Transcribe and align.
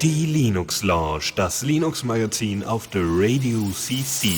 Die 0.00 0.26
Linux 0.26 0.84
Lounge, 0.84 1.32
das 1.34 1.62
Linux 1.62 2.04
Magazin 2.04 2.62
auf 2.62 2.86
der 2.88 3.02
Radio 3.04 3.58
CC. 3.72 4.36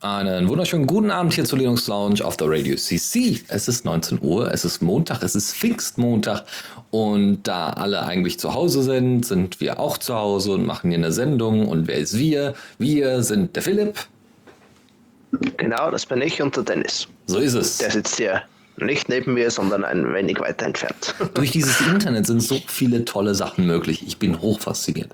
Einen 0.00 0.48
wunderschönen 0.48 0.86
guten 0.86 1.10
Abend 1.10 1.32
hier 1.32 1.44
zur 1.44 1.58
Linux 1.58 1.88
Lounge 1.88 2.24
auf 2.24 2.36
der 2.36 2.48
Radio 2.48 2.76
CC. 2.76 3.40
Es 3.48 3.66
ist 3.66 3.84
19 3.84 4.20
Uhr, 4.22 4.52
es 4.52 4.64
ist 4.64 4.82
Montag, 4.82 5.22
es 5.24 5.34
ist 5.34 5.52
Pfingstmontag 5.56 6.44
und 6.92 7.42
da 7.42 7.70
alle 7.70 8.02
eigentlich 8.02 8.38
zu 8.38 8.54
Hause 8.54 8.84
sind, 8.84 9.26
sind 9.26 9.60
wir 9.60 9.80
auch 9.80 9.98
zu 9.98 10.14
Hause 10.14 10.52
und 10.52 10.64
machen 10.64 10.90
hier 10.90 10.98
eine 10.98 11.10
Sendung. 11.10 11.66
Und 11.66 11.88
wer 11.88 11.96
ist 11.96 12.16
wir? 12.16 12.54
Wir 12.78 13.24
sind 13.24 13.56
der 13.56 13.64
Philipp. 13.64 14.06
Genau, 15.56 15.90
das 15.90 16.06
bin 16.06 16.20
ich 16.22 16.40
und 16.42 16.56
der 16.56 16.64
Dennis. 16.64 17.08
So 17.26 17.38
ist 17.38 17.54
es. 17.54 17.78
Der 17.78 17.90
sitzt 17.90 18.16
hier 18.16 18.42
nicht 18.76 19.08
neben 19.08 19.34
mir, 19.34 19.50
sondern 19.50 19.84
ein 19.84 20.12
wenig 20.12 20.38
weiter 20.38 20.66
entfernt. 20.66 21.14
Durch 21.34 21.50
dieses 21.50 21.80
Internet 21.80 22.26
sind 22.26 22.40
so 22.40 22.60
viele 22.66 23.04
tolle 23.04 23.34
Sachen 23.34 23.66
möglich. 23.66 24.04
Ich 24.06 24.18
bin 24.18 24.40
hochfasziniert. 24.40 25.10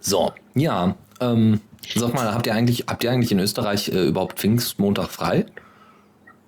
So, 0.00 0.32
ja, 0.54 0.94
ähm, 1.20 1.60
Sag 1.94 2.14
mal, 2.14 2.34
habt 2.34 2.46
ihr 2.46 2.54
eigentlich, 2.54 2.84
habt 2.86 3.02
ihr 3.04 3.10
eigentlich 3.10 3.32
in 3.32 3.40
Österreich 3.40 3.88
äh, 3.88 4.06
überhaupt 4.06 4.38
Pfingstmontag 4.38 5.08
frei? 5.08 5.46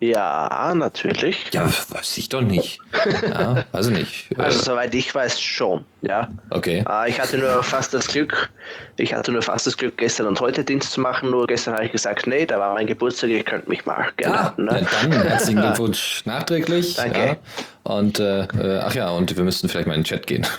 Ja, 0.00 0.72
natürlich. 0.74 1.50
Ja, 1.52 1.66
weiß 1.66 2.16
ich 2.16 2.30
doch 2.30 2.40
nicht. 2.40 2.80
Ja, 3.22 3.64
weiß 3.72 3.88
ich 3.88 3.92
nicht. 3.92 4.26
Also 4.38 4.62
soweit 4.62 4.94
ich 4.94 5.14
weiß 5.14 5.38
schon, 5.40 5.84
ja. 6.00 6.28
Okay. 6.48 6.82
Äh, 6.88 7.10
ich 7.10 7.20
hatte 7.20 7.36
nur 7.36 7.62
fast 7.62 7.92
das 7.92 8.08
Glück, 8.08 8.48
ich 8.96 9.12
hatte 9.12 9.30
nur 9.32 9.42
fast 9.42 9.66
das 9.66 9.76
Glück, 9.76 9.98
gestern 9.98 10.26
und 10.26 10.40
heute 10.40 10.64
Dienst 10.64 10.92
zu 10.92 11.00
machen, 11.02 11.30
nur 11.30 11.46
gestern 11.46 11.74
habe 11.74 11.84
ich 11.84 11.92
gesagt, 11.92 12.26
nee, 12.26 12.46
da 12.46 12.58
war 12.58 12.72
mein 12.72 12.86
Geburtstag, 12.86 13.28
ihr 13.28 13.42
könnt 13.42 13.68
mich 13.68 13.84
mal 13.84 14.06
gerne 14.16 14.38
ah, 14.38 14.54
ne? 14.56 14.86
dann 15.02 15.12
herzlichen 15.12 15.60
Glückwunsch 15.60 16.24
nachträglich. 16.24 16.94
Danke. 16.94 17.18
Ja. 17.18 17.36
Und 17.82 18.20
äh, 18.20 18.42
äh, 18.44 18.78
ach 18.82 18.94
ja, 18.94 19.10
und 19.10 19.36
wir 19.36 19.44
müssten 19.44 19.68
vielleicht 19.68 19.86
mal 19.86 19.94
in 19.94 20.00
den 20.00 20.04
Chat 20.04 20.26
gehen. 20.26 20.46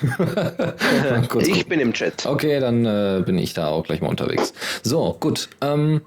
Ich 1.40 1.68
bin 1.68 1.80
im 1.80 1.94
Chat. 1.94 2.26
Okay, 2.26 2.60
dann 2.60 2.86
äh, 2.86 3.22
bin 3.26 3.38
ich 3.38 3.54
da 3.54 3.68
auch 3.68 3.84
gleich 3.84 4.02
mal 4.02 4.10
unterwegs. 4.10 4.54
So, 4.84 5.16
gut. 5.20 5.50
Ähm, 5.62 6.02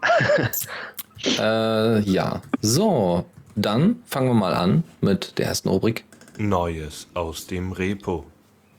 äh, 1.39 2.01
ja, 2.01 2.43
so, 2.61 3.25
dann 3.57 3.97
fangen 4.07 4.29
wir 4.29 4.35
mal 4.35 4.55
an 4.55 4.85
mit 5.01 5.39
der 5.39 5.47
ersten 5.47 5.69
Rubrik. 5.69 6.05
Neues 6.39 7.07
aus 7.15 7.47
dem 7.47 7.73
Repo. 7.73 8.25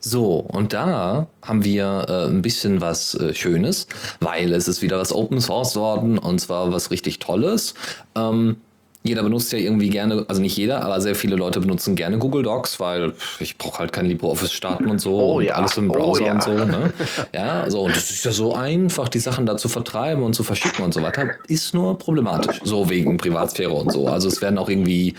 So, 0.00 0.36
und 0.36 0.72
da 0.72 1.26
haben 1.42 1.64
wir 1.64 2.06
äh, 2.08 2.26
ein 2.28 2.42
bisschen 2.42 2.80
was 2.80 3.14
äh, 3.14 3.34
Schönes, 3.34 3.88
weil 4.20 4.52
es 4.52 4.68
ist 4.68 4.82
wieder 4.82 4.98
was 4.98 5.12
Open 5.12 5.40
Source 5.40 5.74
worden 5.74 6.18
und 6.18 6.38
zwar 6.38 6.72
was 6.72 6.90
richtig 6.90 7.18
Tolles. 7.18 7.74
Ähm, 8.14 8.58
jeder 9.06 9.22
benutzt 9.22 9.52
ja 9.52 9.58
irgendwie 9.58 9.90
gerne, 9.90 10.24
also 10.28 10.40
nicht 10.40 10.56
jeder, 10.56 10.82
aber 10.82 11.00
sehr 11.00 11.14
viele 11.14 11.36
Leute 11.36 11.60
benutzen 11.60 11.94
gerne 11.94 12.18
Google 12.18 12.42
Docs, 12.42 12.80
weil 12.80 13.12
ich 13.40 13.58
brauche 13.58 13.78
halt 13.78 13.92
kein 13.92 14.06
LibreOffice 14.06 14.52
starten 14.52 14.90
und 14.90 15.00
so 15.00 15.14
oh, 15.18 15.36
und 15.38 15.44
ja. 15.44 15.54
alles 15.54 15.76
im 15.76 15.88
Browser 15.88 16.22
oh, 16.22 16.26
ja. 16.26 16.32
und 16.32 16.42
so. 16.42 16.52
Ne? 16.52 16.92
Ja, 17.34 17.68
so 17.70 17.82
und 17.82 17.96
es 17.96 18.10
ist 18.10 18.24
ja 18.24 18.32
so 18.32 18.54
einfach, 18.54 19.08
die 19.08 19.18
Sachen 19.18 19.46
da 19.46 19.56
zu 19.56 19.68
vertreiben 19.68 20.22
und 20.22 20.34
zu 20.34 20.42
verschicken 20.42 20.84
und 20.84 20.94
so 20.94 21.02
weiter, 21.02 21.30
ist 21.48 21.74
nur 21.74 21.98
problematisch, 21.98 22.60
so 22.64 22.88
wegen 22.88 23.16
Privatsphäre 23.16 23.72
und 23.72 23.92
so. 23.92 24.08
Also 24.08 24.28
es 24.28 24.40
werden 24.40 24.58
auch 24.58 24.68
irgendwie 24.68 25.14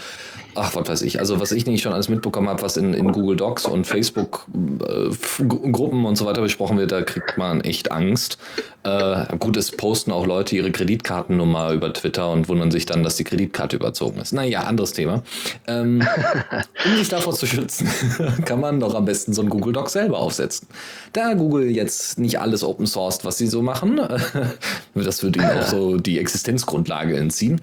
ach, 0.58 0.76
was 0.76 0.90
weiß 0.90 1.02
ich, 1.04 1.20
also 1.20 1.40
was 1.40 1.52
ich 1.52 1.66
nicht 1.66 1.82
schon 1.82 1.94
alles 1.94 2.10
mitbekommen 2.10 2.50
habe, 2.50 2.62
was 2.62 2.78
in, 2.78 2.94
in 2.94 3.12
Google 3.12 3.36
Docs 3.36 3.66
und 3.66 3.86
Facebook-Gruppen 3.86 6.04
äh, 6.04 6.08
und 6.08 6.18
so 6.18 6.26
weiter 6.26 6.42
besprochen 6.42 6.78
wird, 6.78 6.92
da 6.92 7.02
kriegt 7.04 7.38
man 7.38 7.62
echt 7.62 7.92
Angst. 7.92 8.38
Äh, 8.84 9.38
gut, 9.38 9.58
es 9.58 9.72
posten 9.72 10.12
auch 10.12 10.26
Leute 10.26 10.56
ihre 10.56 10.72
Kreditkartennummer 10.72 11.74
über 11.74 11.94
Twitter 11.94 12.32
und 12.32 12.50
wundern 12.50 12.72
sich 12.72 12.86
dann, 12.86 13.04
dass 13.04 13.18
die 13.18 13.24
Kreditkarte 13.24 13.76
überzogen 13.76 14.20
ist. 14.20 14.34
Naja, 14.34 14.62
anderes 14.62 14.94
Thema. 14.94 15.24
Ähm, 15.68 16.08
um 16.86 16.98
sich 16.98 17.10
davor 17.10 17.34
zu 17.34 17.46
schützen, 17.46 17.90
kann 18.46 18.60
man 18.60 18.80
doch 18.80 18.96
am 18.96 19.06
besten 19.06 19.34
so 19.34 19.42
ein 19.42 19.50
Google 19.50 19.74
Doc 19.74 19.90
selber 19.90 20.20
aufsetzen. 20.20 20.68
Da 21.14 21.34
Google 21.34 21.70
jetzt 21.70 22.20
nicht 22.20 22.40
alles 22.40 22.64
open 22.64 22.88
sourced, 22.88 23.26
was 23.26 23.38
sie 23.38 23.48
so 23.48 23.62
machen, 23.62 24.00
das 24.96 25.24
würde 25.24 25.40
ihnen 25.40 25.60
auch 25.60 25.68
so 25.68 25.98
die 25.98 26.20
Existenzgrundlage 26.20 27.18
entziehen, 27.18 27.62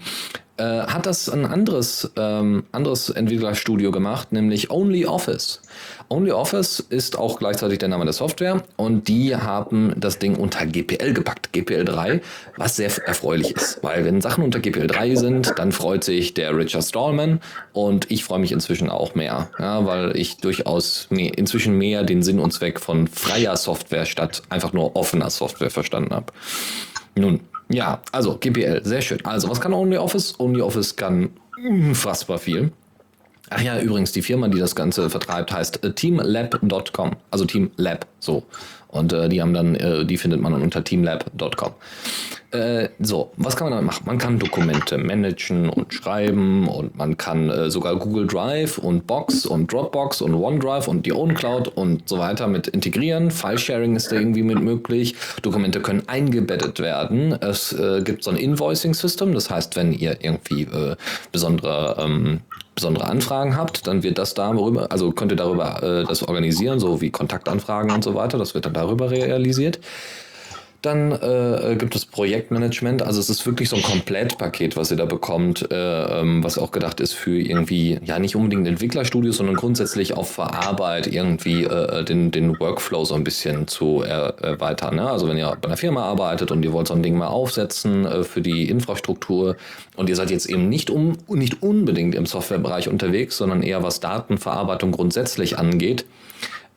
äh, 0.57 0.63
hat 0.63 1.07
das 1.07 1.29
ein 1.29 1.47
anderes, 1.47 2.13
ähm, 2.17 2.65
anderes 2.71 3.11
Entwicklerstudio 3.11 3.91
gemacht, 3.91 4.33
nämlich 4.33 4.71
OnlyOffice. 4.71 5.61
OnlyOffice 6.09 6.81
ist 6.81 7.19
auch 7.19 7.39
gleichzeitig 7.39 7.79
der 7.79 7.89
Name 7.89 8.05
der 8.05 8.13
Software 8.13 8.63
und 8.77 9.09
die 9.09 9.35
haben 9.35 9.95
das 9.97 10.19
Ding 10.19 10.37
unter 10.37 10.67
GPL 10.67 11.13
gepackt, 11.13 11.53
GPL 11.53 11.85
3, 11.85 12.21
was 12.57 12.77
sehr 12.77 12.91
erfreulich 13.07 13.51
ist, 13.51 13.83
weil 13.83 14.05
wenn 14.05 14.21
Sachen 14.21 14.45
unter 14.45 14.61
GPL 14.61 14.87
3 14.87 15.17
sind, 15.17 15.55
dann 15.57 15.73
freut 15.73 16.05
sich 16.05 16.35
der 16.35 16.57
Richard 16.57 16.85
Stallman 16.85 17.41
und 17.73 18.11
ich 18.11 18.25
freue 18.25 18.39
mich 18.39 18.53
inzwischen 18.53 18.91
auch 18.91 19.15
mehr, 19.15 19.51
ja, 19.59 19.85
weil 19.87 20.17
ich 20.17 20.37
durchaus 20.37 21.09
mehr, 21.11 21.37
inzwischen 21.37 21.77
mehr 21.77 22.05
den 22.05 22.23
Sinn 22.23 22.39
und 22.39 22.53
Zweck 22.53 22.79
von 22.79 23.09
freier 23.09 23.57
Software 23.57 24.07
statt 24.07 24.43
einfach 24.51 24.73
nur 24.73 24.95
offener 24.95 25.31
Software 25.31 25.71
verstanden 25.71 26.15
habe. 26.15 26.27
Nun, 27.17 27.41
ja, 27.69 28.01
also 28.13 28.37
GPL, 28.39 28.83
sehr 28.85 29.01
schön. 29.01 29.25
Also, 29.25 29.49
was 29.49 29.61
kann 29.61 29.73
OnlyOffice? 29.73 30.39
OnlyOffice 30.39 30.97
kann 30.97 31.31
unfassbar 31.67 32.39
viel. 32.39 32.73
Ach 33.51 33.61
ja, 33.61 33.79
übrigens, 33.79 34.13
die 34.13 34.23
Firma, 34.23 34.49
die 34.49 34.59
das 34.59 34.75
Ganze 34.75 35.11
vertreibt, 35.11 35.53
heißt 35.53 35.81
teamlab.com. 35.95 37.13
Also 37.31 37.45
Teamlab, 37.45 38.07
so. 38.19 38.45
Und 38.89 39.13
äh, 39.13 39.29
die 39.29 39.43
haben 39.43 39.53
dann, 39.53 39.75
äh, 39.75 40.05
die 40.05 40.17
findet 40.17 40.41
man 40.41 40.55
unter 40.55 40.83
teamlab.com. 40.83 41.73
Äh, 42.55 42.91
so, 43.01 43.33
was 43.37 43.57
kann 43.57 43.67
man 43.67 43.73
damit 43.73 43.87
machen? 43.87 44.05
Man 44.07 44.19
kann 44.19 44.39
Dokumente 44.39 44.97
managen 44.97 45.69
und 45.69 45.93
schreiben 45.93 46.69
und 46.69 46.97
man 46.97 47.17
kann 47.17 47.51
äh, 47.51 47.69
sogar 47.69 47.97
Google 47.97 48.29
Drive 48.29 48.79
und 48.79 49.09
Box 49.09 49.45
und 49.45 49.73
Dropbox 49.73 50.23
und 50.23 50.35
OneDrive 50.35 50.87
und 50.87 51.05
die 51.05 51.13
OwnCloud 51.13 51.67
und 51.67 52.09
so 52.09 52.19
weiter 52.19 52.47
mit 52.47 52.69
integrieren. 52.69 53.33
File-Sharing 53.33 53.97
ist 53.97 54.13
da 54.13 54.17
irgendwie 54.17 54.45
mit 54.45 54.63
möglich. 54.63 55.17
Dokumente 55.43 55.81
können 55.81 56.05
eingebettet 56.07 56.79
werden. 56.79 57.33
Es 57.33 57.73
äh, 57.73 58.03
gibt 58.05 58.23
so 58.23 58.31
ein 58.31 58.37
Invoicing-System, 58.37 59.35
das 59.35 59.51
heißt, 59.51 59.75
wenn 59.75 59.93
ihr 59.93 60.19
irgendwie 60.21 60.63
äh, 60.63 60.95
besondere 61.33 61.97
ähm, 61.99 62.41
besondere 62.77 63.07
Anfragen 63.07 63.57
habt, 63.57 63.87
dann 63.87 64.03
wird 64.03 64.19
das 64.19 64.35
darüber, 64.35 64.91
also 64.91 65.13
könnt 65.13 65.33
ihr 65.33 65.37
darüber 65.37 65.83
äh, 65.83 66.05
das 66.05 66.23
organisieren, 66.23 66.81
so 66.81 67.01
wie 67.01 67.11
Kontaktanfragen 67.11 67.91
und 67.93 68.05
so 68.05 68.15
weiter. 68.15 68.39
Das 68.39 68.55
wird 68.55 68.67
dann 68.67 68.75
darüber 68.75 69.11
realisiert. 69.11 69.81
Dann 70.84 71.12
äh, 71.12 71.77
gibt 71.78 71.97
es 71.97 72.05
Projektmanagement. 72.05 73.00
Also 73.00 73.19
es 73.19 73.31
ist 73.31 73.47
wirklich 73.47 73.71
so 73.71 73.77
ein 73.77 73.83
Komplettpaket, 73.83 74.77
was 74.77 74.91
ihr 74.91 74.99
da 74.99 75.06
bekommt, 75.06 75.71
äh, 75.71 76.21
ähm, 76.21 76.45
was 76.45 76.59
auch 76.59 76.72
gedacht 76.72 77.00
ist 77.00 77.15
für 77.15 77.41
irgendwie, 77.41 77.99
ja 78.05 78.19
nicht 78.19 78.37
unbedingt 78.37 78.69
Entwicklerstudios, 78.69 79.39
sondern 79.39 79.56
grundsätzlich 79.56 80.15
auch 80.15 80.27
für 80.27 80.53
Arbeit 80.53 81.06
irgendwie 81.06 81.65
äh, 81.65 82.05
den, 82.05 82.31
den 82.31 82.61
Workflow 82.61 83.06
so 83.06 83.15
ein 83.15 83.25
bisschen 83.25 83.67
zu 83.67 84.03
erweitern. 84.03 84.97
Ne? 84.97 85.09
Also 85.09 85.27
wenn 85.27 85.39
ihr 85.39 85.56
bei 85.59 85.69
einer 85.69 85.78
Firma 85.78 86.03
arbeitet 86.03 86.50
und 86.50 86.62
ihr 86.62 86.75
wollt 86.75 86.89
so 86.89 86.94
ein 86.94 87.03
Ding 87.03 87.17
mal 87.17 87.28
aufsetzen 87.28 88.05
äh, 88.05 88.23
für 88.23 88.43
die 88.43 88.69
Infrastruktur 88.69 89.56
und 89.97 90.11
ihr 90.11 90.17
seid 90.17 90.31
jetzt 90.31 90.47
eben 90.47 90.69
nicht, 90.69 90.91
um, 90.91 91.17
nicht 91.28 91.62
unbedingt 91.62 92.15
im 92.15 92.27
Softwarebereich 92.27 92.91
unterwegs, 92.91 93.39
sondern 93.39 93.62
eher 93.62 93.83
was 93.83 94.00
Datenverarbeitung 94.00 94.93
grundsätzlich 94.93 95.59
angeht, 95.59 96.05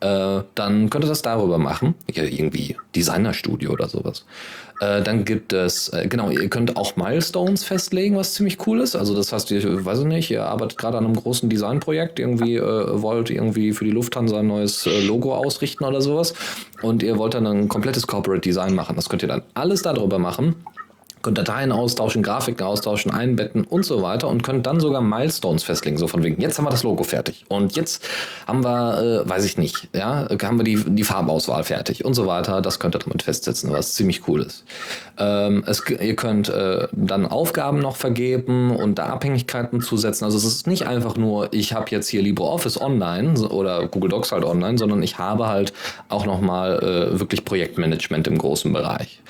äh, 0.00 0.42
dann 0.54 0.90
könnt 0.90 1.04
ihr 1.04 1.08
das 1.08 1.22
darüber 1.22 1.58
machen. 1.58 1.94
Ja, 2.12 2.22
irgendwie 2.22 2.76
Designerstudio 2.94 3.72
oder 3.72 3.88
sowas. 3.88 4.24
Äh, 4.80 5.02
dann 5.02 5.24
gibt 5.24 5.52
es, 5.52 5.88
äh, 5.88 6.06
genau, 6.06 6.30
ihr 6.30 6.48
könnt 6.48 6.76
auch 6.76 6.94
Milestones 6.96 7.64
festlegen, 7.64 8.16
was 8.16 8.34
ziemlich 8.34 8.64
cool 8.66 8.80
ist. 8.80 8.94
Also 8.94 9.14
das 9.14 9.32
heißt, 9.32 9.50
ihr, 9.50 9.84
weiß 9.84 10.00
ich 10.00 10.04
nicht, 10.04 10.30
ihr 10.30 10.44
arbeitet 10.44 10.78
gerade 10.78 10.98
an 10.98 11.04
einem 11.04 11.16
großen 11.16 11.48
Designprojekt, 11.48 12.20
irgendwie 12.20 12.56
äh, 12.56 13.02
wollt 13.02 13.30
irgendwie 13.30 13.72
für 13.72 13.84
die 13.84 13.90
Lufthansa 13.90 14.38
ein 14.38 14.46
neues 14.46 14.86
äh, 14.86 15.00
Logo 15.00 15.34
ausrichten 15.34 15.84
oder 15.84 16.00
sowas. 16.00 16.34
Und 16.80 17.02
ihr 17.02 17.18
wollt 17.18 17.34
dann 17.34 17.46
ein 17.46 17.68
komplettes 17.68 18.06
Corporate 18.06 18.40
Design 18.40 18.74
machen. 18.74 18.94
Das 18.94 19.08
könnt 19.08 19.22
ihr 19.22 19.28
dann 19.28 19.42
alles 19.54 19.82
darüber 19.82 20.18
machen 20.18 20.54
könnt 21.22 21.38
Dateien 21.38 21.72
austauschen, 21.72 22.22
Grafiken 22.22 22.66
austauschen, 22.66 23.10
einbetten 23.12 23.64
und 23.64 23.84
so 23.84 24.02
weiter 24.02 24.28
und 24.28 24.42
könnt 24.42 24.66
dann 24.66 24.80
sogar 24.80 25.00
Milestones 25.00 25.62
festlegen, 25.62 25.98
so 25.98 26.08
von 26.08 26.22
wegen, 26.22 26.40
jetzt 26.40 26.58
haben 26.58 26.64
wir 26.64 26.70
das 26.70 26.82
Logo 26.82 27.04
fertig 27.04 27.44
und 27.48 27.76
jetzt 27.76 28.06
haben 28.46 28.64
wir, 28.64 29.24
äh, 29.24 29.28
weiß 29.28 29.44
ich 29.44 29.58
nicht, 29.58 29.88
ja, 29.94 30.28
haben 30.42 30.58
wir 30.58 30.64
die, 30.64 30.76
die 30.76 31.04
Farbauswahl 31.04 31.64
fertig 31.64 32.04
und 32.04 32.14
so 32.14 32.26
weiter. 32.26 32.60
Das 32.60 32.78
könnt 32.78 32.96
ihr 32.96 33.00
damit 33.00 33.22
festsetzen, 33.22 33.72
was 33.72 33.94
ziemlich 33.94 34.26
cool 34.28 34.42
ist. 34.42 34.64
Ähm, 35.18 35.64
es, 35.66 35.82
ihr 35.88 36.16
könnt 36.16 36.48
äh, 36.48 36.88
dann 36.92 37.26
Aufgaben 37.26 37.80
noch 37.80 37.96
vergeben 37.96 38.74
und 38.74 38.98
da 38.98 39.06
Abhängigkeiten 39.06 39.80
zusetzen. 39.80 40.24
Also 40.24 40.38
es 40.38 40.44
ist 40.44 40.66
nicht 40.66 40.86
einfach 40.86 41.16
nur, 41.16 41.52
ich 41.52 41.72
habe 41.72 41.86
jetzt 41.90 42.08
hier 42.08 42.22
LibreOffice 42.22 42.80
online 42.80 43.38
oder 43.48 43.86
Google 43.86 44.10
Docs 44.10 44.32
halt 44.32 44.44
online, 44.44 44.78
sondern 44.78 45.02
ich 45.02 45.18
habe 45.18 45.48
halt 45.48 45.72
auch 46.08 46.26
nochmal 46.26 46.78
äh, 46.82 47.18
wirklich 47.18 47.44
Projektmanagement 47.44 48.26
im 48.26 48.38
großen 48.38 48.72
Bereich. 48.72 49.20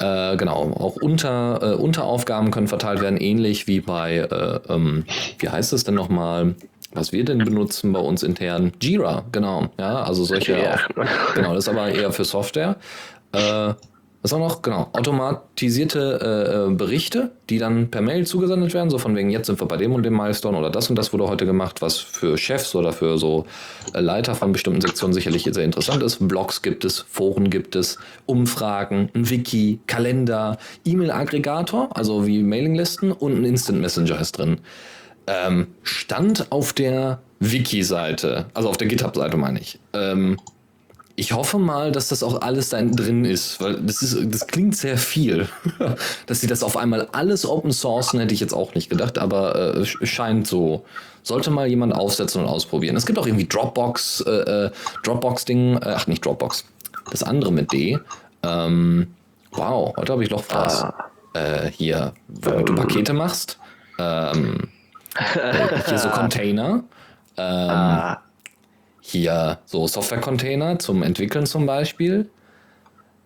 Äh, 0.00 0.36
genau, 0.36 0.72
auch 0.78 0.96
unter, 0.96 1.60
äh, 1.62 1.74
Unteraufgaben 1.74 2.50
können 2.50 2.68
verteilt 2.68 3.00
werden, 3.00 3.16
ähnlich 3.16 3.66
wie 3.66 3.80
bei, 3.80 4.18
äh, 4.18 4.60
ähm, 4.72 5.04
wie 5.38 5.48
heißt 5.48 5.72
es 5.72 5.84
denn 5.84 5.94
nochmal? 5.94 6.54
Was 6.92 7.12
wir 7.12 7.24
denn 7.24 7.38
benutzen 7.38 7.92
bei 7.92 8.00
uns 8.00 8.22
intern? 8.22 8.72
Jira, 8.80 9.24
genau. 9.30 9.68
Ja, 9.78 10.02
also 10.02 10.24
solche. 10.24 10.58
Ja. 10.58 10.78
Genau, 11.34 11.54
das 11.54 11.64
ist 11.64 11.68
aber 11.68 11.88
eher 11.88 12.12
für 12.12 12.24
Software. 12.24 12.76
Äh, 13.32 13.74
Was 14.28 14.34
auch 14.34 14.40
noch? 14.40 14.60
Genau. 14.60 14.90
Automatisierte 14.92 16.66
äh, 16.68 16.70
äh, 16.70 16.74
Berichte, 16.74 17.30
die 17.48 17.56
dann 17.56 17.90
per 17.90 18.02
Mail 18.02 18.26
zugesendet 18.26 18.74
werden, 18.74 18.90
so 18.90 18.98
von 18.98 19.16
wegen, 19.16 19.30
jetzt 19.30 19.46
sind 19.46 19.58
wir 19.58 19.66
bei 19.66 19.78
dem 19.78 19.94
und 19.94 20.02
dem 20.02 20.14
Milestone 20.14 20.58
oder 20.58 20.68
das 20.68 20.90
und 20.90 20.96
das 20.96 21.14
wurde 21.14 21.26
heute 21.28 21.46
gemacht, 21.46 21.80
was 21.80 21.96
für 21.96 22.36
Chefs 22.36 22.74
oder 22.74 22.92
für 22.92 23.16
so 23.16 23.46
äh, 23.94 24.00
Leiter 24.00 24.34
von 24.34 24.52
bestimmten 24.52 24.82
Sektionen 24.82 25.14
sicherlich 25.14 25.48
sehr 25.50 25.64
interessant 25.64 26.02
ist. 26.02 26.18
Blogs 26.28 26.60
gibt 26.60 26.84
es, 26.84 26.98
Foren 27.08 27.48
gibt 27.48 27.74
es, 27.74 27.96
Umfragen, 28.26 29.08
ein 29.14 29.30
Wiki, 29.30 29.80
Kalender, 29.86 30.58
E-Mail-Aggregator, 30.84 31.88
also 31.96 32.26
wie 32.26 32.42
Mailinglisten 32.42 33.12
und 33.12 33.40
ein 33.40 33.44
Instant 33.44 33.80
Messenger 33.80 34.20
ist 34.20 34.32
drin. 34.32 34.60
Ähm, 35.26 35.68
stand 35.82 36.52
auf 36.52 36.74
der 36.74 37.22
Wiki-Seite, 37.40 38.46
also 38.52 38.68
auf 38.68 38.76
der 38.76 38.88
GitHub-Seite 38.88 39.38
meine 39.38 39.60
ich. 39.60 39.78
Ähm, 39.94 40.36
ich 41.18 41.32
hoffe 41.32 41.58
mal, 41.58 41.90
dass 41.90 42.08
das 42.08 42.22
auch 42.22 42.42
alles 42.42 42.68
da 42.68 42.80
drin 42.80 43.24
ist, 43.24 43.60
weil 43.60 43.74
das 43.80 44.02
ist, 44.02 44.16
das 44.32 44.46
klingt 44.46 44.76
sehr 44.76 44.96
viel. 44.96 45.48
dass 46.26 46.40
sie 46.40 46.46
das 46.46 46.62
auf 46.62 46.76
einmal 46.76 47.08
alles 47.10 47.44
open 47.44 47.72
sourcen, 47.72 48.20
hätte 48.20 48.32
ich 48.32 48.38
jetzt 48.40 48.54
auch 48.54 48.76
nicht 48.76 48.88
gedacht, 48.88 49.18
aber 49.18 49.76
äh, 49.76 49.84
scheint 49.84 50.46
so. 50.46 50.84
Sollte 51.24 51.50
mal 51.50 51.66
jemand 51.66 51.92
aufsetzen 51.92 52.42
und 52.42 52.48
ausprobieren. 52.48 52.94
Es 52.94 53.04
gibt 53.04 53.18
auch 53.18 53.26
irgendwie 53.26 53.48
Dropbox, 53.48 54.20
äh, 54.26 54.30
äh 54.66 54.70
Dropbox-Ding, 55.02 55.78
äh, 55.78 55.94
ach 55.96 56.06
nicht 56.06 56.24
Dropbox, 56.24 56.64
das 57.10 57.24
andere 57.24 57.50
mit 57.50 57.72
D. 57.72 57.98
Ähm, 58.44 59.08
wow, 59.50 59.94
heute 59.96 60.12
habe 60.12 60.22
ich 60.22 60.30
noch 60.30 60.44
was. 60.50 60.84
Ah. 60.84 61.10
Äh, 61.34 61.72
hier, 61.72 62.12
womit 62.28 62.68
du 62.68 62.76
Pakete 62.76 63.12
machst. 63.12 63.58
Ähm, 63.98 64.68
äh, 65.16 65.82
hier 65.88 65.98
so 65.98 66.08
Container. 66.10 66.84
Ähm, 67.36 67.70
ah 67.70 68.18
hier 69.08 69.58
so 69.64 69.86
Software-Container 69.86 70.78
zum 70.78 71.02
Entwickeln 71.02 71.46
zum 71.46 71.66
Beispiel. 71.66 72.28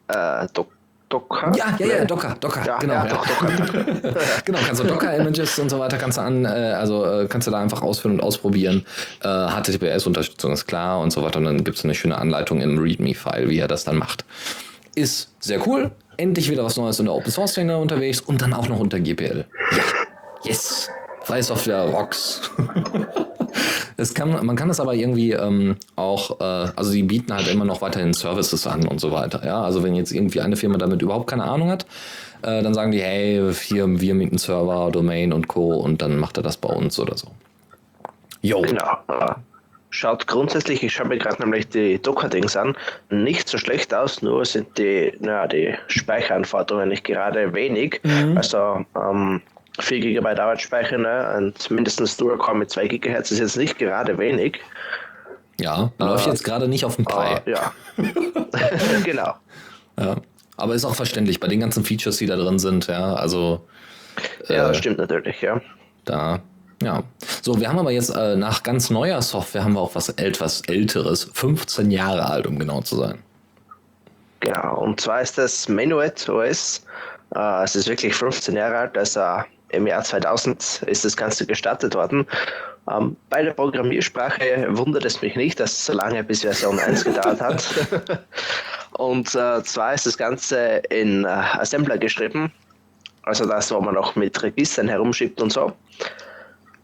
Äh, 0.09 0.47
Do 0.55 0.67
Docker? 1.09 1.53
Ja, 1.55 1.77
ja, 1.79 1.87
ja, 1.87 2.05
Docker, 2.07 2.37
Docker, 2.41 2.65
ja, 2.65 2.79
genau. 2.79 2.95
Ja, 2.95 3.07
ja. 3.07 3.11
Docker. 3.13 4.15
genau, 4.45 4.59
kannst 4.65 4.83
du 4.83 4.87
Docker-Images 4.87 5.59
und 5.59 5.69
so 5.69 5.79
weiter 5.79 5.99
kannst 5.99 6.17
du 6.17 6.23
an, 6.23 6.45
äh, 6.47 6.49
also 6.49 7.05
äh, 7.05 7.27
kannst 7.29 7.47
du 7.47 7.51
da 7.51 7.61
einfach 7.61 7.83
ausführen 7.83 8.15
und 8.15 8.23
ausprobieren. 8.23 8.87
Äh, 9.23 9.29
HTTPS-Unterstützung 9.29 10.53
ist 10.53 10.67
klar 10.67 11.01
und 11.01 11.11
so 11.11 11.23
weiter. 11.23 11.39
Und 11.39 11.45
dann 11.45 11.65
gibt 11.65 11.77
es 11.77 11.85
eine 11.85 11.95
schöne 11.95 12.17
Anleitung 12.17 12.61
im 12.63 12.79
README-File, 12.79 13.51
wie 13.51 13.59
er 13.59 13.69
das 13.69 13.85
dann 13.85 13.97
macht. 13.97 14.25
Ist 14.95 15.31
sehr 15.41 15.67
cool. 15.67 15.91
Endlich 16.17 16.51
wieder 16.51 16.65
was 16.65 16.77
Neues 16.77 16.99
in 16.99 17.07
der 17.07 17.15
Open-Source-Szene 17.15 17.77
unterwegs 17.77 18.21
und 18.21 18.41
dann 18.41 18.55
auch 18.55 18.69
noch 18.69 18.79
unter 18.79 19.01
GPL. 19.01 19.45
Ja, 19.73 19.83
yes. 20.45 20.89
Freie 21.25 21.43
Software 21.43 21.83
rocks. 21.83 22.41
es 24.03 24.15
kann, 24.15 24.45
man 24.45 24.57
kann 24.57 24.69
es 24.69 24.81
aber 24.81 24.95
irgendwie 24.95 25.33
ähm, 25.33 25.77
auch, 25.97 26.41
äh, 26.41 26.73
also 26.77 26.91
sie 26.91 27.03
bieten 27.03 27.33
halt 27.33 27.49
immer 27.49 27.65
noch 27.65 27.81
weiterhin 27.81 28.13
Services 28.13 28.67
an 28.67 28.87
und 28.87 29.01
so 29.01 29.13
weiter. 29.13 29.45
Ja, 29.45 29.63
also 29.63 29.83
wenn 29.83 29.95
jetzt 29.95 30.13
irgendwie 30.13 30.41
eine 30.41 30.57
Firma 30.57 30.77
damit 30.79 31.01
überhaupt 31.03 31.29
keine 31.29 31.45
Ahnung 31.45 31.71
hat, 31.71 31.87
äh, 32.43 32.63
dann 32.63 32.75
sagen 32.75 32.91
die, 32.93 33.01
hey, 33.01 33.53
hier, 33.55 34.01
wir 34.01 34.15
mieten 34.15 34.39
Server, 34.39 34.91
Domain 34.91 35.33
und 35.33 35.49
Co. 35.49 35.77
und 35.77 36.03
dann 36.03 36.19
macht 36.19 36.37
er 36.37 36.43
das 36.43 36.57
bei 36.57 36.69
uns 36.69 36.99
oder 36.99 37.17
so. 37.17 37.29
Jo. 38.43 38.61
Genau. 38.63 38.99
Schaut 39.95 40.27
grundsätzlich, 40.27 40.83
ich 40.83 40.95
schaue 40.95 41.09
mir 41.09 41.19
gerade 41.19 41.43
nämlich 41.43 41.69
die 41.69 42.01
Docker-Dings 42.01 42.57
an, 42.57 42.75
nicht 43.11 43.47
so 43.47 43.59
schlecht 43.59 43.93
aus, 43.93 44.23
nur 44.23 44.45
sind 44.47 44.79
die, 44.79 45.13
naja, 45.21 45.47
die 45.47 45.75
Speicheranforderungen 45.89 46.89
nicht 46.89 47.05
gerade 47.05 47.53
wenig. 47.53 48.01
Mhm. 48.03 48.39
Also 48.39 48.87
ähm, 48.97 49.43
4 49.83 50.01
GB 50.01 50.27
Arbeitsspeicher 50.27 50.99
ne? 50.99 51.35
und 51.37 51.71
mindestens 51.71 52.17
Dual-Core 52.17 52.57
mit 52.57 52.71
2 52.71 52.89
GHz 52.89 53.31
ist 53.31 53.39
jetzt 53.39 53.57
nicht 53.57 53.79
gerade 53.79 54.17
wenig. 54.19 54.61
Ja, 55.61 55.93
äh, 55.99 56.05
läuft 56.05 56.27
jetzt 56.27 56.45
gerade 56.45 56.69
nicht 56.69 56.85
auf 56.85 56.97
dem 56.97 57.05
Pi. 57.05 57.15
Äh, 57.47 57.51
ja, 57.51 57.73
genau. 59.05 59.35
Ja. 59.99 60.17
Aber 60.57 60.75
ist 60.75 60.85
auch 60.85 60.95
verständlich 60.95 61.41
bei 61.41 61.49
den 61.49 61.61
ganzen 61.61 61.85
Features, 61.85 62.19
die 62.19 62.27
da 62.27 62.37
drin 62.37 62.59
sind, 62.59 62.87
ja, 62.87 63.15
also. 63.15 63.67
Ja, 64.49 64.71
äh, 64.71 64.75
stimmt 64.75 64.99
natürlich, 64.99 65.41
ja. 65.41 65.61
Da, 66.05 66.41
ja. 66.83 67.03
So, 67.43 67.59
wir 67.61 67.69
haben 67.69 67.79
aber 67.79 67.91
jetzt 67.91 68.11
äh, 68.11 68.37
nach 68.37 68.63
ganz 68.63 68.91
neuer 68.91 69.23
Software 69.23 69.65
haben 69.65 69.75
wir 69.75 69.81
auch 69.81 69.95
was 69.95 70.09
etwas 70.11 70.63
älteres, 70.63 71.31
15 71.33 71.91
Jahre 71.91 72.27
alt, 72.27 72.47
um 72.47 72.59
genau 72.59 72.81
zu 72.83 72.97
sein. 72.97 73.19
Genau, 74.41 74.81
und 74.81 75.01
zwar 75.01 75.21
ist 75.21 75.39
das 75.39 75.69
Menuet 75.69 76.29
OS. 76.29 76.85
Äh, 77.35 77.65
es 77.65 77.77
ist 77.77 77.89
wirklich 77.89 78.15
15 78.15 78.57
Jahre 78.57 78.77
alt, 78.77 78.99
also 78.99 79.21
im 79.73 79.87
Jahr 79.87 80.03
2000 80.03 80.83
ist 80.87 81.05
das 81.05 81.17
Ganze 81.17 81.47
gestartet 81.47 81.95
worden. 81.95 82.27
Ähm, 82.91 83.17
bei 83.31 83.43
der 83.43 83.53
Programmiersprache 83.53 84.67
wundert 84.71 85.05
es 85.05 85.23
mich 85.23 85.37
nicht, 85.37 85.61
dass 85.61 85.73
es 85.73 85.87
so 85.87 85.93
lange 85.93 86.23
bis 86.25 86.43
Version 86.43 86.79
1 86.79 87.05
gedauert 87.05 87.41
hat. 87.41 87.75
und 88.93 89.35
äh, 89.35 89.63
zwar 89.63 89.95
ist 89.95 90.07
das 90.07 90.19
Ganze 90.19 90.83
in 90.91 91.25
äh, 91.25 91.29
Assembler 91.29 91.99
geschrieben, 91.99 92.53
also 93.23 93.47
das, 93.47 93.71
wo 93.71 93.81
man 93.81 93.95
noch 93.95 94.17
mit 94.17 94.43
Registern 94.43 94.89
herumschiebt 94.89 95.41
und 95.41 95.53
so. 95.53 95.73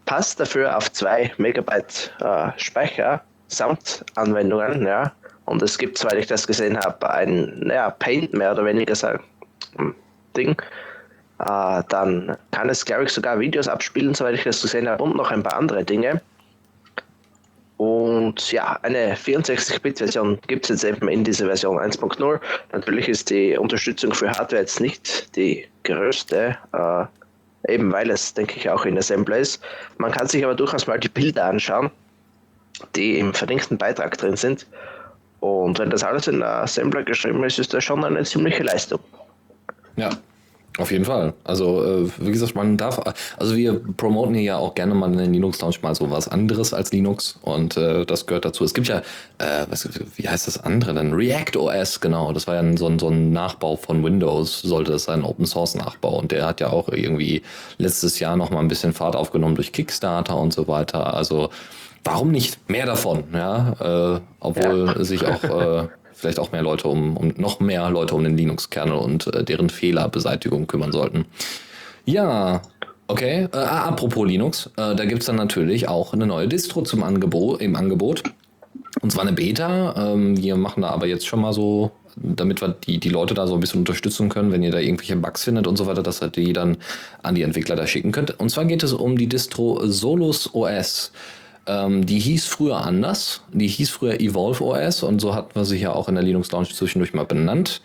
Passt 0.06 0.38
dafür 0.38 0.76
auf 0.76 0.90
2 0.92 1.32
Megabyte 1.38 2.14
äh, 2.20 2.50
Speicher 2.56 3.22
samt 3.48 4.04
Anwendungen, 4.14 4.86
ja. 4.86 5.12
Und 5.46 5.62
es 5.62 5.78
gibt, 5.78 5.98
soweit 5.98 6.18
ich 6.18 6.26
das 6.26 6.46
gesehen 6.46 6.78
habe, 6.78 7.10
ein 7.10 7.58
naja, 7.60 7.90
Paint 7.90 8.34
mehr 8.34 8.52
oder 8.52 8.64
weniger 8.66 8.94
so, 8.94 9.08
hm, 9.76 9.94
Ding. 10.36 10.56
Äh, 11.38 11.82
dann 11.88 12.36
kann 12.50 12.68
es, 12.68 12.84
glaube 12.84 13.04
ich, 13.04 13.10
sogar 13.10 13.38
Videos 13.38 13.68
abspielen, 13.68 14.14
soweit 14.14 14.34
ich 14.34 14.44
das 14.44 14.62
gesehen 14.62 14.88
habe, 14.88 15.02
und 15.02 15.16
noch 15.16 15.30
ein 15.30 15.42
paar 15.42 15.56
andere 15.56 15.84
Dinge. 15.84 16.20
Und 17.76 18.50
ja, 18.50 18.76
eine 18.82 19.14
64-Bit-Version 19.14 20.40
gibt 20.48 20.68
es 20.68 20.82
jetzt 20.82 20.84
eben 20.84 21.08
in 21.08 21.22
dieser 21.22 21.46
Version 21.46 21.78
1.0. 21.78 22.40
Natürlich 22.72 23.08
ist 23.08 23.30
die 23.30 23.56
Unterstützung 23.56 24.12
für 24.12 24.30
Hardware 24.30 24.62
jetzt 24.62 24.80
nicht 24.80 25.36
die 25.36 25.64
größte, 25.84 26.56
äh, 26.72 27.72
eben 27.72 27.92
weil 27.92 28.10
es, 28.10 28.34
denke 28.34 28.56
ich, 28.56 28.68
auch 28.68 28.84
in 28.84 28.98
Assembler 28.98 29.38
ist. 29.38 29.62
Man 29.98 30.10
kann 30.10 30.26
sich 30.26 30.44
aber 30.44 30.56
durchaus 30.56 30.88
mal 30.88 30.98
die 30.98 31.08
Bilder 31.08 31.44
anschauen, 31.44 31.88
die 32.96 33.20
im 33.20 33.32
verlinkten 33.32 33.78
Beitrag 33.78 34.18
drin 34.18 34.34
sind. 34.34 34.66
Und 35.38 35.78
wenn 35.78 35.90
das 35.90 36.02
alles 36.02 36.26
in 36.26 36.42
Assembler 36.42 37.04
geschrieben 37.04 37.44
ist, 37.44 37.60
ist 37.60 37.72
das 37.72 37.84
schon 37.84 38.04
eine 38.04 38.24
ziemliche 38.24 38.64
Leistung. 38.64 38.98
Ja, 39.94 40.10
auf 40.78 40.92
jeden 40.92 41.04
Fall. 41.04 41.34
Also, 41.44 41.84
äh, 41.84 42.10
wie 42.18 42.30
gesagt, 42.30 42.54
man 42.54 42.76
darf, 42.76 43.00
also 43.36 43.56
wir 43.56 43.80
promoten 43.96 44.34
hier 44.34 44.42
ja 44.42 44.56
auch 44.58 44.74
gerne 44.74 44.94
mal 44.94 45.12
in 45.12 45.18
den 45.18 45.32
Linux 45.32 45.60
Lounge 45.60 45.76
mal 45.82 45.94
so 45.94 46.10
was 46.10 46.28
anderes 46.28 46.72
als 46.72 46.92
Linux 46.92 47.38
und 47.42 47.76
äh, 47.76 48.06
das 48.06 48.26
gehört 48.26 48.44
dazu. 48.44 48.64
Es 48.64 48.74
gibt 48.74 48.86
ja, 48.86 48.98
äh, 49.38 49.66
was, 49.68 49.88
wie 50.16 50.28
heißt 50.28 50.46
das 50.46 50.62
andere 50.62 50.94
denn? 50.94 51.12
React 51.12 51.56
OS, 51.56 52.00
genau. 52.00 52.32
Das 52.32 52.46
war 52.46 52.54
ja 52.54 52.76
so 52.76 52.86
ein, 52.86 52.98
so 52.98 53.08
ein 53.08 53.32
Nachbau 53.32 53.76
von 53.76 54.04
Windows, 54.04 54.62
sollte 54.62 54.92
das 54.92 55.04
sein, 55.04 55.24
Open 55.24 55.46
Source 55.46 55.74
Nachbau. 55.74 56.18
Und 56.18 56.30
der 56.30 56.46
hat 56.46 56.60
ja 56.60 56.70
auch 56.70 56.88
irgendwie 56.88 57.42
letztes 57.78 58.20
Jahr 58.20 58.36
nochmal 58.36 58.62
ein 58.62 58.68
bisschen 58.68 58.92
Fahrt 58.92 59.16
aufgenommen 59.16 59.56
durch 59.56 59.72
Kickstarter 59.72 60.36
und 60.36 60.52
so 60.52 60.68
weiter. 60.68 61.14
Also, 61.14 61.50
warum 62.04 62.30
nicht 62.30 62.70
mehr 62.70 62.86
davon, 62.86 63.24
ja? 63.32 64.14
Äh, 64.16 64.20
obwohl 64.40 64.94
ja. 64.96 65.04
sich 65.04 65.26
auch 65.26 65.42
äh, 65.42 65.88
vielleicht 66.18 66.38
auch 66.38 66.52
mehr 66.52 66.62
Leute 66.62 66.88
um, 66.88 67.16
um 67.16 67.32
noch 67.36 67.60
mehr 67.60 67.88
Leute 67.90 68.14
um 68.14 68.24
den 68.24 68.36
Linux-Kernel 68.36 68.96
und 68.96 69.32
äh, 69.34 69.44
deren 69.44 69.70
Fehlerbeseitigung 69.70 70.66
kümmern 70.66 70.92
sollten. 70.92 71.26
Ja, 72.04 72.62
okay. 73.06 73.48
Äh, 73.52 73.56
apropos 73.56 74.26
Linux, 74.26 74.66
äh, 74.76 74.94
da 74.94 75.04
gibt 75.04 75.20
es 75.20 75.26
dann 75.26 75.36
natürlich 75.36 75.88
auch 75.88 76.12
eine 76.12 76.26
neue 76.26 76.48
Distro 76.48 76.82
zum 76.82 77.02
Angebot, 77.02 77.60
im 77.60 77.76
Angebot. 77.76 78.24
Und 79.00 79.12
zwar 79.12 79.22
eine 79.22 79.32
Beta. 79.32 80.12
Ähm, 80.12 80.36
wir 80.36 80.56
machen 80.56 80.82
da 80.82 80.90
aber 80.90 81.06
jetzt 81.06 81.26
schon 81.26 81.40
mal 81.40 81.52
so, 81.52 81.92
damit 82.16 82.60
wir 82.60 82.68
die, 82.68 82.98
die 82.98 83.10
Leute 83.10 83.34
da 83.34 83.46
so 83.46 83.54
ein 83.54 83.60
bisschen 83.60 83.80
unterstützen 83.80 84.28
können, 84.28 84.50
wenn 84.50 84.62
ihr 84.62 84.72
da 84.72 84.78
irgendwelche 84.78 85.14
Bugs 85.14 85.44
findet 85.44 85.68
und 85.68 85.76
so 85.76 85.86
weiter, 85.86 86.02
dass 86.02 86.20
ihr 86.20 86.28
die 86.28 86.52
dann 86.52 86.78
an 87.22 87.36
die 87.36 87.42
Entwickler 87.42 87.76
da 87.76 87.86
schicken 87.86 88.10
könnt. 88.10 88.40
Und 88.40 88.50
zwar 88.50 88.64
geht 88.64 88.82
es 88.82 88.92
um 88.92 89.16
die 89.16 89.28
Distro 89.28 89.86
Solus 89.86 90.52
OS. 90.52 91.12
Ähm, 91.68 92.06
die 92.06 92.18
hieß 92.18 92.46
früher 92.46 92.78
anders. 92.78 93.42
Die 93.52 93.68
hieß 93.68 93.90
früher 93.90 94.18
Evolve 94.20 94.64
OS 94.64 95.02
und 95.02 95.20
so 95.20 95.34
hatten 95.34 95.54
wir 95.54 95.66
sie 95.66 95.76
ja 95.76 95.92
auch 95.92 96.08
in 96.08 96.14
der 96.14 96.24
Linux 96.24 96.50
Launch 96.50 96.74
zwischendurch 96.74 97.12
mal 97.12 97.26
benannt. 97.26 97.82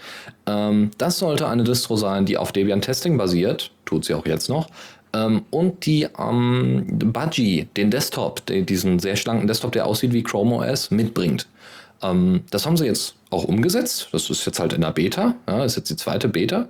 Ähm, 0.47 0.91
das 0.97 1.19
sollte 1.19 1.49
eine 1.49 1.65
Distro 1.65 1.97
sein, 1.97 2.25
die 2.25 2.37
auf 2.37 2.53
Debian 2.53 2.81
Testing 2.81 3.17
basiert. 3.17 3.71
Tut 3.85 4.05
sie 4.05 4.13
auch 4.13 4.25
jetzt 4.25 4.47
noch. 4.47 4.69
Ähm, 5.13 5.43
und 5.51 5.85
die 5.85 6.07
ähm, 6.17 6.85
Budgie, 6.87 7.67
den 7.75 7.91
Desktop, 7.91 8.45
den, 8.45 8.65
diesen 8.65 8.99
sehr 8.99 9.17
schlanken 9.17 9.47
Desktop, 9.47 9.73
der 9.73 9.85
aussieht 9.85 10.13
wie 10.13 10.23
Chrome 10.23 10.55
OS, 10.55 10.89
mitbringt. 10.89 11.47
Ähm, 12.01 12.43
das 12.51 12.65
haben 12.65 12.77
sie 12.77 12.85
jetzt 12.85 13.15
auch 13.31 13.43
umgesetzt. 13.43 14.07
Das 14.13 14.29
ist 14.29 14.45
jetzt 14.45 14.59
halt 14.59 14.71
in 14.71 14.81
der 14.81 14.91
Beta. 14.91 15.35
Ja, 15.47 15.65
ist 15.65 15.75
jetzt 15.75 15.89
die 15.89 15.97
zweite 15.97 16.29
Beta. 16.29 16.67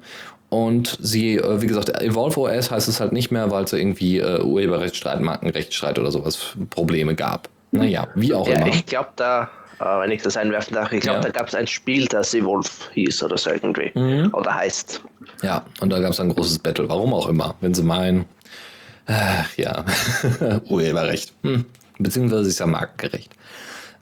Und 0.54 1.00
sie, 1.02 1.38
äh, 1.38 1.62
wie 1.64 1.66
gesagt, 1.66 1.90
Evolve 2.00 2.42
OS 2.42 2.70
heißt 2.70 2.88
es 2.88 3.00
halt 3.00 3.12
nicht 3.12 3.32
mehr, 3.32 3.50
weil 3.50 3.64
es 3.64 3.74
irgendwie 3.74 4.20
äh, 4.20 4.40
Urheberrechtsstreit, 4.40 5.20
Markenrechtsstreit 5.20 5.98
oder 5.98 6.12
sowas 6.12 6.54
Probleme 6.70 7.16
gab. 7.16 7.50
Naja, 7.72 8.08
wie 8.14 8.36
auch 8.36 8.48
ja, 8.48 8.58
immer. 8.58 8.68
Ich 8.68 8.86
glaube, 8.86 9.10
da, 9.16 9.50
äh, 9.80 9.84
wenn 9.84 10.12
ich 10.12 10.22
das 10.22 10.38
einwerfen 10.38 10.76
darf, 10.76 10.92
ich 10.92 11.02
glaube, 11.02 11.22
ja. 11.22 11.24
da 11.24 11.30
gab 11.32 11.48
es 11.48 11.56
ein 11.56 11.66
Spiel, 11.66 12.06
das 12.06 12.36
Evolve 12.36 12.70
hieß 12.94 13.24
oder 13.24 13.36
so 13.36 13.50
irgendwie. 13.50 13.92
Mhm. 13.96 14.32
Oder 14.32 14.54
heißt. 14.54 15.02
Ja, 15.42 15.66
und 15.82 15.90
da 15.90 16.00
gab 16.00 16.12
es 16.12 16.20
ein 16.20 16.30
großes 16.30 16.60
Battle. 16.60 16.88
Warum 16.88 17.16
auch 17.16 17.28
immer, 17.28 17.56
wenn 17.62 17.74
sie 17.74 17.82
meinen. 17.82 18.26
Ach, 19.08 19.58
ja, 19.58 19.84
Urheberrecht. 20.70 21.34
Hm. 21.42 21.66
Beziehungsweise 21.98 22.48
ist 22.48 22.60
ja 22.60 22.68
markengerecht. 22.68 23.32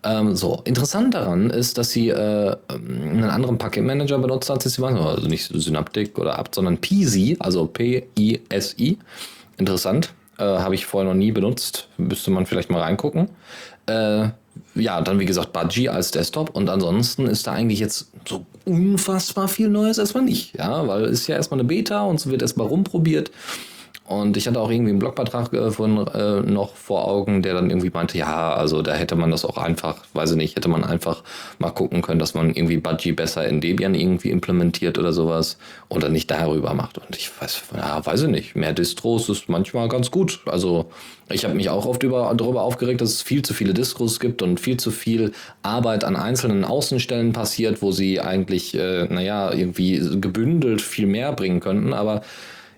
Ähm, 0.03 0.35
so, 0.35 0.61
interessant 0.65 1.13
daran 1.13 1.51
ist, 1.51 1.77
dass 1.77 1.91
sie 1.91 2.09
äh, 2.09 2.55
einen 2.69 3.23
anderen 3.23 3.57
Paketmanager 3.57 4.17
benutzt 4.17 4.49
hat, 4.49 4.63
sie 4.63 4.81
machen, 4.81 4.97
also 4.97 5.27
nicht 5.27 5.51
Synaptic 5.53 6.17
oder 6.17 6.39
Apt, 6.39 6.55
sondern 6.55 6.77
Peasy, 6.77 7.37
also 7.39 7.67
P-I-S-I. 7.67 8.97
Interessant, 9.57 10.13
äh, 10.39 10.43
habe 10.43 10.73
ich 10.73 10.87
vorher 10.87 11.09
noch 11.09 11.17
nie 11.17 11.31
benutzt, 11.31 11.87
müsste 11.97 12.31
man 12.31 12.47
vielleicht 12.47 12.71
mal 12.71 12.81
reingucken. 12.81 13.29
Äh, 13.85 14.29
ja, 14.75 15.01
dann 15.01 15.19
wie 15.19 15.25
gesagt 15.25 15.53
Budgie 15.53 15.89
als 15.89 16.11
Desktop 16.11 16.49
und 16.49 16.69
ansonsten 16.69 17.27
ist 17.27 17.45
da 17.47 17.53
eigentlich 17.53 17.79
jetzt 17.79 18.11
so 18.27 18.45
unfassbar 18.65 19.47
viel 19.47 19.69
Neues 19.69 19.97
erstmal 19.97 20.23
nicht, 20.23 20.57
ja, 20.57 20.87
weil 20.87 21.05
es 21.05 21.21
ist 21.21 21.27
ja 21.27 21.35
erstmal 21.35 21.59
eine 21.59 21.67
Beta 21.67 22.03
und 22.03 22.15
es 22.15 22.27
wird 22.27 22.41
erstmal 22.41 22.67
rumprobiert. 22.67 23.31
Und 24.05 24.35
ich 24.35 24.45
hatte 24.45 24.59
auch 24.59 24.69
irgendwie 24.69 24.89
einen 24.89 24.99
Blogbeitrag 24.99 25.53
äh, 25.53 25.71
von, 25.71 26.05
äh, 26.07 26.41
noch 26.41 26.75
vor 26.75 27.07
Augen, 27.07 27.41
der 27.41 27.53
dann 27.53 27.69
irgendwie 27.69 27.91
meinte, 27.91 28.17
ja, 28.17 28.53
also 28.53 28.81
da 28.81 28.93
hätte 28.93 29.15
man 29.15 29.31
das 29.31 29.45
auch 29.45 29.57
einfach, 29.57 30.03
weiß 30.13 30.31
ich 30.31 30.37
nicht, 30.37 30.57
hätte 30.57 30.67
man 30.67 30.83
einfach 30.83 31.23
mal 31.59 31.69
gucken 31.69 32.01
können, 32.01 32.19
dass 32.19 32.33
man 32.33 32.49
irgendwie 32.49 32.77
Budgie 32.77 33.13
besser 33.13 33.47
in 33.47 33.61
Debian 33.61 33.95
irgendwie 33.95 34.31
implementiert 34.31 34.97
oder 34.97 35.13
sowas 35.13 35.57
oder 35.87 36.09
nicht 36.09 36.29
darüber 36.29 36.73
macht. 36.73 36.97
Und 36.97 37.15
ich 37.15 37.31
weiß, 37.39 37.61
ja, 37.77 38.05
weiß 38.05 38.23
ich 38.23 38.29
nicht, 38.29 38.55
mehr 38.55 38.73
Distros 38.73 39.29
ist 39.29 39.47
manchmal 39.47 39.87
ganz 39.87 40.11
gut. 40.11 40.41
Also 40.45 40.91
ich 41.29 41.45
habe 41.45 41.53
mich 41.53 41.69
auch 41.69 41.85
oft 41.85 42.03
über, 42.03 42.33
darüber 42.35 42.63
aufgeregt, 42.63 42.99
dass 42.99 43.11
es 43.11 43.21
viel 43.21 43.43
zu 43.43 43.53
viele 43.53 43.73
Distros 43.73 44.19
gibt 44.19 44.41
und 44.41 44.59
viel 44.59 44.77
zu 44.77 44.91
viel 44.91 45.31
Arbeit 45.61 46.03
an 46.03 46.15
einzelnen 46.17 46.65
Außenstellen 46.65 47.31
passiert, 47.31 47.81
wo 47.81 47.91
sie 47.91 48.19
eigentlich, 48.19 48.75
äh, 48.75 49.05
naja, 49.05 49.53
irgendwie 49.53 50.01
gebündelt 50.19 50.81
viel 50.81 51.05
mehr 51.05 51.31
bringen 51.31 51.61
könnten, 51.61 51.93
aber 51.93 52.23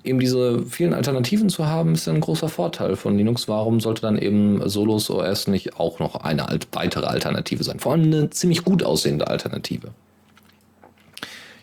eben 0.04 0.20
diese 0.20 0.64
vielen 0.66 0.94
Alternativen 0.94 1.50
zu 1.50 1.66
haben, 1.66 1.94
ist 1.94 2.08
ein 2.08 2.20
großer 2.20 2.50
Vorteil 2.50 2.96
von 2.96 3.18
Linux. 3.18 3.48
Warum 3.48 3.80
sollte 3.80 4.02
dann 4.02 4.18
eben 4.18 4.68
Solos 4.70 5.10
OS 5.10 5.48
nicht 5.48 5.80
auch 5.80 6.00
noch 6.00 6.16
eine 6.16 6.48
weitere 6.72 7.06
Alternative 7.06 7.64
sein? 7.64 7.80
Vor 7.80 7.94
allem 7.94 8.04
eine 8.04 8.30
ziemlich 8.30 8.64
gut 8.64 8.84
aussehende 8.84 9.28
Alternative. 9.28 9.92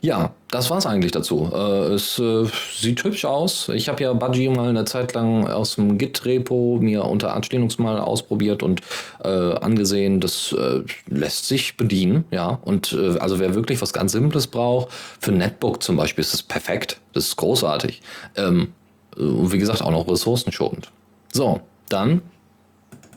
Ja, 0.03 0.33
das 0.51 0.71
war's 0.71 0.87
eigentlich 0.87 1.13
dazu. 1.13 1.51
Äh, 1.53 1.93
es 1.93 2.19
äh, 2.19 2.47
sieht 2.75 3.05
hübsch 3.05 3.27
aus. 3.27 3.69
Ich 3.69 3.89
habe 3.89 4.03
ja 4.03 4.13
Budgie 4.15 4.49
mal 4.49 4.71
eine 4.71 4.87
Zeit 4.87 5.13
lang 5.13 5.47
aus 5.47 5.75
dem 5.75 5.99
Git-Repo 5.99 6.79
mir 6.81 7.05
unter 7.05 7.39
Linux 7.51 7.79
mal 7.79 7.99
ausprobiert 7.99 8.63
und 8.63 8.81
äh, 9.23 9.29
angesehen, 9.29 10.21
das 10.21 10.53
äh, 10.53 10.81
lässt 11.07 11.47
sich 11.47 11.77
bedienen. 11.77 12.25
Ja, 12.31 12.59
und 12.63 12.95
äh, 12.95 13.19
also 13.19 13.39
wer 13.39 13.55
wirklich 13.55 13.83
was 13.83 13.93
ganz 13.93 14.13
Simples 14.13 14.47
braucht, 14.47 14.89
für 15.21 15.33
Netbook 15.33 15.83
zum 15.83 15.97
Beispiel 15.97 16.23
ist 16.23 16.33
das 16.33 16.43
perfekt. 16.43 16.99
Das 17.13 17.27
ist 17.27 17.37
großartig. 17.37 18.01
Ähm, 18.37 18.73
und 19.17 19.53
wie 19.53 19.59
gesagt, 19.59 19.83
auch 19.83 19.91
noch 19.91 20.09
ressourcenschonend. 20.09 20.91
So, 21.33 21.61
dann. 21.89 22.23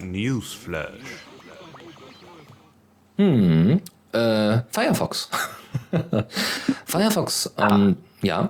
Newsflash. 0.01 0.89
Hm, 3.17 3.79
äh, 4.13 4.61
Firefox. 4.71 5.29
Firefox, 6.85 7.53
ähm, 7.57 7.97
ja. 8.21 8.49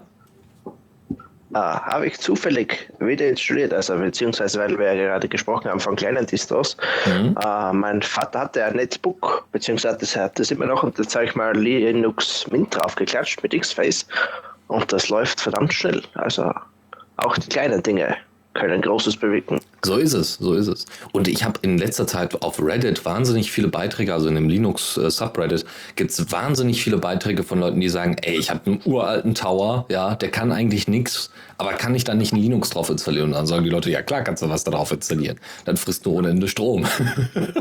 Ah, 1.56 1.80
habe 1.86 2.08
ich 2.08 2.20
zufällig 2.20 2.90
wieder 3.00 3.28
installiert, 3.28 3.74
also 3.74 3.96
beziehungsweise 3.96 4.60
weil 4.60 4.78
wir 4.80 4.94
ja 4.94 5.06
gerade 5.06 5.28
gesprochen 5.28 5.70
haben 5.70 5.80
von 5.80 5.96
kleinen 5.96 6.26
Distros. 6.26 6.76
Mhm. 7.06 7.38
Äh, 7.44 7.74
mein 7.74 8.02
Vater 8.02 8.40
hatte 8.40 8.66
ein 8.66 8.76
Netbook, 8.76 9.46
beziehungsweise 9.52 9.98
das 10.00 10.16
hat 10.16 10.40
das 10.40 10.50
immer 10.50 10.66
noch 10.66 10.82
und 10.82 10.98
da 10.98 11.04
zeige 11.04 11.30
ich 11.30 11.36
mal 11.36 11.56
Linux 11.56 12.48
Mint 12.50 12.76
drauf 12.76 12.96
geklatscht 12.96 13.44
mit 13.44 13.54
X-Face 13.54 14.08
und 14.68 14.92
das 14.92 15.10
läuft 15.10 15.42
verdammt 15.42 15.74
schnell. 15.74 16.02
Also 16.16 16.52
auch 17.18 17.38
die 17.38 17.50
kleinen 17.50 17.84
Dinge 17.84 18.18
können 18.54 18.82
Großes 18.82 19.18
bewegen. 19.18 19.60
So 19.84 19.98
ist 19.98 20.14
es, 20.14 20.36
so 20.36 20.54
ist 20.54 20.68
es. 20.68 20.86
Und 21.12 21.28
ich 21.28 21.44
habe 21.44 21.60
in 21.64 21.78
letzter 21.78 22.08
Zeit 22.08 22.42
auf 22.42 22.62
Reddit 22.62 23.04
wahnsinnig 23.06 23.52
viele 23.52 23.68
Beiträge, 23.68 24.14
also 24.14 24.28
in 24.28 24.36
dem 24.36 24.48
Linux 24.48 24.98
äh, 24.98 25.10
gibt 25.96 26.12
es 26.12 26.32
wahnsinnig 26.32 26.82
viele 26.82 26.98
Beiträge 26.98 27.44
von 27.44 27.60
Leuten, 27.60 27.80
die 27.80 27.90
sagen, 27.90 28.16
ey, 28.22 28.38
ich 28.38 28.50
habe 28.50 28.62
einen 28.66 28.82
uralten 28.86 29.34
Tower, 29.34 29.86
ja, 29.90 30.16
der 30.16 30.30
kann 30.30 30.52
eigentlich 30.52 30.88
nichts, 30.88 31.32
aber 31.58 31.74
kann 31.74 31.96
ich 31.96 32.04
da 32.04 32.14
nicht 32.14 32.34
ein 32.34 32.40
Linux 32.40 32.70
drauf 32.70 32.90
installieren? 32.90 33.28
Und 33.28 33.34
dann 33.34 33.48
sagen 33.48 33.64
die 33.64 33.70
Leute, 33.70 33.90
ja 33.90 34.02
klar, 34.02 34.22
kannst 34.22 34.44
du 34.44 34.50
was 34.50 34.64
da 34.64 34.72
drauf 34.72 34.92
installieren. 34.92 35.40
Dann 35.66 35.78
frisst 35.78 36.06
du 36.06 36.12
ohne 36.12 36.30
Ende 36.30 36.48
Strom. 36.48 36.86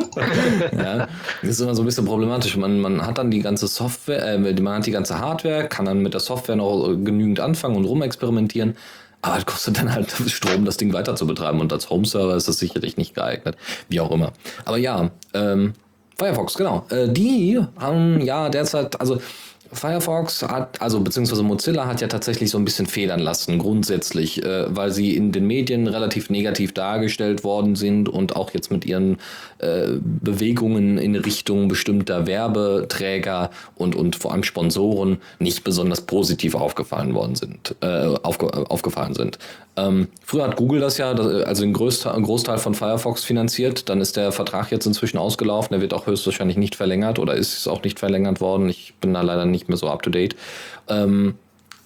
ja, 0.73 1.09
das 1.41 1.51
ist 1.51 1.61
immer 1.61 1.75
so 1.75 1.83
ein 1.83 1.87
bisschen 1.87 2.05
problematisch. 2.05 2.57
Man, 2.57 2.81
man 2.81 3.05
hat 3.05 3.19
dann 3.19 3.31
die 3.31 3.41
ganze 3.41 3.67
Software, 3.67 4.35
äh, 4.35 4.39
man 4.39 4.75
hat 4.75 4.87
die 4.87 4.91
ganze 4.91 5.19
Hardware, 5.19 5.69
kann 5.69 5.87
dann 5.87 6.01
mit 6.01 6.15
der 6.15 6.21
Software 6.21 6.57
noch 6.57 6.89
genügend 6.89 7.41
anfangen 7.41 7.77
und 7.77 7.85
rumexperimentieren. 7.85 8.77
Aber 9.23 9.39
es 9.39 9.47
kostet 9.47 9.79
dann 9.79 9.93
halt 9.93 10.11
Strom, 10.27 10.65
das 10.65 10.77
Ding 10.77 10.93
weiter 10.93 11.15
zu 11.17 11.27
betreiben. 11.27 11.61
Und 11.61 11.73
als 11.73 11.89
Home-Server 11.89 12.35
ist 12.37 12.49
das 12.49 12.59
sicherlich 12.59 12.97
nicht 12.97 13.15
geeignet. 13.15 13.57
Wie 13.89 14.01
auch 14.01 14.11
immer. 14.11 14.33
Aber 14.65 14.77
ja, 14.77 15.11
ähm, 15.33 15.75
Firefox, 16.19 16.55
genau. 16.55 16.85
Äh, 16.91 17.09
die 17.09 17.61
haben 17.79 18.21
ja 18.21 18.49
derzeit, 18.49 19.01
also 19.01 19.21
Firefox 19.73 20.43
hat, 20.43 20.81
also 20.83 21.01
beziehungsweise 21.01 21.43
Mozilla 21.43 21.87
hat 21.87 22.01
ja 22.01 22.09
tatsächlich 22.09 22.51
so 22.51 22.59
ein 22.59 22.65
bisschen 22.65 22.87
federn 22.87 23.21
lassen, 23.21 23.59
grundsätzlich, 23.59 24.45
äh, 24.45 24.65
weil 24.75 24.93
sie 24.93 25.17
in 25.17 25.33
den 25.33 25.47
Medien 25.47 25.87
relativ 25.87 26.31
negativ 26.31 26.73
dargestellt 26.75 27.43
worden 27.43 27.75
sind 27.75 28.09
und 28.09 28.37
auch 28.37 28.51
jetzt 28.53 28.71
mit 28.71 28.85
ihren 28.85 29.19
äh, 29.59 29.89
Bewegungen 30.01 30.99
in 30.99 31.17
Richtung 31.17 31.69
bestimmter 31.69 32.27
Werbeträger 32.27 33.51
und, 33.75 33.97
und 33.97 34.17
vor 34.17 34.33
allem 34.33 34.43
Sponsoren 34.43 35.19
nicht 35.39 35.65
besonders 35.65 36.03
positiv 36.03 36.55
aufgefallen 36.55 37.15
worden 37.15 37.35
sind, 37.35 37.75
äh, 37.81 38.15
aufge, 38.23 38.71
aufgefallen 38.71 39.15
sind. 39.15 39.39
Ähm, 39.75 40.09
früher 40.23 40.45
hat 40.45 40.57
Google 40.57 40.81
das 40.81 40.99
ja, 40.99 41.13
also 41.13 41.63
den 41.63 41.73
Großteil, 41.73 42.21
Großteil 42.21 42.59
von 42.59 42.75
Firefox 42.75 43.25
finanziert. 43.25 43.89
Dann 43.89 44.03
ist 44.03 44.17
der 44.17 44.31
Vertrag 44.31 44.71
jetzt 44.71 44.87
inzwischen 44.87 45.17
ausgelaufen. 45.17 45.71
Der 45.73 45.81
wird 45.81 45.95
auch 45.95 46.07
höchstwahrscheinlich 46.07 46.59
nicht 46.59 46.75
verlängert 46.75 47.19
oder 47.19 47.35
ist 47.35 47.67
auch 47.69 47.83
nicht 47.83 47.99
verlängert 47.99 48.41
worden. 48.41 48.69
Ich 48.69 48.95
bin 49.01 49.15
da 49.15 49.23
leider 49.23 49.47
nicht 49.47 49.62
mehr 49.69 49.79
so 49.79 49.89
up 49.89 50.03
to 50.03 50.11
date. 50.11 50.37
Ähm, 50.89 51.35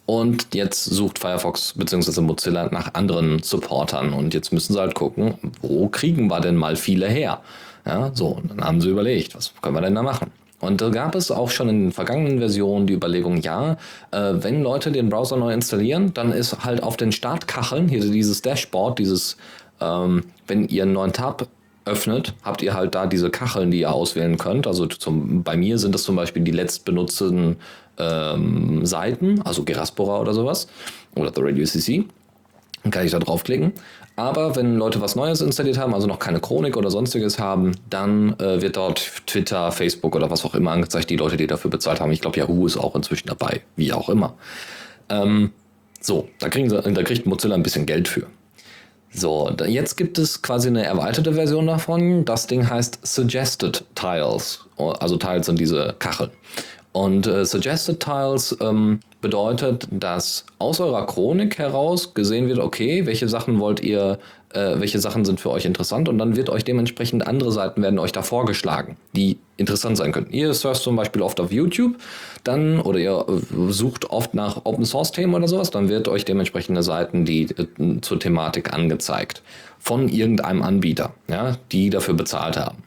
und 0.06 0.54
jetzt 0.54 0.84
sucht 0.84 1.18
Firefox 1.18 1.74
bzw. 1.74 2.20
Mozilla 2.20 2.68
nach 2.70 2.94
anderen 2.94 3.42
Supportern. 3.42 4.12
Und 4.12 4.34
jetzt 4.34 4.52
müssen 4.52 4.72
sie 4.72 4.80
halt 4.80 4.94
gucken, 4.94 5.34
wo 5.62 5.88
kriegen 5.88 6.28
wir 6.28 6.40
denn 6.40 6.54
mal 6.54 6.76
viele 6.76 7.08
her? 7.08 7.40
Ja, 7.84 8.10
so, 8.14 8.40
dann 8.44 8.64
haben 8.64 8.80
sie 8.80 8.90
überlegt, 8.90 9.34
was 9.34 9.52
können 9.60 9.74
wir 9.74 9.80
denn 9.80 9.94
da 9.94 10.02
machen? 10.02 10.30
Und 10.60 10.80
da 10.80 10.88
gab 10.88 11.14
es 11.14 11.30
auch 11.30 11.50
schon 11.50 11.68
in 11.68 11.82
den 11.82 11.92
vergangenen 11.92 12.38
Versionen 12.38 12.86
die 12.86 12.94
Überlegung, 12.94 13.42
ja, 13.42 13.76
äh, 14.10 14.32
wenn 14.36 14.62
Leute 14.62 14.90
den 14.90 15.10
Browser 15.10 15.36
neu 15.36 15.52
installieren, 15.52 16.14
dann 16.14 16.32
ist 16.32 16.64
halt 16.64 16.82
auf 16.82 16.96
den 16.96 17.12
Startkacheln, 17.12 17.88
hier 17.88 18.00
dieses 18.00 18.42
Dashboard, 18.42 18.98
dieses, 18.98 19.36
ähm, 19.80 20.24
wenn 20.46 20.66
ihr 20.68 20.84
einen 20.84 20.94
neuen 20.94 21.12
Tab 21.12 21.46
öffnet, 21.86 22.34
habt 22.42 22.62
ihr 22.62 22.74
halt 22.74 22.94
da 22.94 23.06
diese 23.06 23.30
Kacheln, 23.30 23.70
die 23.70 23.80
ihr 23.80 23.92
auswählen 23.92 24.36
könnt. 24.36 24.66
Also 24.66 24.86
zum, 24.86 25.42
bei 25.42 25.56
mir 25.56 25.78
sind 25.78 25.94
das 25.94 26.02
zum 26.02 26.16
Beispiel 26.16 26.42
die 26.42 26.50
letztbenutzten 26.50 27.56
ähm, 27.98 28.84
Seiten, 28.84 29.40
also 29.42 29.64
Geraspora 29.64 30.20
oder 30.20 30.34
sowas, 30.34 30.66
oder 31.14 31.32
The 31.34 31.40
Radio 31.42 31.64
CC. 31.64 32.04
Dann 32.82 32.90
kann 32.90 33.06
ich 33.06 33.12
da 33.12 33.18
draufklicken. 33.18 33.72
Aber 34.16 34.56
wenn 34.56 34.76
Leute 34.76 35.00
was 35.00 35.14
Neues 35.14 35.40
installiert 35.40 35.78
haben, 35.78 35.94
also 35.94 36.06
noch 36.06 36.18
keine 36.18 36.40
Chronik 36.40 36.76
oder 36.76 36.90
sonstiges 36.90 37.38
haben, 37.38 37.72
dann 37.90 38.38
äh, 38.40 38.62
wird 38.62 38.76
dort 38.76 38.98
Twitter, 39.26 39.70
Facebook 39.72 40.16
oder 40.16 40.30
was 40.30 40.44
auch 40.44 40.54
immer 40.54 40.72
angezeigt, 40.72 41.10
die 41.10 41.16
Leute, 41.16 41.36
die 41.36 41.46
dafür 41.46 41.70
bezahlt 41.70 42.00
haben. 42.00 42.12
Ich 42.12 42.22
glaube, 42.22 42.38
Yahoo 42.38 42.66
ist 42.66 42.78
auch 42.78 42.96
inzwischen 42.96 43.28
dabei, 43.28 43.60
wie 43.76 43.92
auch 43.92 44.08
immer. 44.08 44.34
Ähm, 45.10 45.50
so, 46.00 46.28
da, 46.38 46.48
kriegen 46.48 46.70
sie, 46.70 46.80
da 46.80 47.02
kriegt 47.02 47.26
Mozilla 47.26 47.54
ein 47.54 47.62
bisschen 47.62 47.84
Geld 47.84 48.08
für. 48.08 48.26
So, 49.18 49.50
jetzt 49.66 49.96
gibt 49.96 50.18
es 50.18 50.42
quasi 50.42 50.68
eine 50.68 50.84
erweiterte 50.84 51.32
Version 51.32 51.66
davon. 51.66 52.26
Das 52.26 52.46
Ding 52.46 52.68
heißt 52.68 52.98
Suggested 53.02 53.82
Tiles. 53.94 54.66
Also 54.76 55.16
Tiles 55.16 55.46
sind 55.46 55.58
diese 55.58 55.94
Kacheln. 55.98 56.30
Und 56.92 57.26
äh, 57.26 57.46
Suggested 57.46 57.98
Tiles 58.00 58.56
ähm, 58.60 59.00
bedeutet, 59.22 59.88
dass 59.90 60.44
aus 60.58 60.80
eurer 60.80 61.06
Chronik 61.06 61.56
heraus 61.58 62.12
gesehen 62.12 62.48
wird, 62.48 62.58
okay, 62.58 63.06
welche 63.06 63.28
Sachen 63.28 63.58
wollt 63.58 63.80
ihr, 63.80 64.18
äh, 64.52 64.78
welche 64.80 64.98
Sachen 64.98 65.24
sind 65.24 65.40
für 65.40 65.50
euch 65.50 65.64
interessant 65.64 66.10
und 66.10 66.18
dann 66.18 66.36
wird 66.36 66.50
euch 66.50 66.64
dementsprechend 66.64 67.26
andere 67.26 67.52
Seiten 67.52 67.82
werden 67.82 67.98
euch 67.98 68.12
da 68.12 68.22
vorgeschlagen, 68.22 68.96
die 69.14 69.38
interessant 69.56 69.96
sein 69.96 70.12
könnten. 70.12 70.32
Ihr 70.32 70.52
surft 70.54 70.82
zum 70.82 70.96
Beispiel 70.96 71.22
oft 71.22 71.40
auf 71.40 71.52
YouTube, 71.52 71.96
dann 72.44 72.80
oder 72.80 72.98
ihr 72.98 73.24
äh, 73.28 73.72
sucht 73.72 74.10
oft 74.10 74.34
nach 74.34 74.64
Open 74.64 74.84
Source 74.84 75.12
Themen 75.12 75.34
oder 75.34 75.48
sowas, 75.48 75.70
dann 75.70 75.88
wird 75.88 76.08
euch 76.08 76.24
dementsprechende 76.24 76.82
Seiten 76.82 77.24
die 77.24 77.44
äh, 77.44 78.00
zur 78.00 78.20
Thematik 78.20 78.72
angezeigt 78.72 79.42
von 79.78 80.08
irgendeinem 80.08 80.62
Anbieter, 80.62 81.14
ja, 81.28 81.56
die 81.72 81.90
dafür 81.90 82.14
bezahlt 82.14 82.56
haben. 82.56 82.78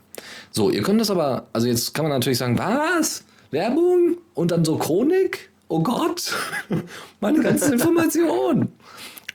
So, 0.51 0.69
ihr 0.69 0.81
könnt 0.81 0.99
das 0.99 1.11
aber, 1.11 1.47
also 1.53 1.67
jetzt 1.67 1.93
kann 1.93 2.05
man 2.05 2.11
natürlich 2.11 2.39
sagen, 2.39 2.57
was? 2.57 3.23
Werbung 3.51 4.17
und 4.33 4.51
dann 4.51 4.65
so 4.65 4.77
Chronik. 4.77 5.49
Oh 5.67 5.81
Gott, 5.81 6.33
meine 7.19 7.41
ganze 7.41 7.73
Information. 7.73 8.69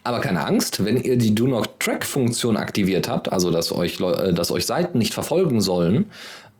Aber 0.06 0.20
keine 0.20 0.44
Angst, 0.44 0.84
wenn 0.84 0.98
ihr 0.98 1.16
die 1.16 1.34
Do 1.34 1.46
Not 1.46 1.80
Track 1.80 2.04
Funktion 2.04 2.58
aktiviert 2.58 3.08
habt, 3.08 3.32
also 3.32 3.50
dass 3.50 3.72
euch, 3.72 4.00
äh, 4.00 4.34
dass 4.34 4.50
euch 4.50 4.66
Seiten 4.66 4.98
nicht 4.98 5.14
verfolgen 5.14 5.62
sollen, 5.62 6.10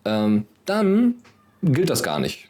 ähm, 0.05 0.47
dann 0.67 1.17
gilt 1.63 1.91
das 1.91 2.03
gar 2.03 2.19
nicht. 2.19 2.49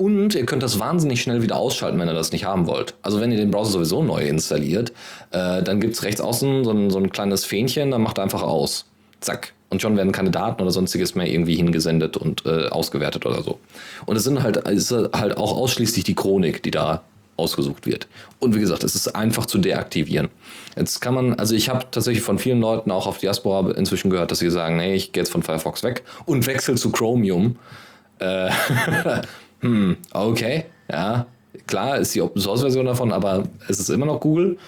Und 0.00 0.34
ihr 0.34 0.46
könnt 0.46 0.62
das 0.62 0.78
wahnsinnig 0.78 1.20
schnell 1.20 1.42
wieder 1.42 1.56
ausschalten, 1.56 1.98
wenn 1.98 2.08
ihr 2.08 2.14
das 2.14 2.32
nicht 2.32 2.46
haben 2.46 2.66
wollt. 2.66 2.94
Also 3.02 3.20
wenn 3.20 3.30
ihr 3.32 3.36
den 3.36 3.50
Browser 3.50 3.72
sowieso 3.72 4.02
neu 4.02 4.26
installiert, 4.26 4.92
äh, 5.30 5.62
dann 5.62 5.78
gibt 5.78 5.94
es 5.94 6.02
rechts 6.02 6.22
außen 6.22 6.64
so 6.64 6.70
ein, 6.70 6.88
so 6.88 6.98
ein 6.98 7.10
kleines 7.10 7.44
Fähnchen, 7.44 7.90
dann 7.90 8.00
macht 8.00 8.18
er 8.18 8.24
einfach 8.24 8.42
aus. 8.42 8.86
Zack. 9.20 9.52
Und 9.68 9.82
schon 9.82 9.98
werden 9.98 10.10
keine 10.10 10.30
Daten 10.30 10.62
oder 10.62 10.70
sonstiges 10.70 11.14
mehr 11.14 11.26
irgendwie 11.26 11.54
hingesendet 11.54 12.16
und 12.16 12.46
äh, 12.46 12.68
ausgewertet 12.68 13.26
oder 13.26 13.42
so. 13.42 13.60
Und 14.06 14.16
es 14.16 14.24
sind 14.24 14.42
halt, 14.42 14.66
es 14.66 14.90
ist 14.90 15.10
halt 15.12 15.36
auch 15.36 15.54
ausschließlich 15.54 16.02
die 16.02 16.14
Chronik, 16.14 16.62
die 16.62 16.70
da 16.70 17.02
ausgesucht 17.36 17.86
wird. 17.86 18.06
Und 18.38 18.54
wie 18.54 18.60
gesagt, 18.60 18.84
es 18.84 18.94
ist 18.94 19.08
einfach 19.08 19.46
zu 19.46 19.58
deaktivieren. 19.58 20.28
Jetzt 20.76 21.00
kann 21.00 21.14
man, 21.14 21.34
also 21.34 21.54
ich 21.54 21.68
habe 21.68 21.86
tatsächlich 21.90 22.22
von 22.22 22.38
vielen 22.38 22.60
Leuten 22.60 22.90
auch 22.90 23.06
auf 23.06 23.18
Diaspora 23.18 23.72
inzwischen 23.72 24.10
gehört, 24.10 24.30
dass 24.30 24.38
sie 24.38 24.50
sagen, 24.50 24.76
nee, 24.76 24.94
ich 24.94 25.12
gehe 25.12 25.22
jetzt 25.22 25.30
von 25.30 25.42
Firefox 25.42 25.82
weg 25.82 26.02
und 26.26 26.46
wechsle 26.46 26.74
zu 26.74 26.90
Chromium. 26.90 27.56
Äh, 28.18 28.50
hm, 29.60 29.96
okay, 30.12 30.66
ja, 30.90 31.26
klar 31.66 31.98
ist 31.98 32.14
die 32.14 32.22
Open 32.22 32.40
Source 32.40 32.60
Version 32.60 32.86
davon, 32.86 33.12
aber 33.12 33.44
es 33.68 33.80
ist 33.80 33.90
immer 33.90 34.06
noch 34.06 34.20
Google. 34.20 34.58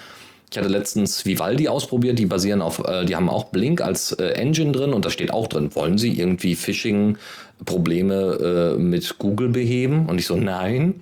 Ich 0.51 0.59
hatte 0.59 0.69
letztens 0.69 1.25
Vivaldi 1.25 1.69
ausprobiert, 1.69 2.19
die 2.19 2.27
basieren 2.27 2.61
auf, 2.61 2.87
äh, 2.87 3.07
die 3.07 3.17
haben 3.17 3.31
auch 3.31 3.45
Blink 3.45 3.81
als 3.81 4.13
äh, 4.13 4.33
Engine 4.33 4.73
drin 4.73 4.93
und 4.93 5.05
da 5.05 5.11
steht 5.11 5.33
auch 5.33 5.47
drin, 5.47 5.75
wollen 5.75 5.97
sie 5.97 6.13
irgendwie 6.13 6.57
Phishing-Probleme 6.57 8.75
äh, 8.77 8.79
mit 8.79 9.19
Google 9.19 9.49
beheben? 9.49 10.07
Und 10.07 10.19
ich 10.19 10.27
so, 10.27 10.37
nein, 10.37 11.01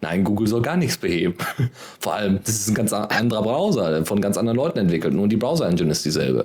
Nein, 0.00 0.22
Google 0.22 0.46
soll 0.46 0.62
gar 0.62 0.76
nichts 0.76 0.96
beheben. 0.96 1.34
Vor 2.00 2.14
allem, 2.14 2.38
das 2.44 2.54
ist 2.54 2.68
ein 2.68 2.74
ganz 2.74 2.92
anderer 2.92 3.42
Browser, 3.42 4.04
von 4.04 4.20
ganz 4.20 4.36
anderen 4.36 4.56
Leuten 4.56 4.78
entwickelt. 4.78 5.14
Nur 5.14 5.28
die 5.28 5.36
Browser-Engine 5.36 5.90
ist 5.90 6.04
dieselbe. 6.04 6.44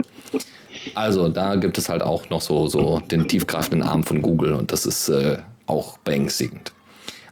Also 0.95 1.29
da 1.29 1.55
gibt 1.55 1.77
es 1.77 1.87
halt 1.87 2.01
auch 2.01 2.29
noch 2.29 2.41
so, 2.41 2.67
so 2.67 2.99
den 2.99 3.27
tiefgreifenden 3.27 3.87
Arm 3.87 4.03
von 4.03 4.21
Google 4.21 4.53
und 4.53 4.71
das 4.71 4.85
ist 4.85 5.09
äh, 5.09 5.37
auch 5.67 5.97
beängstigend. 5.99 6.73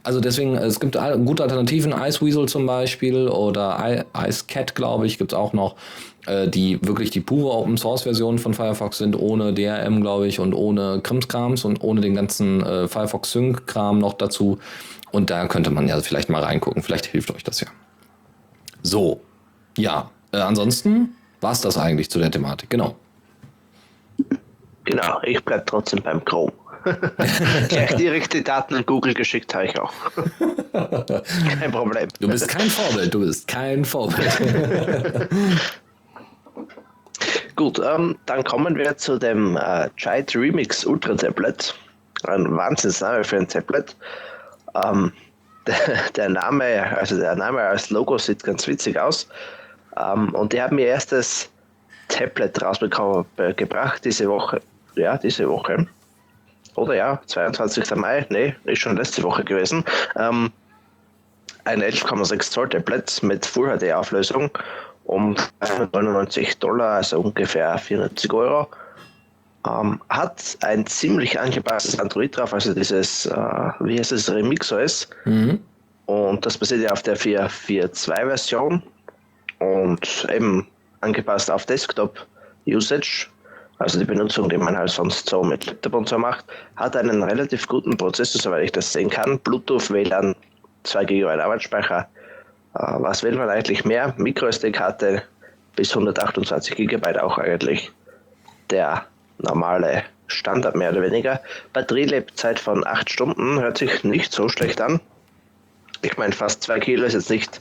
Also 0.04 0.20
deswegen, 0.20 0.56
es 0.56 0.80
gibt 0.80 0.96
gute 1.24 1.42
Alternativen, 1.44 1.92
Iceweasel 1.92 2.48
zum 2.48 2.66
Beispiel 2.66 3.28
oder 3.28 4.04
IceCat, 4.16 4.74
glaube 4.74 5.06
ich, 5.06 5.18
gibt 5.18 5.32
es 5.32 5.38
auch 5.38 5.52
noch, 5.52 5.76
äh, 6.26 6.48
die 6.48 6.84
wirklich 6.84 7.10
die 7.10 7.20
pure 7.20 7.52
Open 7.52 7.76
Source 7.76 8.02
Version 8.02 8.38
von 8.38 8.52
Firefox 8.52 8.98
sind, 8.98 9.16
ohne 9.16 9.54
DRM, 9.54 10.00
glaube 10.00 10.26
ich, 10.26 10.40
und 10.40 10.54
ohne 10.54 11.00
Krimskrams 11.02 11.64
und 11.64 11.82
ohne 11.82 12.00
den 12.00 12.14
ganzen 12.14 12.64
äh, 12.64 12.88
Firefox 12.88 13.30
Sync 13.30 13.66
Kram 13.66 13.98
noch 13.98 14.14
dazu. 14.14 14.58
Und 15.12 15.30
da 15.30 15.46
könnte 15.46 15.70
man 15.70 15.86
ja 15.86 16.00
vielleicht 16.00 16.30
mal 16.30 16.42
reingucken. 16.42 16.82
Vielleicht 16.82 17.06
hilft 17.06 17.30
euch 17.32 17.44
das 17.44 17.60
ja. 17.60 17.68
So, 18.82 19.20
ja. 19.76 20.10
Äh, 20.32 20.38
ansonsten 20.38 21.14
war 21.40 21.52
es 21.52 21.60
das 21.60 21.78
eigentlich 21.78 22.10
zu 22.10 22.18
der 22.18 22.30
Thematik. 22.30 22.70
Genau. 22.70 22.96
Genau, 24.84 25.20
ich 25.22 25.42
bleibe 25.44 25.64
trotzdem 25.66 26.02
beim 26.02 26.24
Chrome. 26.24 26.52
Gleich 27.68 27.94
direkte 27.96 28.42
Daten 28.42 28.74
an 28.74 28.86
Google 28.86 29.14
geschickt 29.14 29.54
habe 29.54 29.66
ich 29.66 29.78
auch. 29.78 29.92
kein 30.72 31.70
Problem. 31.72 32.08
Du 32.20 32.28
bist 32.28 32.48
kein 32.48 32.68
Vorbild, 32.68 33.14
du 33.14 33.20
bist 33.20 33.46
kein 33.48 33.84
Vorbild. 33.84 34.38
Gut, 37.56 37.78
ähm, 37.78 38.16
dann 38.26 38.42
kommen 38.44 38.76
wir 38.76 38.96
zu 38.96 39.18
dem 39.18 39.56
äh, 39.56 39.88
Chite 39.96 40.38
Remix 40.38 40.84
Ultra 40.84 41.14
Tablet. 41.14 41.74
Ein 42.24 42.56
Wahnsinnsname 42.56 43.24
für 43.24 43.36
ein 43.36 43.48
Tablet. 43.48 43.94
Ähm, 44.82 45.12
der, 45.66 45.76
der, 46.16 46.28
Name, 46.28 46.96
also 46.96 47.18
der 47.18 47.36
Name 47.36 47.60
als 47.60 47.90
Logo 47.90 48.18
sieht 48.18 48.42
ganz 48.42 48.66
witzig 48.66 48.98
aus. 48.98 49.28
Ähm, 49.96 50.34
und 50.34 50.52
die 50.52 50.62
haben 50.62 50.78
ihr 50.78 50.86
erstes 50.86 51.50
Tablet 52.08 52.60
rausgebracht 52.62 54.04
diese 54.04 54.28
Woche. 54.28 54.60
Ja, 54.94 55.16
diese 55.16 55.48
Woche. 55.48 55.86
Oder 56.74 56.94
ja, 56.94 57.20
22. 57.26 57.94
Mai, 57.96 58.26
nee, 58.30 58.54
ist 58.64 58.80
schon 58.80 58.96
letzte 58.96 59.22
Woche 59.22 59.44
gewesen. 59.44 59.84
Ähm, 60.16 60.50
ein 61.64 61.82
11,6 61.82 62.50
Zoll 62.50 62.68
Tablet 62.68 63.22
mit 63.22 63.46
Full 63.46 63.78
HD 63.78 63.92
Auflösung 63.92 64.50
um 65.04 65.36
99 65.60 66.58
Dollar, 66.58 66.96
also 66.96 67.20
ungefähr 67.20 67.76
490 67.78 68.32
Euro. 68.32 68.68
Ähm, 69.68 70.00
hat 70.08 70.56
ein 70.62 70.86
ziemlich 70.86 71.38
angepasstes 71.38 71.98
Android 71.98 72.36
drauf, 72.36 72.52
also 72.52 72.74
dieses, 72.74 73.26
äh, 73.26 73.36
wie 73.80 73.98
heißt 73.98 74.12
es, 74.12 74.30
Remix 74.30 74.72
OS. 74.72 75.08
Mhm. 75.24 75.60
Und 76.06 76.44
das 76.44 76.58
basiert 76.58 76.82
ja 76.82 76.90
auf 76.90 77.02
der 77.02 77.16
4.4.2 77.16 78.26
Version 78.26 78.82
und 79.60 80.26
eben 80.34 80.66
angepasst 81.00 81.50
auf 81.50 81.64
Desktop 81.66 82.26
Usage, 82.66 83.28
also 83.78 83.98
die 83.98 84.04
Benutzung, 84.04 84.48
die 84.48 84.58
man 84.58 84.76
halt 84.76 84.90
sonst 84.90 85.28
so 85.28 85.42
mit 85.42 85.66
Laptop 85.66 85.94
und 85.94 86.08
so 86.08 86.18
macht, 86.18 86.44
hat 86.76 86.96
einen 86.96 87.22
relativ 87.22 87.66
guten 87.66 87.96
Prozessor, 87.96 88.40
soweit 88.40 88.64
ich 88.64 88.72
das 88.72 88.92
sehen 88.92 89.10
kann. 89.10 89.38
Bluetooth, 89.40 89.90
WLAN, 89.90 90.34
2 90.84 91.04
GB 91.04 91.28
Arbeitsspeicher. 91.28 92.08
Äh, 92.74 92.78
was 92.98 93.22
will 93.22 93.36
man 93.36 93.50
eigentlich 93.50 93.84
mehr? 93.84 94.14
MicroSD-Karte 94.16 95.22
bis 95.76 95.90
128 95.90 96.76
GB 96.76 97.18
auch 97.18 97.38
eigentlich. 97.38 97.90
Der 98.70 99.04
normale 99.38 100.04
Standard 100.28 100.76
mehr 100.76 100.90
oder 100.90 101.02
weniger. 101.02 101.40
Batterielebzeit 101.72 102.58
von 102.58 102.86
8 102.86 103.10
Stunden 103.10 103.60
hört 103.60 103.78
sich 103.78 104.04
nicht 104.04 104.32
so 104.32 104.48
schlecht 104.48 104.80
an. 104.80 105.00
Ich 106.02 106.16
meine, 106.16 106.32
fast 106.32 106.62
2 106.62 106.80
Kilo 106.80 107.04
ist 107.04 107.14
jetzt 107.14 107.30
nicht. 107.30 107.56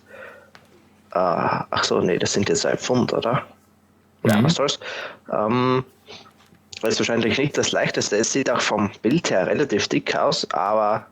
Äh, 1.14 1.18
ach 1.18 1.84
so, 1.84 2.00
nee, 2.00 2.18
das 2.18 2.34
sind 2.34 2.48
jetzt 2.50 2.66
ein 2.66 2.78
Pfund, 2.78 3.14
oder? 3.14 3.44
Ja, 4.24 4.38
mhm. 4.38 4.44
was 4.46 4.56
soll's. 4.56 4.80
Ähm, 5.32 5.84
ist 6.90 7.00
wahrscheinlich 7.00 7.38
nicht 7.38 7.58
das 7.58 7.72
leichteste. 7.72 8.18
Es 8.18 8.32
sieht 8.32 8.50
auch 8.50 8.62
vom 8.62 8.92
Bild 9.02 9.30
her 9.30 9.48
relativ 9.48 9.88
dick 9.88 10.16
aus, 10.16 10.50
aber 10.52 11.06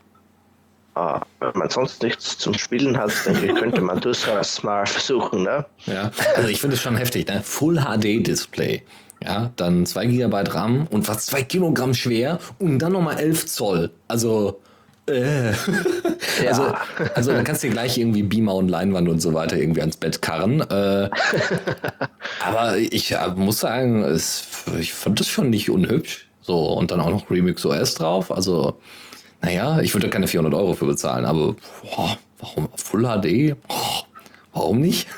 äh, 0.95 1.19
wenn 1.39 1.51
man 1.53 1.69
sonst 1.69 2.01
nichts 2.03 2.37
zum 2.37 2.53
Spielen 2.53 2.97
hat, 2.97 3.11
denke 3.25 3.45
ich, 3.47 3.55
könnte 3.55 3.81
man 3.81 3.99
das 4.01 4.63
mal 4.63 4.85
versuchen. 4.85 5.43
Ne? 5.43 5.65
Ja, 5.85 6.11
also 6.35 6.49
ich 6.49 6.59
finde 6.59 6.75
es 6.75 6.81
schon 6.81 6.97
heftig. 6.97 7.27
Ne? 7.27 7.41
Full 7.43 7.79
HD 7.79 8.25
Display. 8.25 8.83
Ja, 9.21 9.51
dann 9.57 9.85
2 9.85 10.05
GB 10.05 10.35
RAM 10.49 10.87
und 10.87 11.05
fast 11.05 11.25
2 11.27 11.43
Kilogramm 11.43 11.93
schwer 11.93 12.39
und 12.57 12.79
dann 12.79 12.93
nochmal 12.93 13.19
11 13.19 13.47
Zoll. 13.47 13.91
Also, 14.07 14.61
äh. 15.09 15.51
ja. 16.43 16.49
also, 16.49 16.73
also 17.15 17.31
dann 17.31 17.43
kannst 17.43 17.63
du 17.63 17.67
dir 17.67 17.73
gleich 17.73 17.97
irgendwie 17.97 18.23
Beamer 18.23 18.55
und 18.55 18.69
Leinwand 18.69 19.09
und 19.09 19.19
so 19.19 19.33
weiter 19.33 19.57
irgendwie 19.57 19.81
ans 19.81 19.97
Bett 19.97 20.21
karren. 20.21 20.61
Äh, 20.61 21.09
aber 22.45 22.77
ich 22.77 23.11
äh, 23.11 23.27
muss 23.35 23.59
sagen, 23.59 24.03
es, 24.03 24.43
ich 24.79 24.93
fand 24.93 25.19
das 25.19 25.27
schon 25.27 25.49
nicht 25.49 25.69
unhübsch. 25.69 26.27
So, 26.41 26.73
und 26.73 26.91
dann 26.91 27.01
auch 27.01 27.09
noch 27.09 27.29
Remix 27.29 27.65
OS 27.65 27.95
drauf. 27.95 28.31
Also, 28.31 28.79
naja, 29.41 29.81
ich 29.81 29.93
würde 29.93 30.09
keine 30.09 30.27
400 30.27 30.53
Euro 30.53 30.73
für 30.73 30.85
bezahlen, 30.85 31.25
aber 31.25 31.55
boah, 31.83 32.17
warum 32.39 32.69
Full 32.75 33.03
HD? 33.03 33.55
Oh, 33.67 34.03
warum 34.53 34.79
nicht? 34.79 35.07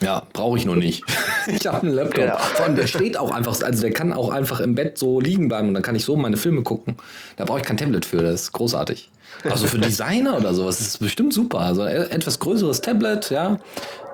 Ja, 0.00 0.22
brauche 0.32 0.58
ich 0.58 0.64
noch 0.64 0.76
nicht. 0.76 1.04
ich 1.46 1.66
habe 1.66 1.86
einen 1.86 1.94
Laptop. 1.94 2.24
Genau. 2.24 2.38
Vor 2.38 2.66
allem, 2.66 2.76
der 2.76 2.86
steht 2.86 3.18
auch 3.18 3.32
einfach, 3.32 3.60
also 3.62 3.82
der 3.82 3.92
kann 3.92 4.12
auch 4.12 4.30
einfach 4.30 4.60
im 4.60 4.74
Bett 4.74 4.96
so 4.98 5.20
liegen 5.20 5.48
bleiben 5.48 5.68
und 5.68 5.74
dann 5.74 5.82
kann 5.82 5.96
ich 5.96 6.04
so 6.04 6.16
meine 6.16 6.36
Filme 6.36 6.62
gucken. 6.62 6.96
Da 7.36 7.44
brauche 7.44 7.58
ich 7.58 7.64
kein 7.64 7.76
Tablet 7.76 8.04
für, 8.04 8.18
das 8.18 8.42
ist 8.42 8.52
großartig. 8.52 9.10
Also 9.44 9.66
für 9.66 9.78
Designer 9.78 10.36
oder 10.36 10.52
sowas 10.54 10.80
ist 10.80 10.88
es 10.88 10.98
bestimmt 10.98 11.32
super. 11.32 11.60
Also 11.60 11.84
e-, 11.84 12.10
etwas 12.10 12.38
größeres 12.38 12.80
Tablet, 12.80 13.30
ja. 13.30 13.58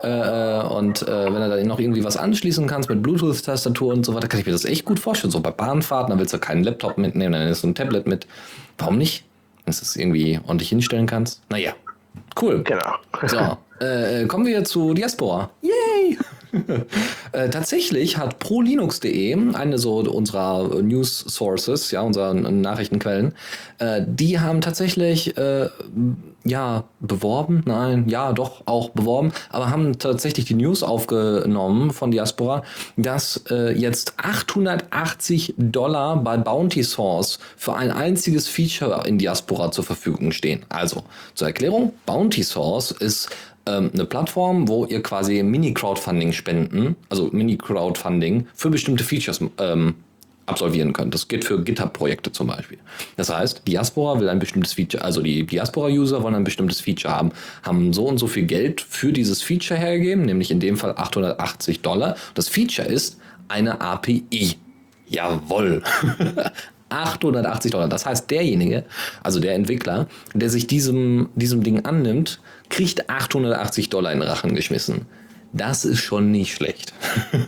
Äh, 0.03 0.09
äh, 0.09 0.66
und 0.66 1.03
äh, 1.03 1.25
wenn 1.27 1.35
du 1.35 1.49
da 1.49 1.64
noch 1.64 1.79
irgendwie 1.79 2.05
was 2.05 2.16
anschließen 2.16 2.66
kannst 2.66 2.90
mit 2.90 3.03
Bluetooth-Tastatur 3.03 3.94
und 3.94 4.05
so 4.05 4.14
weiter, 4.14 4.29
kann 4.29 4.40
ich 4.40 4.47
mir 4.47 4.53
das 4.53 4.64
echt 4.64 4.85
gut 4.85 4.99
vorstellen. 4.99 5.31
So 5.31 5.40
bei 5.40 5.51
Bahnfahrten, 5.51 6.12
da 6.12 6.18
willst 6.18 6.35
du 6.35 6.38
keinen 6.38 6.64
Laptop 6.64 6.99
mitnehmen, 6.99 7.33
dann 7.33 7.49
ist 7.49 7.62
so 7.62 7.68
ein 7.68 7.75
Tablet 7.75 8.07
mit. 8.07 8.27
Warum 8.77 8.99
nicht? 8.99 9.25
Wenn 9.64 9.73
du 9.73 9.79
es 9.81 9.97
irgendwie 9.97 10.40
ordentlich 10.47 10.68
hinstellen 10.68 11.07
kannst. 11.07 11.40
Naja, 11.49 11.73
cool. 12.40 12.62
Genau. 12.64 12.94
So, 13.27 13.57
äh, 13.80 14.26
kommen 14.26 14.46
wir 14.46 14.64
zu 14.64 14.94
Diaspora. 14.94 15.50
Yay! 15.62 16.18
äh, 17.32 17.48
tatsächlich 17.50 18.16
hat 18.16 18.38
prolinux.de, 18.38 19.54
eine 19.54 19.78
so 19.78 19.98
unserer 19.98 20.82
News 20.82 21.24
Sources, 21.28 21.90
ja, 21.90 22.02
unserer 22.02 22.34
Nachrichtenquellen, 22.34 23.34
äh, 23.78 24.02
die 24.06 24.40
haben 24.40 24.60
tatsächlich 24.60 25.37
äh, 25.37 25.68
ja 26.44 26.84
beworben, 27.00 27.62
nein, 27.64 28.08
ja, 28.08 28.32
doch 28.32 28.62
auch 28.66 28.90
beworben, 28.90 29.32
aber 29.50 29.70
haben 29.70 29.98
tatsächlich 29.98 30.44
die 30.44 30.54
News 30.54 30.82
aufgenommen 30.82 31.90
von 31.90 32.10
Diaspora, 32.10 32.62
dass 32.96 33.44
äh, 33.50 33.72
jetzt 33.72 34.14
880 34.18 35.54
Dollar 35.56 36.16
bei 36.22 36.37
Bounty 36.37 36.84
Source 36.84 37.38
für 37.56 37.74
ein 37.74 37.90
einziges 37.90 38.46
Feature 38.46 39.06
in 39.06 39.18
Diaspora 39.18 39.70
zur 39.72 39.84
Verfügung 39.84 40.32
stehen. 40.32 40.64
Also 40.68 41.04
zur 41.34 41.48
Erklärung: 41.48 41.94
Bounty 42.06 42.42
Source 42.42 42.90
ist 42.90 43.30
ähm, 43.66 43.90
eine 43.92 44.05
Plattform, 44.05 44.68
wo 44.68 44.85
ihr 44.87 45.03
quasi 45.03 45.42
Mini-Crowdfunding 45.42 46.33
spenden, 46.33 46.96
also 47.09 47.29
Mini-Crowdfunding 47.33 48.46
für 48.55 48.70
bestimmte 48.70 49.05
Features 49.05 49.40
ähm, 49.59 49.94
absolvieren 50.46 50.92
könnt. 50.92 51.14
Das 51.14 51.29
geht 51.29 51.44
für 51.44 51.62
GitHub-Projekte 51.62 52.33
zum 52.33 52.48
Beispiel. 52.48 52.79
Das 53.16 53.35
heißt, 53.35 53.66
Diaspora 53.66 54.20
will 54.20 54.29
ein 54.29 54.38
bestimmtes 54.38 54.74
Feature, 54.74 55.03
also 55.03 55.22
die 55.22 55.44
Diaspora-User 55.44 56.22
wollen 56.22 56.35
ein 56.35 56.44
bestimmtes 56.44 56.81
Feature 56.81 57.14
haben, 57.14 57.33
haben 57.62 57.92
so 57.92 58.07
und 58.07 58.18
so 58.18 58.27
viel 58.27 58.44
Geld 58.44 58.81
für 58.81 59.12
dieses 59.12 59.42
Feature 59.42 59.79
hergegeben, 59.79 60.24
nämlich 60.24 60.50
in 60.50 60.61
dem 60.61 60.77
Fall 60.77 60.92
880 60.96 61.81
Dollar. 61.81 62.16
Das 62.35 62.48
Feature 62.48 62.88
ist 62.88 63.18
eine 63.48 63.81
API. 63.81 64.57
Jawoll. 65.09 65.83
880 66.94 67.72
Dollar. 67.72 67.88
Das 67.88 68.07
heißt, 68.07 68.30
derjenige, 68.30 68.85
also 69.22 69.40
der 69.40 69.54
Entwickler, 69.54 70.07
der 70.35 70.50
sich 70.50 70.66
diesem, 70.66 71.28
diesem 71.35 71.62
Ding 71.62 71.85
annimmt, 71.85 72.40
kriegt 72.70 73.11
880 73.11 73.90
Dollar 73.90 74.12
in 74.12 74.20
den 74.20 74.28
Rachen 74.28 74.54
geschmissen. 74.54 75.07
Das 75.52 75.85
ist 75.85 76.00
schon 76.00 76.33
nicht 76.33 76.54
schlecht. 76.54 76.92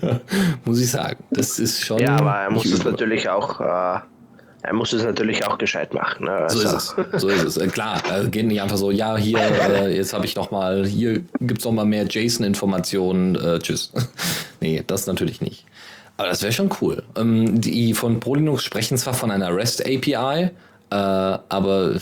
muss 0.65 0.81
ich 0.81 0.91
sagen. 0.91 1.25
Das 1.31 1.59
ist 1.59 1.85
schon. 1.85 1.99
Ja, 1.99 2.17
aber 2.17 2.37
er 2.37 2.51
muss 2.51 2.67
es 2.67 2.85
natürlich 2.85 3.29
auch, 3.29 3.61
äh, 3.61 3.99
er 4.63 4.73
muss 4.73 4.93
es 4.93 5.03
natürlich 5.03 5.45
auch 5.45 5.59
gescheit 5.59 5.93
machen. 5.93 6.27
Ne? 6.27 6.47
So 6.49 6.61
ist 6.61 6.67
Also, 6.67 7.03
es. 7.13 7.21
So 7.21 7.29
ist 7.29 7.43
es. 7.43 7.57
Äh, 7.57 7.67
klar, 7.67 8.01
äh, 8.13 8.29
geht 8.29 8.47
nicht 8.47 8.63
einfach 8.63 8.77
so, 8.77 8.93
ja, 8.93 9.17
hier, 9.17 9.39
äh, 9.39 9.97
jetzt 9.97 10.13
habe 10.13 10.25
ich 10.25 10.37
noch 10.37 10.53
mal, 10.53 10.87
hier 10.87 11.23
gibt's 11.41 11.65
noch 11.65 11.73
mal 11.73 11.85
mehr 11.85 12.05
JSON-Informationen, 12.05 13.35
äh, 13.35 13.59
tschüss. 13.59 13.93
nee, 14.61 14.85
das 14.87 15.09
natürlich 15.09 15.41
nicht. 15.41 15.67
Aber 16.17 16.29
das 16.29 16.43
wäre 16.43 16.53
schon 16.53 16.71
cool. 16.81 17.03
Ähm, 17.17 17.61
die 17.61 17.95
von 17.95 18.21
ProLinux 18.21 18.63
sprechen 18.63 18.97
zwar 18.97 19.15
von 19.15 19.31
einer 19.31 19.55
REST 19.55 19.83
API, 19.87 20.51
äh, 20.91 20.95
aber 20.95 22.01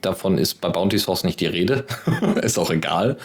davon 0.00 0.38
ist 0.38 0.60
bei 0.60 0.68
Bounty 0.68 0.98
Source 0.98 1.24
nicht 1.24 1.40
die 1.40 1.46
Rede. 1.46 1.84
ist 2.42 2.58
auch 2.58 2.70
egal. 2.70 3.18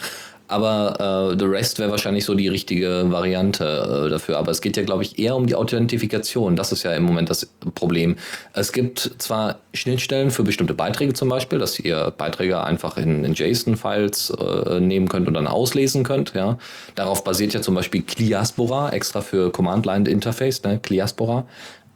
Aber 0.48 1.32
äh, 1.32 1.38
The 1.38 1.44
Rest 1.44 1.78
wäre 1.78 1.90
wahrscheinlich 1.90 2.24
so 2.24 2.34
die 2.34 2.48
richtige 2.48 3.10
Variante 3.10 4.06
äh, 4.06 4.10
dafür. 4.10 4.38
Aber 4.38 4.50
es 4.50 4.60
geht 4.60 4.76
ja, 4.76 4.82
glaube 4.82 5.02
ich, 5.02 5.18
eher 5.18 5.36
um 5.36 5.46
die 5.46 5.54
Authentifikation. 5.54 6.56
Das 6.56 6.72
ist 6.72 6.82
ja 6.82 6.92
im 6.94 7.02
Moment 7.04 7.28
das 7.28 7.46
Problem. 7.74 8.16
Es 8.54 8.72
gibt 8.72 9.12
zwar 9.18 9.60
Schnittstellen 9.74 10.30
für 10.30 10.42
bestimmte 10.42 10.74
Beiträge 10.74 11.12
zum 11.12 11.28
Beispiel, 11.28 11.58
dass 11.58 11.78
ihr 11.78 12.12
Beiträge 12.16 12.64
einfach 12.64 12.96
in, 12.96 13.24
in 13.24 13.34
JSON-Files 13.34 14.30
äh, 14.30 14.80
nehmen 14.80 15.08
könnt 15.08 15.28
und 15.28 15.34
dann 15.34 15.46
auslesen 15.46 16.02
könnt. 16.02 16.32
Ja, 16.34 16.58
Darauf 16.94 17.24
basiert 17.24 17.52
ja 17.52 17.60
zum 17.60 17.74
Beispiel 17.74 18.02
Cliaspora, 18.02 18.90
extra 18.90 19.20
für 19.20 19.52
Command-Line-Interface, 19.52 20.62
ne? 20.62 20.80
Cliaspora. 20.82 21.46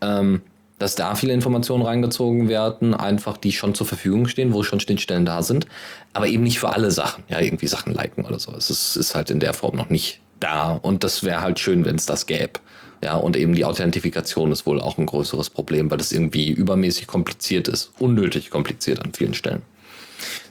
Ähm, 0.02 0.42
dass 0.82 0.96
da 0.96 1.14
viele 1.14 1.32
Informationen 1.32 1.84
reingezogen 1.84 2.48
werden, 2.48 2.92
einfach 2.92 3.36
die 3.36 3.52
schon 3.52 3.74
zur 3.74 3.86
Verfügung 3.86 4.26
stehen, 4.26 4.52
wo 4.52 4.62
schon 4.64 4.80
Schnittstellen 4.80 5.24
da 5.24 5.42
sind, 5.42 5.66
aber 6.12 6.26
eben 6.26 6.42
nicht 6.42 6.58
für 6.58 6.70
alle 6.70 6.90
Sachen, 6.90 7.22
ja, 7.28 7.40
irgendwie 7.40 7.68
Sachen 7.68 7.94
liken 7.94 8.24
oder 8.24 8.38
so. 8.38 8.52
Es 8.52 8.68
ist, 8.68 8.96
ist 8.96 9.14
halt 9.14 9.30
in 9.30 9.40
der 9.40 9.54
Form 9.54 9.76
noch 9.76 9.90
nicht 9.90 10.20
da 10.40 10.72
und 10.72 11.04
das 11.04 11.22
wäre 11.22 11.40
halt 11.40 11.60
schön, 11.60 11.84
wenn 11.84 11.96
es 11.96 12.06
das 12.06 12.26
gäbe. 12.26 12.60
Ja, 13.02 13.14
und 13.14 13.36
eben 13.36 13.54
die 13.54 13.64
Authentifikation 13.64 14.52
ist 14.52 14.66
wohl 14.66 14.80
auch 14.80 14.98
ein 14.98 15.06
größeres 15.06 15.50
Problem, 15.50 15.90
weil 15.90 15.98
das 15.98 16.12
irgendwie 16.12 16.50
übermäßig 16.50 17.06
kompliziert 17.06 17.68
ist, 17.68 17.92
unnötig 17.98 18.50
kompliziert 18.50 19.04
an 19.04 19.12
vielen 19.12 19.34
Stellen. 19.34 19.62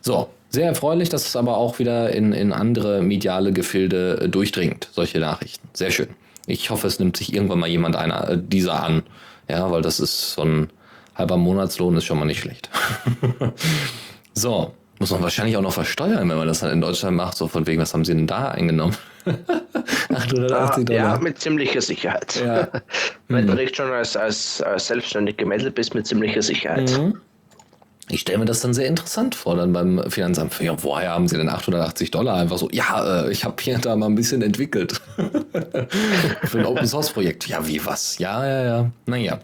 So, 0.01 0.29
sehr 0.49 0.67
erfreulich, 0.67 1.09
dass 1.09 1.27
es 1.27 1.35
aber 1.35 1.57
auch 1.57 1.79
wieder 1.79 2.11
in, 2.11 2.33
in 2.33 2.53
andere 2.53 3.01
mediale 3.01 3.53
Gefilde 3.53 4.21
äh, 4.21 4.29
durchdringt, 4.29 4.89
solche 4.91 5.19
Nachrichten. 5.19 5.67
Sehr 5.73 5.91
schön. 5.91 6.09
Ich 6.45 6.69
hoffe, 6.69 6.87
es 6.87 6.99
nimmt 6.99 7.15
sich 7.17 7.33
irgendwann 7.33 7.59
mal 7.59 7.69
jemand 7.69 7.95
einer 7.95 8.29
äh, 8.29 8.37
dieser 8.41 8.83
an. 8.83 9.03
Ja, 9.49 9.69
weil 9.71 9.81
das 9.81 9.99
ist 9.99 10.33
so 10.33 10.43
ein 10.43 10.69
halber 11.15 11.37
Monatslohn 11.37 11.95
ist 11.97 12.05
schon 12.05 12.19
mal 12.19 12.25
nicht 12.25 12.39
schlecht. 12.41 12.69
so, 14.33 14.73
muss 14.99 15.11
man 15.11 15.21
wahrscheinlich 15.21 15.57
auch 15.57 15.61
noch 15.61 15.73
versteuern, 15.73 16.29
wenn 16.29 16.37
man 16.37 16.47
das 16.47 16.59
dann 16.61 16.71
in 16.71 16.81
Deutschland 16.81 17.17
macht. 17.17 17.35
So 17.37 17.47
von 17.47 17.65
wegen, 17.67 17.81
was 17.81 17.93
haben 17.93 18.05
sie 18.05 18.13
denn 18.13 18.27
da 18.27 18.49
eingenommen? 18.49 18.95
880 19.25 19.39
Ah, 20.89 20.93
ja, 20.93 21.03
Dollar. 21.03 21.21
mit 21.21 21.39
ziemlicher 21.39 21.81
Sicherheit. 21.81 22.41
Ja. 22.43 22.67
Wenn 23.27 23.45
Mhm. 23.45 23.49
du 23.49 23.53
nicht 23.55 23.75
schon 23.75 23.91
als, 23.91 24.15
als, 24.15 24.61
als 24.61 24.87
selbstständig 24.87 25.37
gemeldet 25.37 25.75
bist, 25.75 25.93
mit 25.95 26.05
ziemlicher 26.07 26.41
Sicherheit. 26.41 26.91
Mhm. 26.97 27.19
Ich 28.11 28.21
stelle 28.21 28.39
mir 28.39 28.45
das 28.45 28.59
dann 28.59 28.73
sehr 28.73 28.87
interessant 28.87 29.35
vor, 29.35 29.55
dann 29.55 29.71
beim 29.71 30.03
Finanzamt. 30.09 30.59
Ja, 30.59 30.75
woher 30.83 31.11
haben 31.11 31.29
Sie 31.29 31.37
denn 31.37 31.47
880 31.47 32.11
Dollar? 32.11 32.35
Einfach 32.35 32.57
so, 32.57 32.69
ja, 32.71 33.23
äh, 33.25 33.31
ich 33.31 33.45
habe 33.45 33.55
hier 33.61 33.77
da 33.77 33.95
mal 33.95 34.07
ein 34.07 34.15
bisschen 34.15 34.41
entwickelt. 34.41 34.99
Für 36.43 36.59
ein 36.59 36.65
Open 36.65 36.85
Source 36.85 37.11
Projekt. 37.11 37.47
Ja, 37.47 37.65
wie 37.65 37.83
was? 37.85 38.17
Ja, 38.17 38.45
ja, 38.45 38.63
ja. 38.63 38.91
Naja. 39.05 39.39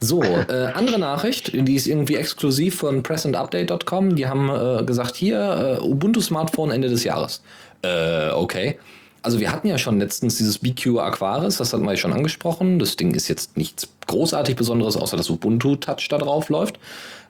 So, 0.00 0.22
äh, 0.22 0.70
andere 0.74 0.98
Nachricht, 0.98 1.52
die 1.52 1.74
ist 1.74 1.86
irgendwie 1.86 2.16
exklusiv 2.16 2.76
von 2.76 3.02
pressandupdate.com. 3.02 4.16
Die 4.16 4.26
haben 4.26 4.48
äh, 4.48 4.84
gesagt, 4.84 5.16
hier, 5.16 5.78
äh, 5.80 5.84
Ubuntu 5.84 6.22
Smartphone 6.22 6.70
Ende 6.70 6.88
des 6.88 7.04
Jahres. 7.04 7.42
Äh, 7.82 8.30
okay. 8.30 8.78
Also 9.20 9.40
wir 9.40 9.52
hatten 9.52 9.66
ja 9.66 9.76
schon 9.76 9.98
letztens 9.98 10.38
dieses 10.38 10.58
BQ 10.58 11.00
Aquaris, 11.00 11.56
das 11.56 11.72
hatten 11.72 11.84
wir 11.84 11.90
ja 11.90 11.96
schon 11.96 12.12
angesprochen. 12.12 12.78
Das 12.78 12.96
Ding 12.96 13.14
ist 13.14 13.28
jetzt 13.28 13.56
nichts 13.56 13.88
großartig 14.06 14.54
Besonderes, 14.54 14.96
außer 14.96 15.16
dass 15.16 15.28
Ubuntu 15.28 15.76
Touch 15.76 16.08
da 16.08 16.18
drauf 16.18 16.48
läuft. 16.48 16.78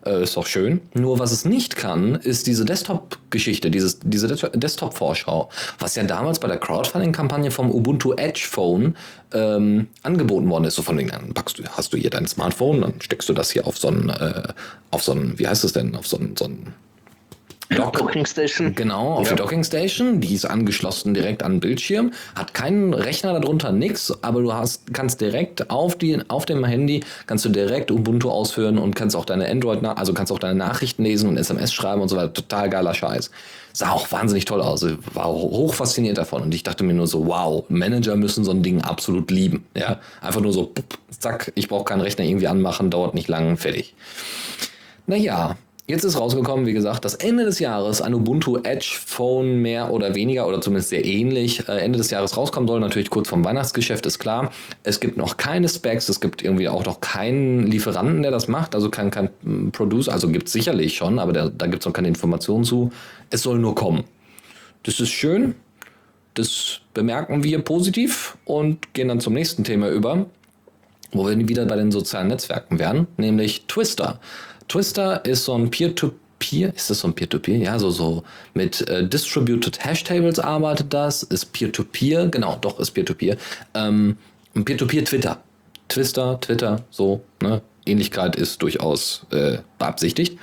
Äh, 0.08 0.22
ist 0.22 0.36
doch 0.36 0.46
schön. 0.46 0.80
Nur 0.94 1.18
was 1.18 1.32
es 1.32 1.44
nicht 1.44 1.76
kann, 1.76 2.14
ist 2.14 2.46
diese 2.46 2.64
Desktop-Geschichte, 2.64 3.70
diese 3.70 3.98
Des- 4.04 4.40
Desktop-Vorschau, 4.54 5.50
was 5.78 5.94
ja 5.96 6.04
damals 6.04 6.38
bei 6.38 6.48
der 6.48 6.56
Crowdfunding-Kampagne 6.58 7.50
vom 7.50 7.70
Ubuntu 7.70 8.14
Edge 8.14 8.46
Phone 8.50 8.96
ähm, 9.34 9.88
angeboten 10.02 10.48
worden 10.48 10.64
ist. 10.64 10.76
So 10.76 10.82
von 10.82 10.96
wegen, 10.96 11.10
dann 11.10 11.34
packst 11.34 11.58
du, 11.58 11.64
hast 11.76 11.92
du 11.92 11.98
hier 11.98 12.10
dein 12.10 12.26
Smartphone, 12.26 12.80
dann 12.80 12.94
steckst 13.00 13.28
du 13.28 13.34
das 13.34 13.50
hier 13.50 13.66
auf 13.66 13.76
so 13.78 13.88
einen, 13.88 14.08
äh, 14.08 14.44
auf 14.90 15.02
so 15.02 15.12
einen, 15.12 15.38
wie 15.38 15.46
heißt 15.46 15.64
es 15.64 15.72
denn, 15.74 15.94
auf 15.94 16.06
so 16.06 16.16
einen, 16.16 16.36
so 16.36 16.46
einen 16.46 16.74
Dock. 17.70 17.98
Docking 17.98 18.24
Station. 18.24 18.74
Genau, 18.74 19.14
auf 19.14 19.26
Ja. 19.28 19.34
die 19.34 19.42
Docking 19.42 19.62
Station, 19.62 20.20
die 20.22 20.34
ist 20.34 20.46
angeschlossen 20.46 21.12
direkt 21.12 21.42
an 21.42 21.52
den 21.54 21.60
Bildschirm, 21.60 22.12
hat 22.34 22.54
keinen 22.54 22.94
Rechner 22.94 23.38
darunter, 23.38 23.72
nix, 23.72 24.10
aber 24.22 24.40
du 24.40 24.54
hast, 24.54 24.94
kannst 24.94 25.20
direkt 25.20 25.68
auf, 25.70 25.96
die, 25.96 26.18
auf 26.28 26.46
dem 26.46 26.64
Handy, 26.64 27.00
kannst 27.26 27.44
du 27.44 27.50
direkt 27.50 27.90
Ubuntu 27.90 28.30
ausführen 28.30 28.78
und 28.78 28.96
kannst 28.96 29.14
auch 29.14 29.26
deine 29.26 29.48
Android, 29.50 29.84
also 29.84 30.14
kannst 30.14 30.32
auch 30.32 30.38
deine 30.38 30.54
Nachrichten 30.54 31.02
lesen 31.04 31.28
und 31.28 31.36
SMS 31.36 31.74
schreiben 31.74 32.00
und 32.00 32.08
so 32.08 32.16
weiter. 32.16 32.32
Total 32.32 32.70
geiler 32.70 32.94
Scheiß. 32.94 33.30
Sah 33.74 33.90
auch 33.90 34.10
wahnsinnig 34.10 34.46
toll 34.46 34.62
aus. 34.62 34.82
Ich 34.82 34.96
war 35.12 35.26
hoch 35.26 35.74
fasziniert 35.74 36.16
davon 36.16 36.42
und 36.42 36.54
ich 36.54 36.62
dachte 36.62 36.84
mir 36.84 36.94
nur 36.94 37.06
so, 37.06 37.26
wow, 37.26 37.64
Manager 37.68 38.16
müssen 38.16 38.44
so 38.44 38.50
ein 38.50 38.62
Ding 38.62 38.80
absolut 38.80 39.30
lieben. 39.30 39.66
Ja, 39.76 40.00
einfach 40.22 40.40
nur 40.40 40.54
so, 40.54 40.72
zack, 41.18 41.52
ich 41.54 41.68
brauche 41.68 41.84
keinen 41.84 42.00
Rechner 42.00 42.24
irgendwie 42.24 42.48
anmachen, 42.48 42.90
dauert 42.90 43.14
nicht 43.14 43.28
lang, 43.28 43.58
fertig. 43.58 43.94
Naja, 45.06 45.56
jetzt 45.88 46.04
ist 46.04 46.20
rausgekommen, 46.20 46.66
wie 46.66 46.74
gesagt, 46.74 47.04
dass 47.04 47.14
Ende 47.14 47.44
des 47.44 47.58
Jahres 47.58 48.00
ein 48.02 48.14
Ubuntu 48.14 48.58
Edge 48.58 48.96
Phone 49.04 49.56
mehr 49.56 49.90
oder 49.90 50.14
weniger 50.14 50.46
oder 50.46 50.60
zumindest 50.60 50.90
sehr 50.90 51.04
ähnlich 51.04 51.68
äh, 51.68 51.78
Ende 51.78 51.98
des 51.98 52.10
Jahres 52.10 52.36
rauskommen 52.36 52.68
soll. 52.68 52.78
Natürlich 52.78 53.10
kurz 53.10 53.28
vom 53.28 53.44
Weihnachtsgeschäft 53.44 54.06
ist 54.06 54.18
klar. 54.18 54.52
Es 54.84 55.00
gibt 55.00 55.16
noch 55.16 55.38
keine 55.38 55.68
Specs, 55.68 56.08
es 56.08 56.20
gibt 56.20 56.42
irgendwie 56.42 56.68
auch 56.68 56.84
noch 56.84 57.00
keinen 57.00 57.66
Lieferanten, 57.66 58.22
der 58.22 58.30
das 58.30 58.46
macht, 58.46 58.74
also 58.74 58.90
kein, 58.90 59.10
kein 59.10 59.30
mm, 59.42 59.70
Producer, 59.70 60.12
also 60.12 60.28
gibt 60.28 60.46
es 60.46 60.52
sicherlich 60.52 60.94
schon, 60.96 61.18
aber 61.18 61.32
der, 61.32 61.48
da 61.48 61.66
gibt 61.66 61.82
es 61.82 61.86
noch 61.86 61.94
keine 61.94 62.08
Informationen 62.08 62.64
zu. 62.64 62.90
Es 63.30 63.42
soll 63.42 63.58
nur 63.58 63.74
kommen. 63.74 64.04
Das 64.82 65.00
ist 65.00 65.10
schön. 65.10 65.54
Das 66.34 66.80
bemerken 66.94 67.42
wir 67.42 67.58
positiv 67.60 68.36
und 68.44 68.94
gehen 68.94 69.08
dann 69.08 69.20
zum 69.20 69.32
nächsten 69.32 69.64
Thema 69.64 69.88
über 69.88 70.26
wo 71.12 71.26
wir 71.26 71.48
wieder 71.48 71.64
bei 71.64 71.76
den 71.76 71.90
sozialen 71.90 72.28
Netzwerken 72.28 72.78
wären, 72.78 73.06
nämlich 73.16 73.64
Twister. 73.66 74.20
Twister 74.68 75.24
ist 75.24 75.44
so 75.44 75.54
ein 75.54 75.70
Peer-to-Peer, 75.70 76.74
ist 76.74 76.90
das 76.90 77.00
so 77.00 77.08
ein 77.08 77.14
Peer-to-Peer? 77.14 77.56
Ja, 77.56 77.78
so, 77.78 77.90
so 77.90 78.22
mit 78.54 78.86
äh, 78.88 79.06
Distributed 79.06 79.84
Hashtables 79.84 80.38
arbeitet 80.38 80.92
das, 80.92 81.22
ist 81.22 81.52
Peer-to-Peer, 81.52 82.28
genau, 82.28 82.56
doch, 82.60 82.78
ist 82.78 82.92
Peer-to-Peer. 82.92 83.36
Ähm, 83.74 84.16
Peer-to-Peer 84.54 85.04
Twitter. 85.04 85.38
Twister, 85.88 86.38
Twitter, 86.40 86.84
so, 86.90 87.22
ne? 87.42 87.62
Ähnlichkeit 87.86 88.36
ist 88.36 88.60
durchaus 88.60 89.26
äh, 89.30 89.58
beabsichtigt. 89.78 90.38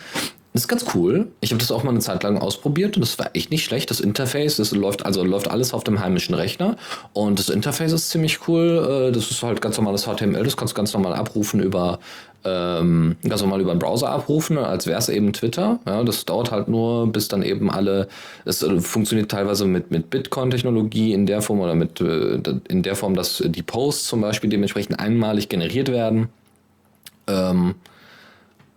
Das 0.54 0.64
ist 0.64 0.68
ganz 0.70 0.86
cool. 0.96 1.28
Ich 1.42 1.52
habe 1.52 1.60
das 1.60 1.70
auch 1.70 1.84
mal 1.84 1.90
eine 1.90 2.00
Zeit 2.00 2.24
lang 2.24 2.38
ausprobiert 2.38 2.96
und 2.96 3.02
das 3.02 3.20
war 3.20 3.30
echt 3.34 3.52
nicht 3.52 3.66
schlecht. 3.66 3.92
Das 3.92 4.00
Interface, 4.00 4.56
das 4.56 4.72
läuft 4.72 5.06
also 5.06 5.22
läuft 5.24 5.52
alles 5.52 5.74
auf 5.74 5.84
dem 5.84 6.00
heimischen 6.00 6.34
Rechner 6.34 6.78
und 7.12 7.40
das 7.40 7.50
Interface 7.50 7.92
ist 7.92 8.10
ziemlich 8.10 8.48
cool. 8.48 9.10
Äh, 9.10 9.12
Das 9.12 9.30
ist 9.30 9.44
halt 9.44 9.62
ganz 9.62 9.76
normales 9.76 10.06
HTML. 10.06 10.44
Das 10.44 10.56
kannst 10.56 10.74
du 10.74 10.78
ganz 10.78 10.94
normal 10.94 11.14
abrufen 11.14 11.60
über 11.62 12.00
ähm, 12.46 13.16
ganz 13.28 13.42
normal 13.42 13.62
über 13.62 13.74
den 13.74 13.80
Browser 13.80 14.10
abrufen, 14.10 14.58
als 14.58 14.88
wäre 14.88 15.00
es 15.00 15.10
eben 15.10 15.34
Twitter. 15.34 15.80
Ja, 15.86 16.04
das 16.04 16.26
dauert 16.26 16.52
halt 16.52 16.68
nur, 16.68 17.12
bis 17.12 17.28
dann 17.28 17.42
eben 17.42 17.72
alle. 17.72 18.08
Es 18.46 18.62
äh, 18.62 18.80
funktioniert 18.80 19.32
teilweise 19.32 19.66
mit 19.66 19.92
mit 19.92 20.10
Bitcoin-Technologie 20.10 21.14
in 21.14 21.26
der 21.26 21.42
Form 21.42 21.60
oder 21.60 21.76
mit 21.76 22.00
äh, 22.02 22.40
in 22.70 22.84
der 22.84 22.96
Form, 22.96 23.16
dass 23.16 23.44
die 23.46 23.64
Posts 23.64 24.08
zum 24.08 24.22
Beispiel 24.22 24.50
dementsprechend 24.50 25.00
einmalig 25.00 25.50
generiert 25.50 25.92
werden. 25.92 26.30
Ähm, 27.28 27.76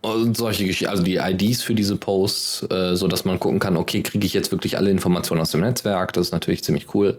und 0.00 0.37
solche 0.37 0.64
Geschichten, 0.64 0.90
also 0.90 1.02
die 1.02 1.16
IDs 1.16 1.62
für 1.62 1.74
diese 1.74 1.96
Posts, 1.96 2.70
äh, 2.70 2.96
so 2.96 3.09
man 3.24 3.40
gucken 3.40 3.59
kann, 3.59 3.76
okay, 3.76 4.02
kriege 4.02 4.24
ich 4.24 4.33
jetzt 4.33 4.52
wirklich 4.52 4.76
alle 4.76 4.90
Informationen 4.90 5.40
aus 5.40 5.50
dem 5.50 5.61
Netzwerk? 5.61 6.12
Das 6.12 6.28
ist 6.28 6.33
natürlich 6.33 6.62
ziemlich 6.62 6.94
cool. 6.94 7.18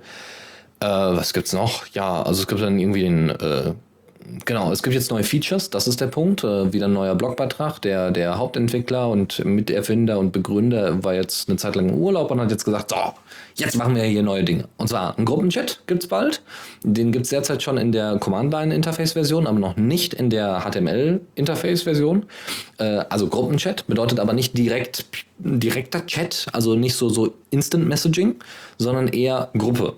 Äh, 0.80 0.86
was 0.88 1.34
gibt's 1.34 1.52
noch? 1.52 1.88
Ja, 1.88 2.22
also 2.24 2.42
es 2.42 2.48
gibt 2.48 2.62
dann 2.62 2.80
irgendwie 2.80 3.02
den, 3.02 3.30
äh, 3.30 3.74
genau, 4.46 4.72
es 4.72 4.84
gibt 4.84 4.94
jetzt 4.94 5.12
neue 5.12 5.24
Features, 5.24 5.70
das 5.70 5.88
ist 5.88 6.02
der 6.02 6.08
Punkt. 6.08 6.44
Äh, 6.44 6.74
wieder 6.74 6.88
ein 6.88 6.94
neuer 6.94 7.16
Blogbeitrag. 7.16 7.82
Der, 7.82 8.12
der 8.12 8.38
Hauptentwickler 8.38 9.10
und 9.10 9.44
Miterfinder 9.46 10.20
und 10.20 10.32
Begründer 10.32 11.04
war 11.04 11.14
jetzt 11.14 11.50
eine 11.50 11.58
Zeit 11.58 11.76
lang 11.76 11.90
im 11.90 11.96
Urlaub 11.96 12.32
und 12.32 12.40
hat 12.40 12.52
jetzt 12.52 12.66
gesagt, 12.66 12.92
so, 12.92 13.14
jetzt 13.56 13.78
machen 13.78 13.96
wir 13.96 14.04
hier 14.04 14.24
neue 14.24 14.44
Dinge. 14.44 14.66
Und 14.78 14.90
zwar 14.90 15.18
ein 15.18 15.26
Gruppenchat 15.26 15.82
gibt's 15.88 16.08
bald. 16.08 16.42
Den 16.84 17.12
gibt's 17.12 17.30
derzeit 17.30 17.64
schon 17.64 17.78
in 17.78 17.92
der 17.92 18.18
Command-Line-Interface-Version, 18.18 19.48
aber 19.48 19.60
noch 19.60 19.78
nicht 19.78 20.14
in 20.14 20.30
der 20.30 20.62
HTML-Interface-Version. 20.62 22.26
Äh, 22.78 23.06
also 23.10 23.28
Gruppenchat 23.28 23.88
bedeutet 23.88 24.20
aber 24.20 24.34
nicht 24.34 24.58
direkt 24.58 25.06
direkter 25.40 26.06
Chat, 26.06 26.48
also 26.54 26.76
nicht 26.76 26.96
so, 26.96 27.10
so 27.10 27.34
Instant 27.50 27.88
Messaging, 27.88 28.36
sondern 28.78 29.08
eher 29.08 29.50
Gruppe, 29.58 29.94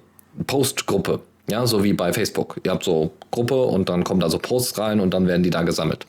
Postgruppe. 0.47 1.21
Ja, 1.49 1.67
so 1.67 1.83
wie 1.83 1.93
bei 1.93 2.13
Facebook. 2.13 2.61
Ihr 2.63 2.71
habt 2.71 2.83
so 2.83 3.11
Gruppe 3.29 3.61
und 3.63 3.89
dann 3.89 4.03
kommen 4.03 4.19
da 4.19 4.29
so 4.29 4.37
Posts 4.37 4.77
rein 4.77 4.99
und 4.99 5.13
dann 5.13 5.27
werden 5.27 5.43
die 5.43 5.49
da 5.49 5.63
gesammelt. 5.63 6.05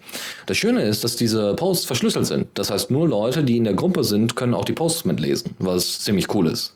Das 0.47 0.57
Schöne 0.57 0.83
ist, 0.83 1.03
dass 1.05 1.17
diese 1.17 1.55
Posts 1.55 1.87
verschlüsselt 1.87 2.27
sind. 2.27 2.47
Das 2.55 2.71
heißt, 2.71 2.91
nur 2.91 3.09
Leute, 3.09 3.43
die 3.43 3.57
in 3.57 3.65
der 3.65 3.75
Gruppe 3.75 4.05
sind, 4.05 4.37
können 4.37 4.55
auch 4.55 4.65
die 4.65 4.73
Posts 4.73 5.05
mitlesen, 5.07 5.55
was 5.59 6.01
ziemlich 6.01 6.33
cool 6.35 6.47
ist. 6.47 6.75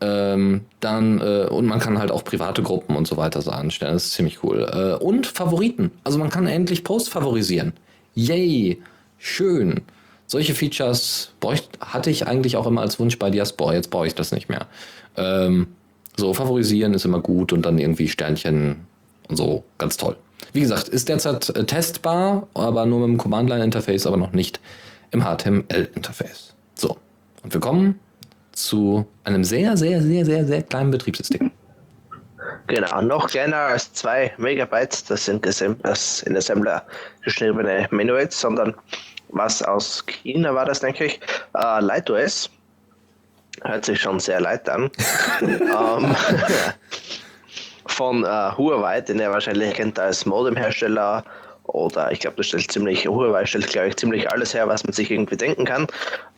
Ähm, 0.00 0.60
dann, 0.78 1.20
äh, 1.20 1.48
und 1.50 1.66
man 1.66 1.80
kann 1.80 1.98
halt 1.98 2.12
auch 2.12 2.22
private 2.22 2.62
Gruppen 2.62 2.94
und 2.94 3.08
so 3.08 3.16
weiter 3.16 3.42
so 3.42 3.50
anstellen. 3.50 3.94
Das 3.94 4.04
ist 4.04 4.12
ziemlich 4.12 4.44
cool. 4.44 4.68
Äh, 4.72 5.02
und 5.02 5.26
Favoriten. 5.26 5.90
Also 6.04 6.18
man 6.18 6.30
kann 6.30 6.46
endlich 6.46 6.84
Post 6.84 7.10
favorisieren. 7.10 7.72
Yay! 8.14 8.80
Schön. 9.18 9.80
Solche 10.26 10.54
Features 10.54 11.32
bräucht, 11.40 11.78
hatte 11.80 12.10
ich 12.10 12.26
eigentlich 12.26 12.56
auch 12.56 12.66
immer 12.66 12.82
als 12.82 13.00
Wunsch 13.00 13.18
bei 13.18 13.30
Diaspora. 13.30 13.74
Jetzt 13.74 13.90
brauche 13.90 14.06
ich 14.06 14.14
das 14.14 14.30
nicht 14.30 14.48
mehr. 14.48 14.66
Ähm, 15.16 15.66
so, 16.18 16.34
favorisieren 16.34 16.94
ist 16.94 17.04
immer 17.04 17.20
gut 17.20 17.52
und 17.52 17.64
dann 17.64 17.78
irgendwie 17.78 18.08
Sternchen 18.08 18.86
und 19.28 19.36
so. 19.36 19.62
Ganz 19.78 19.96
toll. 19.96 20.16
Wie 20.52 20.60
gesagt, 20.60 20.88
ist 20.88 21.08
derzeit 21.08 21.48
äh, 21.50 21.64
testbar, 21.64 22.48
aber 22.54 22.86
nur 22.86 23.00
mit 23.00 23.08
dem 23.08 23.18
Command-Line-Interface, 23.18 24.06
aber 24.06 24.16
noch 24.16 24.32
nicht 24.32 24.60
im 25.12 25.22
HTML-Interface. 25.22 26.54
So, 26.74 26.96
und 27.44 27.54
wir 27.54 27.60
kommen 27.60 28.00
zu 28.52 29.06
einem 29.22 29.44
sehr, 29.44 29.76
sehr, 29.76 30.02
sehr, 30.02 30.24
sehr, 30.24 30.44
sehr 30.44 30.62
kleinen 30.62 30.90
Betriebssystem. 30.90 31.52
Genau, 32.66 33.00
noch 33.00 33.28
kleiner 33.30 33.56
als 33.56 33.92
2 33.92 34.32
Megabyte, 34.38 35.08
das 35.08 35.24
sind 35.24 35.46
das 35.46 35.60
in 36.22 36.36
Assembler 36.36 36.84
geschriebene 37.22 37.86
Menuets, 37.92 38.40
sondern 38.40 38.74
was 39.28 39.62
aus 39.62 40.04
China 40.06 40.54
war 40.54 40.64
das, 40.64 40.80
denke 40.80 41.04
ich, 41.04 41.20
äh, 41.54 41.80
LightOS. 41.80 42.50
Hört 43.64 43.84
sich 43.84 44.00
schon 44.00 44.20
sehr 44.20 44.40
leid 44.40 44.68
an. 44.68 44.90
ähm, 45.40 46.16
von 47.86 48.24
äh, 48.24 48.52
Huawei, 48.56 49.00
den 49.00 49.20
er 49.20 49.32
wahrscheinlich 49.32 49.74
kennt 49.74 49.98
als 49.98 50.24
Modemhersteller 50.26 51.24
oder 51.64 52.10
ich 52.12 52.20
glaube, 52.20 52.36
das 52.38 52.46
stellt 52.46 52.70
ziemlich, 52.70 53.06
Huawei 53.06 53.44
stellt, 53.44 53.66
glaube 53.68 53.88
ich, 53.88 53.96
ziemlich 53.96 54.30
alles 54.30 54.54
her, 54.54 54.66
was 54.68 54.84
man 54.84 54.92
sich 54.92 55.10
irgendwie 55.10 55.36
denken 55.36 55.64
kann. 55.64 55.86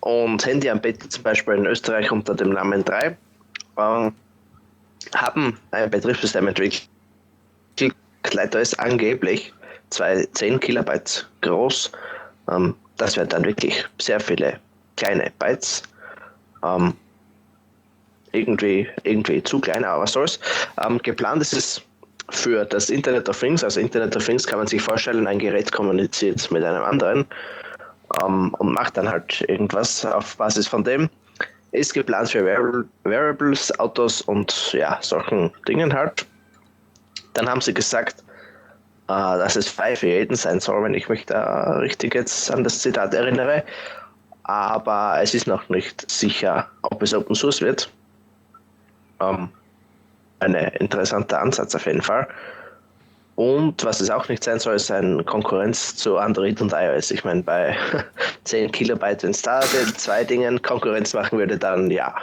Und 0.00 0.44
Handyanbieter 0.44 1.08
zum 1.08 1.22
Beispiel 1.22 1.54
in 1.54 1.66
Österreich 1.66 2.10
unter 2.10 2.34
dem 2.34 2.50
Namen 2.50 2.84
3 2.84 3.06
äh, 3.06 4.10
haben 5.14 5.58
ein 5.70 5.90
Betriebssystem 5.90 6.48
entwickelt. 6.48 6.88
Kleiner 8.22 8.60
ist 8.60 8.78
angeblich 8.78 9.52
10 9.90 10.60
Kilobyte 10.60 11.28
groß. 11.40 11.90
Ähm, 12.50 12.74
das 12.96 13.16
wären 13.16 13.28
dann 13.28 13.44
wirklich 13.44 13.84
sehr 13.98 14.20
viele 14.20 14.58
kleine 14.96 15.32
Bytes. 15.38 15.82
Ähm, 16.62 16.94
irgendwie, 18.32 18.88
irgendwie 19.04 19.42
zu 19.42 19.60
klein, 19.60 19.84
aber 19.84 20.02
was 20.02 20.12
soll's. 20.12 20.40
Ähm, 20.84 20.98
geplant 21.02 21.42
ist 21.42 21.52
es 21.52 21.82
für 22.30 22.64
das 22.64 22.90
Internet 22.90 23.28
of 23.28 23.38
Things. 23.38 23.64
Also 23.64 23.80
Internet 23.80 24.16
of 24.16 24.24
Things 24.24 24.46
kann 24.46 24.58
man 24.58 24.66
sich 24.66 24.82
vorstellen, 24.82 25.26
ein 25.26 25.38
Gerät 25.38 25.72
kommuniziert 25.72 26.50
mit 26.50 26.64
einem 26.64 26.82
anderen 26.82 27.26
ähm, 28.22 28.54
und 28.58 28.72
macht 28.72 28.96
dann 28.96 29.08
halt 29.08 29.44
irgendwas 29.48 30.04
auf 30.04 30.36
Basis 30.36 30.66
von 30.66 30.84
dem. 30.84 31.08
Ist 31.72 31.94
geplant 31.94 32.30
für 32.30 32.44
Variables, 33.04 33.78
Autos 33.78 34.22
und 34.22 34.72
ja, 34.72 34.98
solchen 35.02 35.52
Dingen 35.68 35.92
halt. 35.92 36.26
Dann 37.34 37.48
haben 37.48 37.60
sie 37.60 37.72
gesagt, 37.72 38.24
äh, 39.06 39.12
dass 39.12 39.56
es 39.56 39.68
frei 39.68 39.94
für 39.94 40.08
jeden 40.08 40.34
sein 40.34 40.58
soll, 40.58 40.82
wenn 40.82 40.94
ich 40.94 41.08
mich 41.08 41.26
da 41.26 41.78
richtig 41.78 42.14
jetzt 42.14 42.50
an 42.50 42.64
das 42.64 42.80
Zitat 42.80 43.14
erinnere. 43.14 43.62
Aber 44.44 45.18
es 45.20 45.32
ist 45.32 45.46
noch 45.46 45.68
nicht 45.68 46.10
sicher, 46.10 46.68
ob 46.82 47.02
es 47.02 47.14
Open 47.14 47.36
Source 47.36 47.60
wird. 47.60 47.88
Ähm, 49.20 49.48
ein 50.40 50.54
interessanter 50.54 51.40
Ansatz 51.40 51.74
auf 51.74 51.86
jeden 51.86 52.02
Fall. 52.02 52.26
Und 53.40 53.82
was 53.84 54.02
es 54.02 54.10
auch 54.10 54.28
nicht 54.28 54.44
sein 54.44 54.58
soll, 54.58 54.74
ist 54.74 54.90
eine 54.90 55.24
Konkurrenz 55.24 55.96
zu 55.96 56.18
Android 56.18 56.60
und 56.60 56.74
iOS. 56.74 57.10
Ich 57.10 57.24
meine, 57.24 57.42
bei 57.42 57.74
10 58.44 58.70
Kilobyte, 58.70 59.22
wenn 59.22 59.30
es 59.30 59.40
da 59.40 59.62
zwei 59.96 60.24
Dingen 60.24 60.60
Konkurrenz 60.60 61.14
machen 61.14 61.38
würde, 61.38 61.56
dann 61.56 61.90
ja. 61.90 62.14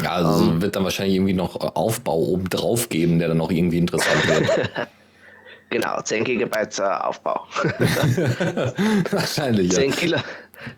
ja, 0.00 0.12
also 0.12 0.44
um, 0.44 0.62
wird 0.62 0.76
dann 0.76 0.84
wahrscheinlich 0.84 1.16
irgendwie 1.16 1.32
noch 1.32 1.56
Aufbau 1.74 2.18
oben 2.18 2.48
drauf 2.48 2.88
geben, 2.88 3.18
der 3.18 3.28
dann 3.28 3.38
noch 3.38 3.50
irgendwie 3.50 3.78
interessant 3.78 4.28
wird. 4.28 4.70
genau, 5.70 6.00
10 6.00 6.22
Gigabyte 6.22 6.78
äh, 6.78 6.82
Aufbau. 6.82 7.44
wahrscheinlich, 9.10 9.72
10 9.72 9.90
ja. 9.90 9.96
Kilo, 9.96 10.18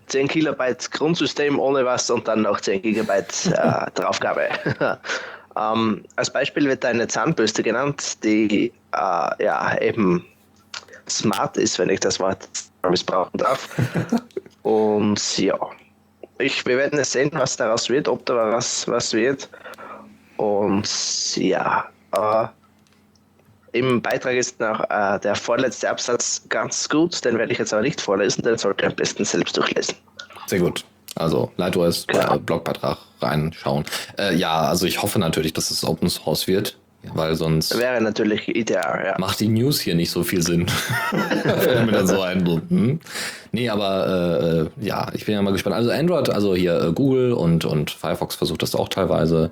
10 0.06 0.28
Kilobyte 0.28 0.90
Grundsystem 0.90 1.58
ohne 1.58 1.84
was 1.84 2.10
und 2.10 2.26
dann 2.28 2.42
noch 2.42 2.60
10 2.60 2.82
Gigabyte 2.82 3.46
äh, 3.46 3.90
Draufgabe. 3.94 4.48
Ähm, 5.56 6.04
als 6.16 6.32
Beispiel 6.32 6.66
wird 6.68 6.84
eine 6.84 7.06
Zahnbürste 7.06 7.62
genannt, 7.62 8.24
die 8.24 8.72
äh, 8.92 9.44
ja 9.44 9.78
eben 9.80 10.24
smart 11.08 11.56
ist, 11.56 11.78
wenn 11.78 11.90
ich 11.90 12.00
das 12.00 12.18
Wort 12.18 12.48
missbrauchen 12.88 13.38
darf. 13.38 13.68
Und 14.62 15.38
ja, 15.38 15.56
ich, 16.38 16.64
wir 16.66 16.76
werden 16.78 16.98
es 16.98 17.12
sehen, 17.12 17.30
was 17.34 17.56
daraus 17.56 17.88
wird, 17.88 18.08
ob 18.08 18.26
da 18.26 18.34
was, 18.34 18.88
was 18.88 19.12
wird. 19.12 19.48
Und 20.36 21.36
ja, 21.36 21.88
äh, 22.12 22.46
im 23.74 24.00
Beitrag 24.00 24.36
ist 24.36 24.60
noch 24.60 24.88
äh, 24.88 25.18
der 25.18 25.34
vorletzte 25.34 25.90
Absatz 25.90 26.42
ganz 26.48 26.88
gut, 26.88 27.24
den 27.24 27.38
werde 27.38 27.52
ich 27.52 27.58
jetzt 27.58 27.72
aber 27.72 27.82
nicht 27.82 28.00
vorlesen, 28.00 28.42
den 28.42 28.56
sollte 28.56 28.84
ihr 28.84 28.90
am 28.90 28.96
besten 28.96 29.24
selbst 29.24 29.56
durchlesen. 29.56 29.96
Sehr 30.46 30.60
gut. 30.60 30.84
Also 31.16 31.50
LightOS 31.56 32.06
genau. 32.06 32.38
Blogbeitrag 32.38 32.98
reinschauen. 33.20 33.84
Äh, 34.18 34.36
ja, 34.36 34.62
also 34.62 34.86
ich 34.86 35.02
hoffe 35.02 35.18
natürlich, 35.18 35.52
dass 35.52 35.70
es 35.70 35.84
Open 35.84 36.08
Source 36.08 36.46
wird, 36.46 36.76
weil 37.14 37.34
sonst 37.34 37.76
wäre 37.78 38.00
natürlich 38.00 38.48
ideal. 38.48 39.04
Ja. 39.06 39.18
Macht 39.18 39.40
die 39.40 39.48
News 39.48 39.80
hier 39.80 39.94
nicht 39.94 40.10
so 40.10 40.22
viel 40.22 40.42
Sinn. 40.42 40.68
Fällt 41.10 41.86
mir 41.86 41.92
dann 41.92 42.06
so 42.06 42.20
ein. 42.20 42.46
Hm? 42.46 43.00
Nee, 43.52 43.68
aber 43.68 44.70
äh, 44.80 44.82
äh, 44.82 44.86
ja, 44.86 45.08
ich 45.14 45.24
bin 45.24 45.34
ja 45.34 45.42
mal 45.42 45.52
gespannt. 45.52 45.76
Also 45.76 45.90
Android, 45.90 46.30
also 46.30 46.54
hier 46.54 46.80
äh, 46.80 46.92
Google 46.92 47.32
und 47.32 47.64
und 47.64 47.90
Firefox 47.90 48.36
versucht 48.36 48.62
das 48.62 48.74
auch 48.74 48.88
teilweise. 48.88 49.50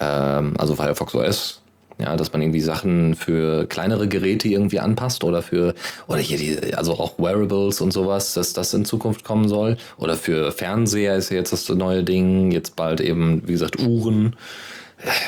Ähm, 0.00 0.54
also 0.58 0.74
Firefox 0.74 1.14
OS 1.14 1.61
ja, 2.02 2.16
dass 2.16 2.32
man 2.32 2.42
irgendwie 2.42 2.60
Sachen 2.60 3.14
für 3.14 3.66
kleinere 3.66 4.08
Geräte 4.08 4.48
irgendwie 4.48 4.80
anpasst 4.80 5.24
oder 5.24 5.42
für, 5.42 5.74
oder 6.08 6.18
hier 6.18 6.38
die, 6.38 6.74
also 6.74 6.92
auch 6.94 7.18
Wearables 7.18 7.80
und 7.80 7.92
sowas, 7.92 8.34
dass 8.34 8.52
das 8.52 8.74
in 8.74 8.84
Zukunft 8.84 9.24
kommen 9.24 9.48
soll. 9.48 9.76
Oder 9.98 10.16
für 10.16 10.52
Fernseher 10.52 11.16
ist 11.16 11.30
ja 11.30 11.36
jetzt 11.36 11.52
das 11.52 11.68
neue 11.68 12.04
Ding, 12.04 12.50
jetzt 12.50 12.76
bald 12.76 13.00
eben, 13.00 13.42
wie 13.46 13.52
gesagt, 13.52 13.80
Uhren. 13.80 14.36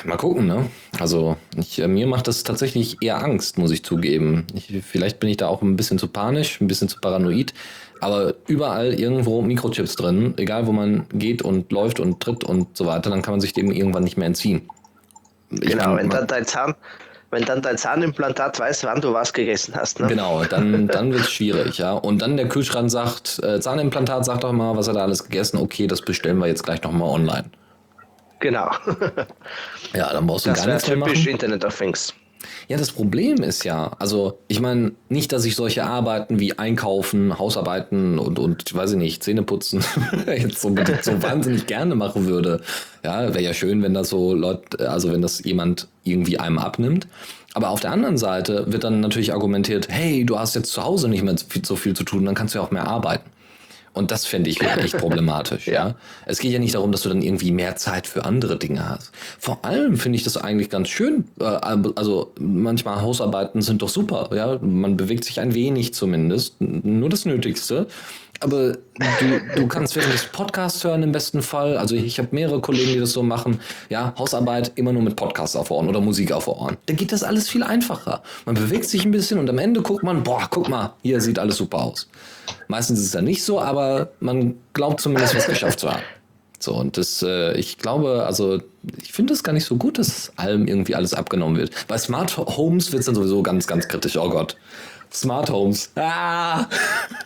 Mal 0.04 0.16
gucken, 0.16 0.46
ne? 0.46 0.66
Also 1.00 1.36
ich, 1.56 1.80
äh, 1.80 1.88
mir 1.88 2.06
macht 2.06 2.28
das 2.28 2.44
tatsächlich 2.44 2.98
eher 3.02 3.22
Angst, 3.22 3.58
muss 3.58 3.72
ich 3.72 3.84
zugeben. 3.84 4.46
Ich, 4.54 4.72
vielleicht 4.84 5.18
bin 5.18 5.30
ich 5.30 5.36
da 5.36 5.48
auch 5.48 5.62
ein 5.62 5.74
bisschen 5.74 5.98
zu 5.98 6.06
panisch, 6.06 6.60
ein 6.60 6.68
bisschen 6.68 6.88
zu 6.88 7.00
paranoid, 7.00 7.54
aber 8.00 8.34
überall 8.46 8.94
irgendwo 8.94 9.42
Mikrochips 9.42 9.96
drin, 9.96 10.34
egal 10.36 10.66
wo 10.68 10.72
man 10.72 11.06
geht 11.12 11.42
und 11.42 11.72
läuft 11.72 11.98
und 11.98 12.20
tritt 12.20 12.44
und 12.44 12.76
so 12.76 12.86
weiter, 12.86 13.10
dann 13.10 13.22
kann 13.22 13.32
man 13.34 13.40
sich 13.40 13.52
dem 13.52 13.72
irgendwann 13.72 14.04
nicht 14.04 14.16
mehr 14.16 14.26
entziehen. 14.26 14.62
Genau, 15.56 15.96
wenn 15.96 16.10
dann 16.10 16.26
dein 16.26 16.44
Zahn, 16.44 16.74
wenn 17.30 17.44
dann 17.44 17.62
dein 17.62 17.76
Zahnimplantat 17.76 18.58
weiß, 18.58 18.84
wann 18.84 19.00
du 19.00 19.12
was 19.12 19.32
gegessen 19.32 19.74
hast. 19.74 20.00
Ne? 20.00 20.06
Genau, 20.06 20.44
dann, 20.44 20.88
dann 20.92 21.12
wird 21.12 21.22
es 21.22 21.30
schwierig, 21.30 21.78
ja. 21.78 21.92
Und 21.92 22.22
dann 22.22 22.36
der 22.36 22.48
Kühlschrank 22.48 22.90
sagt, 22.90 23.40
äh, 23.42 23.60
Zahnimplantat 23.60 24.24
sagt 24.24 24.44
doch 24.44 24.52
mal, 24.52 24.76
was 24.76 24.88
hat 24.88 24.96
er 24.96 25.02
alles 25.02 25.24
gegessen? 25.24 25.58
Okay, 25.58 25.86
das 25.86 26.02
bestellen 26.02 26.38
wir 26.38 26.46
jetzt 26.46 26.62
gleich 26.64 26.82
nochmal 26.82 27.08
online. 27.08 27.50
Genau. 28.40 28.70
ja, 29.94 30.12
dann 30.12 30.26
brauchst 30.26 30.46
du 30.46 30.50
das 30.50 30.64
gar 30.64 30.72
nichts 30.72 30.88
mehr 30.88 30.98
machen. 30.98 31.12
typisch 31.12 31.26
Internet 31.26 31.64
of 31.64 31.76
Things. 31.76 32.14
Ja, 32.68 32.76
das 32.76 32.92
Problem 32.92 33.42
ist 33.42 33.64
ja, 33.64 33.92
also 33.98 34.38
ich 34.48 34.60
meine 34.60 34.92
nicht, 35.08 35.32
dass 35.32 35.44
ich 35.44 35.56
solche 35.56 35.84
Arbeiten 35.84 36.40
wie 36.40 36.58
Einkaufen, 36.58 37.38
Hausarbeiten 37.38 38.18
und, 38.18 38.38
und 38.38 38.74
weiß 38.74 38.92
ich 38.92 38.98
nicht, 38.98 39.22
Zähneputzen 39.22 39.84
jetzt 40.26 40.60
so, 40.60 40.74
so 41.02 41.22
wahnsinnig 41.22 41.66
gerne 41.66 41.94
machen 41.94 42.26
würde. 42.26 42.60
Ja, 43.02 43.28
wäre 43.28 43.42
ja 43.42 43.54
schön, 43.54 43.82
wenn 43.82 43.94
das 43.94 44.08
so 44.08 44.34
Leute, 44.34 44.90
also 44.90 45.12
wenn 45.12 45.22
das 45.22 45.44
jemand 45.44 45.88
irgendwie 46.04 46.38
einem 46.38 46.58
abnimmt. 46.58 47.06
Aber 47.54 47.70
auf 47.70 47.80
der 47.80 47.92
anderen 47.92 48.18
Seite 48.18 48.66
wird 48.72 48.82
dann 48.82 49.00
natürlich 49.00 49.32
argumentiert, 49.32 49.88
hey, 49.88 50.24
du 50.24 50.38
hast 50.38 50.54
jetzt 50.54 50.72
zu 50.72 50.82
Hause 50.82 51.08
nicht 51.08 51.22
mehr 51.22 51.36
so 51.62 51.76
viel 51.76 51.94
zu 51.94 52.02
tun, 52.02 52.24
dann 52.24 52.34
kannst 52.34 52.54
du 52.54 52.58
ja 52.58 52.64
auch 52.64 52.72
mehr 52.72 52.86
arbeiten. 52.88 53.30
Und 53.94 54.10
das 54.10 54.26
finde 54.26 54.50
ich 54.50 54.60
echt 54.60 54.96
problematisch, 54.98 55.68
ja. 55.68 55.94
Es 56.26 56.40
geht 56.40 56.52
ja 56.52 56.58
nicht 56.58 56.74
darum, 56.74 56.92
dass 56.92 57.02
du 57.02 57.08
dann 57.08 57.22
irgendwie 57.22 57.52
mehr 57.52 57.76
Zeit 57.76 58.06
für 58.06 58.24
andere 58.24 58.58
Dinge 58.58 58.88
hast. 58.88 59.12
Vor 59.38 59.64
allem 59.64 59.96
finde 59.96 60.16
ich 60.16 60.24
das 60.24 60.36
eigentlich 60.36 60.68
ganz 60.68 60.88
schön. 60.88 61.28
Äh, 61.40 61.44
also 61.44 62.32
manchmal 62.38 63.00
Hausarbeiten 63.00 63.62
sind 63.62 63.82
doch 63.82 63.88
super, 63.88 64.30
ja. 64.34 64.58
Man 64.60 64.96
bewegt 64.96 65.24
sich 65.24 65.40
ein 65.40 65.54
wenig 65.54 65.94
zumindest, 65.94 66.60
nur 66.60 67.08
das 67.08 67.24
Nötigste. 67.24 67.86
Aber 68.40 68.72
du, 68.72 69.40
du 69.56 69.66
kannst 69.68 69.96
während 69.96 70.12
des 70.12 70.24
Podcasts 70.26 70.82
hören 70.84 71.02
im 71.02 71.12
besten 71.12 71.42
Fall. 71.42 71.76
Also 71.76 71.94
ich 71.94 72.18
habe 72.18 72.28
mehrere 72.32 72.60
Kollegen, 72.60 72.92
die 72.92 73.00
das 73.00 73.12
so 73.12 73.22
machen. 73.22 73.60
Ja, 73.88 74.14
Hausarbeit 74.18 74.72
immer 74.74 74.92
nur 74.92 75.02
mit 75.02 75.16
Podcasts 75.16 75.56
auf 75.56 75.70
Ohren 75.70 75.88
oder 75.88 76.00
Musik 76.00 76.32
auf 76.32 76.48
Ohren. 76.48 76.76
Da 76.86 76.94
geht 76.94 77.12
das 77.12 77.22
alles 77.22 77.48
viel 77.48 77.62
einfacher. 77.62 78.22
Man 78.44 78.54
bewegt 78.54 78.86
sich 78.86 79.04
ein 79.04 79.10
bisschen 79.10 79.38
und 79.38 79.48
am 79.48 79.58
Ende 79.58 79.82
guckt 79.82 80.02
man, 80.02 80.22
boah, 80.22 80.46
guck 80.50 80.68
mal, 80.68 80.94
hier 81.02 81.20
sieht 81.20 81.38
alles 81.38 81.56
super 81.56 81.82
aus. 81.82 82.08
Meistens 82.68 82.98
ist 82.98 83.06
es 83.06 83.12
dann 83.12 83.24
nicht 83.24 83.44
so, 83.44 83.60
aber 83.60 84.10
man 84.20 84.54
glaubt 84.72 85.00
zumindest 85.00 85.34
was 85.34 85.46
geschafft 85.46 85.80
zu 85.80 85.90
haben. 85.90 86.02
So, 86.64 86.74
und 86.74 86.96
das, 86.96 87.22
äh, 87.22 87.52
ich 87.58 87.76
glaube, 87.76 88.24
also 88.24 88.58
ich 89.02 89.12
finde 89.12 89.34
es 89.34 89.42
gar 89.42 89.52
nicht 89.52 89.66
so 89.66 89.76
gut, 89.76 89.98
dass 89.98 90.32
allem 90.36 90.66
irgendwie 90.66 90.94
alles 90.94 91.12
abgenommen 91.12 91.58
wird. 91.58 91.86
Bei 91.88 91.98
Smart 91.98 92.38
Homes 92.38 92.90
wird 92.90 93.00
es 93.00 93.06
dann 93.06 93.14
sowieso 93.14 93.42
ganz, 93.42 93.66
ganz 93.66 93.86
kritisch. 93.86 94.16
Oh 94.16 94.30
Gott. 94.30 94.56
Smart 95.12 95.50
Homes. 95.50 95.92
Ah! 95.94 96.66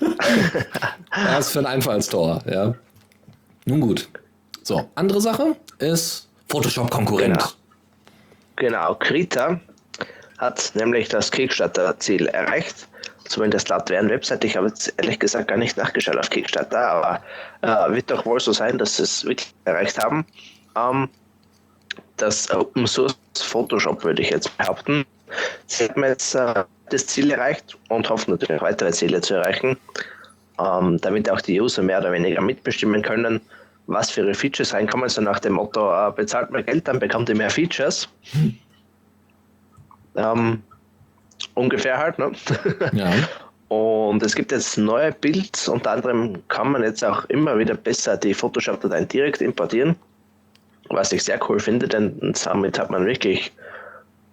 Was 1.37 1.53
für 1.53 1.61
ein 1.61 1.67
Einfallstor, 1.67 2.43
ja. 2.51 2.75
Nun 3.65 3.81
gut. 3.81 4.09
So, 4.65 4.91
andere 4.97 5.21
Sache 5.21 5.55
ist 5.79 6.29
Photoshop-Konkurrent. 6.49 7.37
Genau. 7.37 7.51
Genau, 8.57 8.95
Krita 8.97 9.61
hat 10.39 10.73
nämlich 10.75 11.11
das 11.11 11.31
Kickstarter-Ziel 11.31 12.27
erreicht. 12.27 12.89
Zumindest 13.29 13.69
laut 13.69 13.89
deren 13.89 14.09
Website. 14.09 14.43
Ich 14.45 14.57
habe 14.57 14.69
jetzt 14.69 14.93
ehrlich 14.97 15.19
gesagt 15.19 15.49
gar 15.49 15.59
nicht 15.59 15.77
nachgeschaut 15.77 16.17
auf 16.17 16.31
Kickstarter, 16.31 16.79
aber 16.79 17.23
äh, 17.61 17.95
wird 17.95 18.11
doch 18.11 18.25
wohl 18.25 18.41
so 18.41 18.53
sein, 18.53 18.79
dass 18.79 18.97
sie 18.97 19.03
es 19.03 19.25
wirklich 19.25 19.55
erreicht 19.65 19.99
haben. 19.99 20.25
Ähm, 20.77 21.09
das 22.17 22.51
Open 22.51 22.87
Source 22.87 23.17
Photoshop 23.37 24.03
würde 24.03 24.23
ich 24.23 24.31
jetzt 24.31 24.57
behaupten. 24.57 25.05
Sie 25.67 25.85
haben 25.85 26.05
jetzt 26.05 26.35
äh, 26.35 26.65
das 26.91 27.07
Ziel 27.07 27.31
erreicht 27.31 27.77
und 27.89 28.09
hoffen 28.09 28.33
natürlich 28.33 28.63
weitere 28.63 28.93
Ziele 28.93 29.21
zu 29.21 29.35
erreichen, 29.35 29.77
ähm, 30.59 30.99
damit 31.01 31.31
auch 31.31 31.41
die 31.41 31.61
User 31.61 31.83
mehr 31.83 32.01
oder 32.01 32.13
weniger 32.13 32.41
mitbestimmen 32.41 33.03
können, 33.03 33.41
was 33.87 34.11
für 34.11 34.23
ihre 34.23 34.35
Features 34.35 34.73
reinkommen, 34.73 35.09
so 35.09 35.21
nach 35.21 35.39
dem 35.39 35.55
Motto, 35.55 35.93
äh, 35.93 36.11
bezahlt 36.13 36.51
mehr 36.51 36.63
Geld, 36.63 36.89
dann 36.89 36.99
bekommt 36.99 37.29
ihr 37.29 37.37
mehr 37.37 37.51
Features. 37.51 38.09
Ähm, 40.17 40.63
ungefähr 41.59 41.99
halt, 41.99 42.19
ne? 42.19 42.33
Ja. 42.93 43.13
Und 43.69 44.23
es 44.23 44.35
gibt 44.35 44.51
jetzt 44.51 44.79
neue 44.79 45.13
Builds, 45.13 45.69
unter 45.69 45.91
anderem 45.91 46.43
kann 46.49 46.73
man 46.73 46.83
jetzt 46.83 47.05
auch 47.05 47.27
immer 47.27 47.59
wieder 47.59 47.75
besser 47.75 48.17
die 48.17 48.33
Photoshop-Dateien 48.33 49.09
direkt 49.09 49.43
importieren, 49.43 49.95
was 50.89 51.13
ich 51.13 51.23
sehr 51.23 51.39
cool 51.51 51.61
finde, 51.61 51.87
denn 51.87 52.35
damit 52.45 52.79
hat 52.79 52.89
man 52.89 53.05
wirklich 53.05 53.53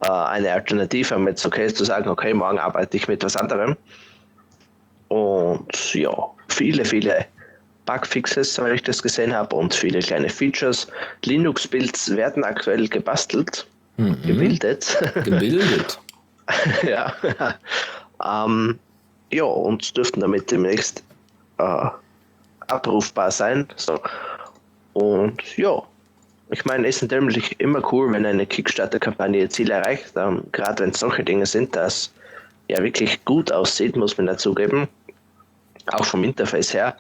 äh, 0.04 0.10
eine 0.10 0.54
Alternative, 0.54 1.16
um 1.18 1.28
jetzt 1.28 1.46
okay 1.46 1.68
zu 1.68 1.84
sagen, 1.84 2.08
okay, 2.10 2.34
morgen 2.34 2.60
arbeite 2.60 2.96
ich 2.96 3.10
mit 3.10 3.26
was 3.26 3.36
anderem. 3.36 3.76
Und 5.10 5.94
ja, 5.94 6.16
viele, 6.48 6.86
viele 6.86 7.26
Bugfixes, 7.86 8.58
weil 8.60 8.76
ich 8.76 8.84
das 8.84 9.04
gesehen 9.04 9.34
habe, 9.34 9.54
und 9.56 9.74
viele 9.74 10.00
kleine 10.00 10.30
Features. 10.30 10.88
Linux-Builds 11.26 12.16
werden 12.16 12.46
aktuell 12.46 12.88
gebastelt, 12.88 13.68
Mhm. 13.98 14.22
gebildet. 14.26 14.98
Gebildet. 15.26 16.00
ja. 16.84 17.14
ähm, 18.24 18.80
ja, 19.32 19.44
und 19.44 19.96
dürften 19.98 20.20
damit 20.20 20.52
demnächst 20.52 21.04
äh, 21.58 21.90
abrufbar 22.68 23.32
sein. 23.32 23.68
So. 23.76 24.00
Und 24.94 25.58
ja, 25.58 25.82
ich 26.50 26.64
meine, 26.66 26.88
es 26.88 27.02
ist 27.02 27.12
natürlich 27.12 27.60
immer 27.60 27.82
cool, 27.92 28.12
wenn 28.14 28.26
eine 28.26 28.46
Kickstarter-Kampagne 28.46 29.40
ihr 29.40 29.50
Ziel 29.50 29.72
erreicht, 29.72 30.14
ähm, 30.16 30.44
gerade 30.52 30.84
wenn 30.84 30.92
es 30.92 31.00
solche 31.00 31.24
Dinge 31.24 31.46
sind, 31.46 31.76
das 31.76 32.14
ja 32.68 32.82
wirklich 32.82 33.24
gut 33.26 33.52
aussieht, 33.52 33.96
muss 33.96 34.18
man 34.18 34.28
dazugeben. 34.28 34.88
Auch 35.88 36.06
vom 36.06 36.24
Interface 36.24 36.74
her, 36.74 36.96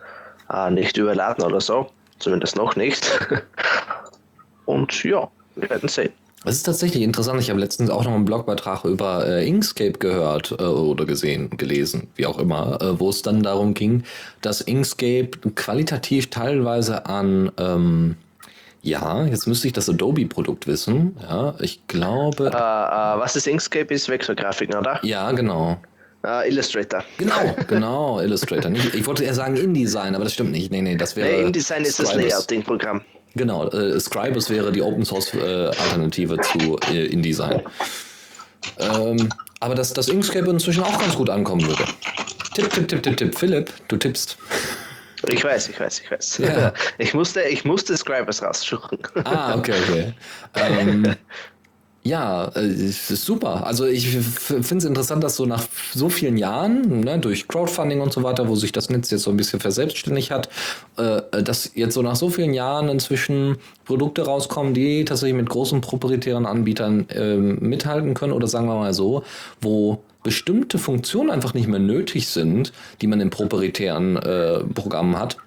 äh, 0.51 0.69
nicht 0.69 0.97
überladen 0.97 1.43
oder 1.43 1.61
so, 1.61 1.89
zumindest 2.19 2.55
noch 2.55 2.75
nicht. 2.75 3.19
Und 4.65 5.03
ja, 5.03 5.29
wir 5.55 5.69
werden 5.69 5.89
sehen. 5.89 6.11
Es 6.45 6.57
ist 6.57 6.63
tatsächlich 6.63 7.01
interessant. 7.01 7.41
Ich 7.41 7.49
habe 7.49 7.59
letztens 7.59 7.89
auch 7.89 8.03
noch 8.03 8.13
einen 8.13 8.25
Blogbeitrag 8.25 8.85
über 8.85 9.25
äh, 9.27 9.47
Inkscape 9.47 9.93
gehört 9.93 10.51
äh, 10.51 10.63
oder 10.63 11.05
gesehen, 11.05 11.49
gelesen, 11.57 12.07
wie 12.15 12.27
auch 12.27 12.37
immer, 12.37 12.79
äh, 12.81 12.99
wo 12.99 13.09
es 13.09 13.23
dann 13.23 13.41
darum 13.41 13.73
ging, 13.73 14.03
dass 14.41 14.61
Inkscape 14.61 15.31
qualitativ 15.55 16.29
teilweise 16.29 17.07
an, 17.07 17.51
ähm, 17.57 18.15
ja, 18.83 19.25
jetzt 19.25 19.47
müsste 19.47 19.65
ich 19.65 19.73
das 19.73 19.89
Adobe-Produkt 19.89 20.67
wissen. 20.67 21.17
Ja, 21.21 21.55
ich 21.59 21.87
glaube. 21.87 22.45
Äh, 22.45 22.49
äh, 22.49 23.19
was 23.19 23.35
ist 23.35 23.47
Inkscape? 23.47 23.91
Ist 23.91 24.07
Vektorgrafiken, 24.07 24.75
oder? 24.75 24.99
ja, 25.03 25.31
genau. 25.31 25.77
Äh, 26.23 26.49
Illustrator. 26.49 27.03
Genau, 27.17 27.55
genau, 27.67 28.19
Illustrator. 28.19 28.69
Nicht, 28.69 28.93
ich 28.93 29.05
wollte 29.07 29.23
eher 29.23 29.33
sagen 29.33 29.57
InDesign, 29.57 30.13
aber 30.13 30.23
das 30.25 30.33
stimmt 30.33 30.51
nicht. 30.51 30.71
Nee, 30.71 30.81
nee, 30.81 30.95
das 30.95 31.15
wäre. 31.15 31.27
Nee, 31.27 31.41
InDesign 31.41 31.83
ist 31.83 31.99
das 31.99 32.09
Scribus. 32.09 32.47
Genau, 33.35 33.67
äh, 33.69 33.99
Scribus 33.99 34.49
wäre 34.49 34.71
die 34.71 34.81
Open 34.81 35.05
Source 35.05 35.33
äh, 35.33 35.67
Alternative 35.67 36.37
zu 36.39 36.79
äh, 36.91 37.05
InDesign. 37.07 37.61
Ähm, 38.79 39.29
aber 39.59 39.75
dass 39.75 39.93
das 39.93 40.07
Inkscape 40.07 40.49
inzwischen 40.49 40.83
auch 40.83 40.99
ganz 40.99 41.15
gut 41.15 41.29
ankommen 41.29 41.65
würde. 41.67 41.85
Tipp, 42.53 42.69
tipp, 42.71 42.87
tipp, 42.87 43.03
tipp, 43.03 43.17
tipp. 43.17 43.37
Philipp, 43.37 43.71
du 43.89 43.97
tippst. 43.97 44.37
Ich 45.27 45.43
weiß, 45.43 45.69
ich 45.69 45.79
weiß, 45.79 46.01
ich 46.01 46.11
weiß. 46.11 46.37
Ja. 46.39 46.73
Ich 46.97 47.13
musste, 47.13 47.41
ich 47.43 47.65
musste 47.65 47.97
Scribers 47.97 48.41
raussuchen. 48.41 48.99
Ah, 49.23 49.55
okay, 49.55 49.73
okay. 49.87 50.13
Ähm, 50.55 51.15
ja, 52.07 52.49
äh, 52.55 52.91
super. 52.91 53.65
Also 53.65 53.87
ich 53.87 54.09
finde 54.09 54.77
es 54.77 54.85
interessant, 54.85 55.23
dass 55.23 55.35
so 55.35 55.47
nach 55.47 55.63
so 55.91 56.07
vielen 56.09 56.37
Jahren, 56.37 56.99
ne, 56.99 57.17
durch 57.17 57.47
Crowdfunding 57.47 57.99
und 57.99 58.13
so 58.13 58.21
weiter, 58.21 58.47
wo 58.47 58.55
sich 58.55 58.71
das 58.71 58.91
Netz 58.91 59.09
jetzt 59.09 59.23
so 59.23 59.31
ein 59.31 59.37
bisschen 59.37 59.59
verselbstständigt 59.59 60.29
hat, 60.29 60.47
äh, 60.97 61.41
dass 61.41 61.71
jetzt 61.73 61.95
so 61.95 62.03
nach 62.03 62.15
so 62.15 62.29
vielen 62.29 62.53
Jahren 62.53 62.89
inzwischen 62.89 63.57
Produkte 63.85 64.21
rauskommen, 64.21 64.75
die 64.75 65.03
tatsächlich 65.03 65.35
mit 65.35 65.49
großen 65.49 65.81
proprietären 65.81 66.45
Anbietern 66.45 67.07
ähm, 67.09 67.57
mithalten 67.59 68.13
können 68.13 68.33
oder 68.33 68.45
sagen 68.45 68.67
wir 68.67 68.75
mal 68.75 68.93
so, 68.93 69.23
wo 69.59 70.03
bestimmte 70.21 70.77
Funktionen 70.77 71.31
einfach 71.31 71.55
nicht 71.55 71.67
mehr 71.67 71.79
nötig 71.79 72.27
sind, 72.27 72.71
die 73.01 73.07
man 73.07 73.19
in 73.19 73.31
proprietären 73.31 74.17
äh, 74.17 74.59
Programmen 74.75 75.17
hat. 75.17 75.37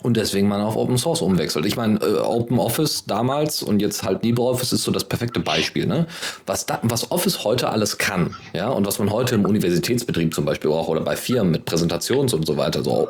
Und 0.00 0.16
deswegen 0.16 0.48
man 0.48 0.60
auf 0.60 0.76
Open 0.76 0.96
Source 0.96 1.22
umwechselt. 1.22 1.66
Ich 1.66 1.76
meine, 1.76 1.98
äh, 2.00 2.18
Open 2.18 2.58
Office 2.58 3.04
damals 3.06 3.62
und 3.62 3.80
jetzt 3.80 4.04
halt 4.04 4.22
LibreOffice 4.22 4.72
ist 4.72 4.84
so 4.84 4.92
das 4.92 5.04
perfekte 5.04 5.40
Beispiel. 5.40 5.86
Ne? 5.86 6.06
Was, 6.46 6.66
da, 6.66 6.78
was 6.82 7.10
Office 7.10 7.44
heute 7.44 7.68
alles 7.68 7.98
kann, 7.98 8.36
ja, 8.52 8.68
und 8.68 8.86
was 8.86 8.98
man 8.98 9.10
heute 9.10 9.34
im 9.34 9.44
Universitätsbetrieb 9.44 10.34
zum 10.34 10.44
Beispiel 10.44 10.70
auch 10.70 10.88
oder 10.88 11.00
bei 11.00 11.16
Firmen 11.16 11.50
mit 11.50 11.64
Präsentations 11.64 12.32
und 12.32 12.46
so 12.46 12.56
weiter, 12.56 12.84
so 12.84 13.08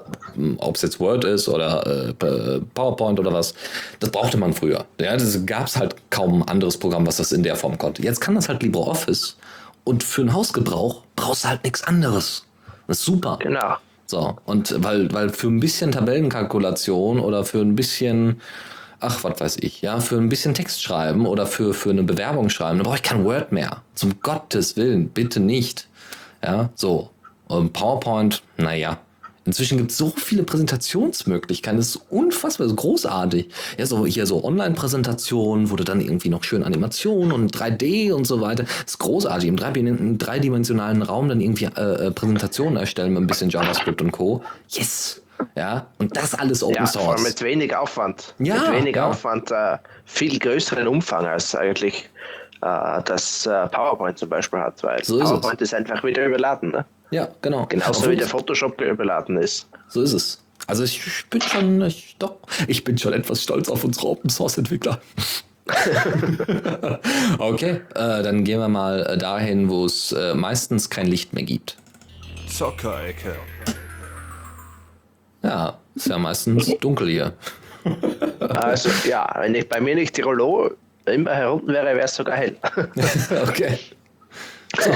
ob 0.59 0.77
es 0.77 0.83
jetzt 0.83 0.99
Word 0.99 1.25
ist 1.25 1.49
oder 1.49 1.87
äh, 1.87 2.61
PowerPoint 2.75 3.21
oder 3.21 3.33
was, 3.33 3.55
das 4.01 4.11
brauchte 4.11 4.39
man 4.39 4.55
früher. 4.55 4.87
Ja, 5.01 5.17
das 5.17 5.45
gab 5.45 5.67
es 5.67 5.77
halt 5.77 5.95
kaum 6.11 6.43
ein 6.43 6.49
anderes 6.49 6.79
Programm, 6.79 7.07
was 7.07 7.19
das 7.19 7.33
in 7.33 7.43
der 7.43 7.57
Form 7.57 7.77
konnte. 7.77 8.03
Jetzt 8.03 8.21
kann 8.21 8.35
das 8.35 8.49
halt 8.49 8.63
LibreOffice 8.63 9.37
und 9.85 10.03
für 10.03 10.23
den 10.23 10.33
Hausgebrauch 10.33 11.03
brauchst 11.17 11.45
du 11.45 11.49
halt 11.49 11.65
nichts 11.65 11.83
anderes. 11.85 12.45
Das 12.87 13.01
ist 13.01 13.05
super. 13.05 13.39
Genau. 13.41 13.77
So, 14.11 14.39
und 14.47 14.75
weil, 14.83 15.13
weil 15.13 15.29
für 15.29 15.49
ein 15.49 15.61
bisschen 15.61 15.93
Tabellenkalkulation 15.93 17.21
oder 17.21 17.45
für 17.45 17.61
ein 17.61 17.77
bisschen, 17.77 18.41
ach, 19.01 19.23
was 19.23 19.39
weiß 19.39 19.57
ich, 19.61 19.83
ja, 19.83 20.01
für 20.01 20.17
ein 20.17 20.31
bisschen 20.31 20.55
Text 20.55 20.83
schreiben 20.83 21.27
oder 21.27 21.47
für, 21.47 21.75
für 21.75 21.91
eine 21.91 22.03
Bewerbung 22.03 22.49
schreiben, 22.49 22.79
da 22.79 22.85
brauche 22.85 22.97
ich 22.97 23.03
kein 23.03 23.25
Word 23.25 23.53
mehr. 23.53 23.83
Zum 23.95 24.19
Gottes 24.23 24.79
Willen, 24.79 25.11
bitte 25.11 25.41
nicht. 25.41 25.89
Ja, 26.43 26.71
so. 26.75 27.11
Und 27.49 27.75
PowerPoint, 27.75 28.43
naja. 28.57 28.99
Inzwischen 29.49 29.79
gibt 29.79 29.91
es 29.91 29.97
so 29.99 30.13
viele 30.17 30.43
Präsentationsmöglichkeiten. 30.45 31.79
Das 31.79 31.89
ist 31.89 32.01
unfassbar, 32.11 32.67
das 32.67 32.73
ist 32.73 32.79
großartig. 32.81 33.49
Ja, 33.79 33.87
so 33.87 34.07
hier 34.07 34.27
so 34.27 34.45
Online-Präsentationen, 34.45 35.71
wo 35.71 35.77
du 35.77 35.85
dann 35.85 36.01
irgendwie 36.01 36.29
noch 36.29 36.45
schön 36.45 36.63
Animationen 36.63 37.33
und 37.33 37.57
3D 37.57 38.13
und 38.13 38.27
so 38.27 38.41
weiter. 38.41 38.65
Das 38.65 38.85
ist 38.95 38.99
großartig. 38.99 39.49
Im, 39.49 39.57
drei- 39.57 39.73
im 39.73 40.19
dreidimensionalen 40.19 41.03
Raum 41.03 41.29
dann 41.29 41.41
irgendwie 41.41 41.67
äh, 41.67 42.07
äh, 42.07 42.11
Präsentationen 42.11 42.77
erstellen 42.77 43.13
mit 43.15 43.23
ein 43.23 43.27
bisschen 43.27 43.51
JavaScript 43.51 44.01
und 44.03 44.13
Co. 44.13 44.43
Yes! 44.69 45.21
Ja, 45.55 45.87
und 45.99 46.17
das 46.17 46.35
alles 46.35 46.65
Open 46.65 46.75
Ja, 46.77 46.87
Source. 46.87 47.23
mit 47.23 47.41
wenig 47.43 47.75
Aufwand. 47.77 48.35
Ja, 48.41 48.55
mit 48.71 48.73
wenig 48.81 48.97
ja. 48.97 49.09
Aufwand, 49.09 49.53
äh, 49.53 49.79
viel 50.05 50.37
größeren 50.39 50.89
Umfang 50.89 51.27
als 51.27 51.55
eigentlich 51.55 52.11
äh, 52.61 53.01
das 53.05 53.47
äh, 53.47 53.69
PowerPoint 53.69 54.19
zum 54.19 54.29
Beispiel 54.31 54.59
hat, 54.59 54.83
weil 54.83 55.05
So 55.05 55.21
ist. 55.21 55.29
PowerPoint 55.29 55.61
ist 55.61 55.73
einfach 55.75 56.03
wieder 56.03 56.27
überladen. 56.27 56.73
Ne? 56.73 56.85
Ja, 57.11 57.29
genau. 57.41 57.67
Genauso 57.67 58.11
wie 58.11 58.17
der 58.17 58.27
Photoshop 58.27 58.81
überladen 58.81 59.39
ist. 59.39 59.69
So 59.89 60.03
ist 60.03 60.13
es. 60.13 60.43
Also 60.67 60.85
ich 60.85 61.25
bin 61.31 61.41
schon, 61.41 61.81
ich, 61.83 62.17
doch, 62.19 62.37
ich 62.67 62.85
bin 62.85 62.99
schon 62.99 63.13
etwas 63.15 63.43
stolz 63.43 63.69
auf 63.69 63.85
unsere 63.85 64.09
Open 64.09 64.29
Source 64.29 64.59
Entwickler. 64.59 65.01
okay, 67.39 67.81
äh, 67.95 68.23
dann 68.23 68.45
gehen 68.45 68.59
wir 68.59 68.69
mal 68.69 69.07
äh, 69.07 69.19
dahin, 69.19 69.69
wo 69.69 69.85
es 69.85 70.13
äh, 70.13 70.35
meistens 70.35 70.91
kein 70.91 71.07
Licht 71.07 71.33
mehr 71.33 71.45
gibt. 71.45 71.77
Zockerecke. 72.49 73.37
Ja, 75.43 75.79
ist 75.95 76.09
ja 76.09 76.19
meistens 76.19 76.75
dunkel 76.81 77.09
hier. 77.09 77.33
Also 78.41 78.91
ja, 79.09 79.35
wenn 79.39 79.55
ich 79.55 79.69
bei 79.69 79.81
mir 79.81 79.95
nicht 79.95 80.15
Tirolo 80.15 80.73
immer 81.07 81.33
herunten 81.33 81.73
wäre, 81.73 81.87
wäre 81.87 82.03
es 82.03 82.15
sogar 82.15 82.37
hell. 82.37 82.57
okay. 83.49 83.79
So, 84.79 84.91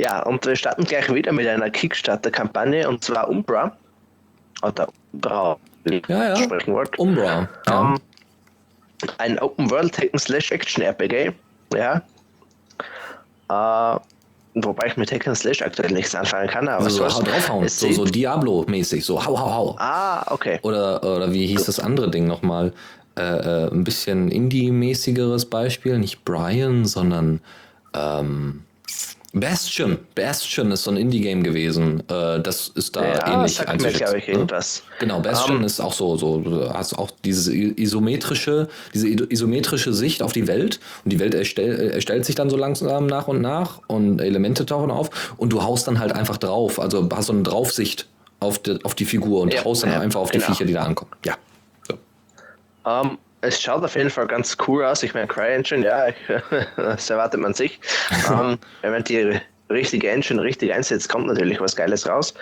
ja, 0.00 0.22
und 0.22 0.46
wir 0.46 0.56
starten 0.56 0.84
gleich 0.84 1.12
wieder 1.12 1.30
mit 1.30 1.46
einer 1.46 1.68
Kickstarter-Kampagne 1.68 2.88
und 2.88 3.04
zwar 3.04 3.28
Umbra. 3.28 3.76
Oder 4.62 4.88
Umbra, 5.12 5.58
wie 5.84 5.96
ich 5.96 6.08
ja, 6.08 6.28
ja. 6.28 6.36
sprechen 6.36 6.72
wollte. 6.72 6.96
Umbra. 6.96 7.48
Ja. 7.66 7.80
Ähm, 7.82 7.98
ein 9.18 9.38
Open 9.40 9.70
World 9.70 9.96
Hacken 9.98 10.18
Slash 10.18 10.52
Action 10.52 10.82
RPG. 10.82 11.32
Ja. 11.74 12.02
Äh, 13.50 14.00
wobei 14.54 14.86
ich 14.86 14.96
mit 14.96 15.12
Hacken 15.12 15.34
Slash 15.34 15.60
aktuell 15.60 15.92
nichts 15.92 16.14
anfangen 16.14 16.48
kann, 16.48 16.66
aber 16.66 16.84
Also 16.84 17.06
so 17.06 17.16
hau 17.16 17.22
draufhauen, 17.22 17.68
so, 17.68 17.92
so 17.92 18.04
Diablo-mäßig, 18.06 19.04
so 19.04 19.22
hau, 19.22 19.38
hau, 19.38 19.54
hau. 19.54 19.76
Ah, 19.78 20.24
okay. 20.32 20.58
Oder, 20.62 21.02
oder 21.02 21.30
wie 21.30 21.46
hieß 21.46 21.64
das 21.64 21.78
andere 21.78 22.10
Ding 22.10 22.26
nochmal? 22.26 22.72
Äh, 23.18 23.22
äh, 23.22 23.70
ein 23.70 23.84
bisschen 23.84 24.30
Indie-mäßigeres 24.30 25.44
Beispiel, 25.44 25.98
nicht 25.98 26.24
Brian, 26.24 26.86
sondern 26.86 27.42
ähm, 27.92 28.64
Bastion. 29.32 29.98
Bastion 30.16 30.72
ist 30.72 30.82
so 30.82 30.90
ein 30.90 30.96
Indie-Game 30.96 31.44
gewesen. 31.44 32.02
Äh, 32.08 32.40
das 32.40 32.68
ist 32.68 32.96
da 32.96 33.04
Ja, 33.04 33.34
ähnlich 33.34 33.54
sagt 33.54 33.68
mir, 33.68 33.74
einzuschätzen, 33.74 33.98
glaube 33.98 34.18
ich, 34.18 34.26
ne? 34.26 34.32
irgendwas. 34.32 34.82
Genau, 34.98 35.20
Bastion 35.20 35.58
Ähm, 35.58 35.64
ist 35.64 35.80
auch 35.80 35.92
so, 35.92 36.16
so, 36.16 36.40
du 36.40 36.68
hast 36.68 36.98
auch 36.98 37.12
diese 37.24 37.54
isometrische, 37.54 38.68
diese 38.92 39.06
isometrische 39.08 39.92
Sicht 39.92 40.22
auf 40.22 40.32
die 40.32 40.48
Welt 40.48 40.80
und 41.04 41.12
die 41.12 41.20
Welt 41.20 41.34
erstell, 41.34 41.90
erstellt 41.90 42.24
sich 42.24 42.34
dann 42.34 42.50
so 42.50 42.56
langsam 42.56 43.06
nach 43.06 43.28
und 43.28 43.40
nach 43.40 43.80
und 43.86 44.20
Elemente 44.20 44.66
tauchen 44.66 44.90
auf 44.90 45.34
und 45.36 45.52
du 45.52 45.62
haust 45.62 45.86
dann 45.86 46.00
halt 46.00 46.12
einfach 46.12 46.36
drauf, 46.36 46.80
also 46.80 47.08
hast 47.12 47.26
so 47.26 47.32
eine 47.32 47.42
Draufsicht 47.42 48.08
auf 48.40 48.58
die, 48.58 48.84
auf 48.84 48.96
die 48.96 49.04
Figur 49.04 49.42
und 49.42 49.54
Ja, 49.54 49.64
haust 49.64 49.84
dann 49.84 49.92
ja, 49.92 50.00
einfach 50.00 50.20
auf 50.20 50.32
die 50.32 50.38
genau. 50.38 50.50
Viecher, 50.50 50.64
die 50.64 50.72
da 50.72 50.82
ankommen. 50.82 51.12
Ja. 51.24 51.36
So. 51.86 51.94
Ähm, 52.84 53.18
es 53.42 53.60
schaut 53.60 53.84
auf 53.84 53.96
jeden 53.96 54.10
Fall 54.10 54.26
ganz 54.26 54.56
cool 54.66 54.84
aus. 54.84 55.02
Ich 55.02 55.14
meine, 55.14 55.26
CryEngine, 55.26 55.84
ja, 55.84 56.08
ich, 56.08 56.16
das 56.76 57.08
erwartet 57.10 57.40
man 57.40 57.54
sich. 57.54 57.80
ähm, 58.30 58.58
wenn 58.82 58.92
man 58.92 59.04
die 59.04 59.40
richtige 59.70 60.10
Engine 60.10 60.42
richtig 60.42 60.72
einsetzt, 60.72 61.08
kommt 61.08 61.26
natürlich 61.26 61.60
was 61.60 61.76
Geiles 61.76 62.06
raus. 62.08 62.34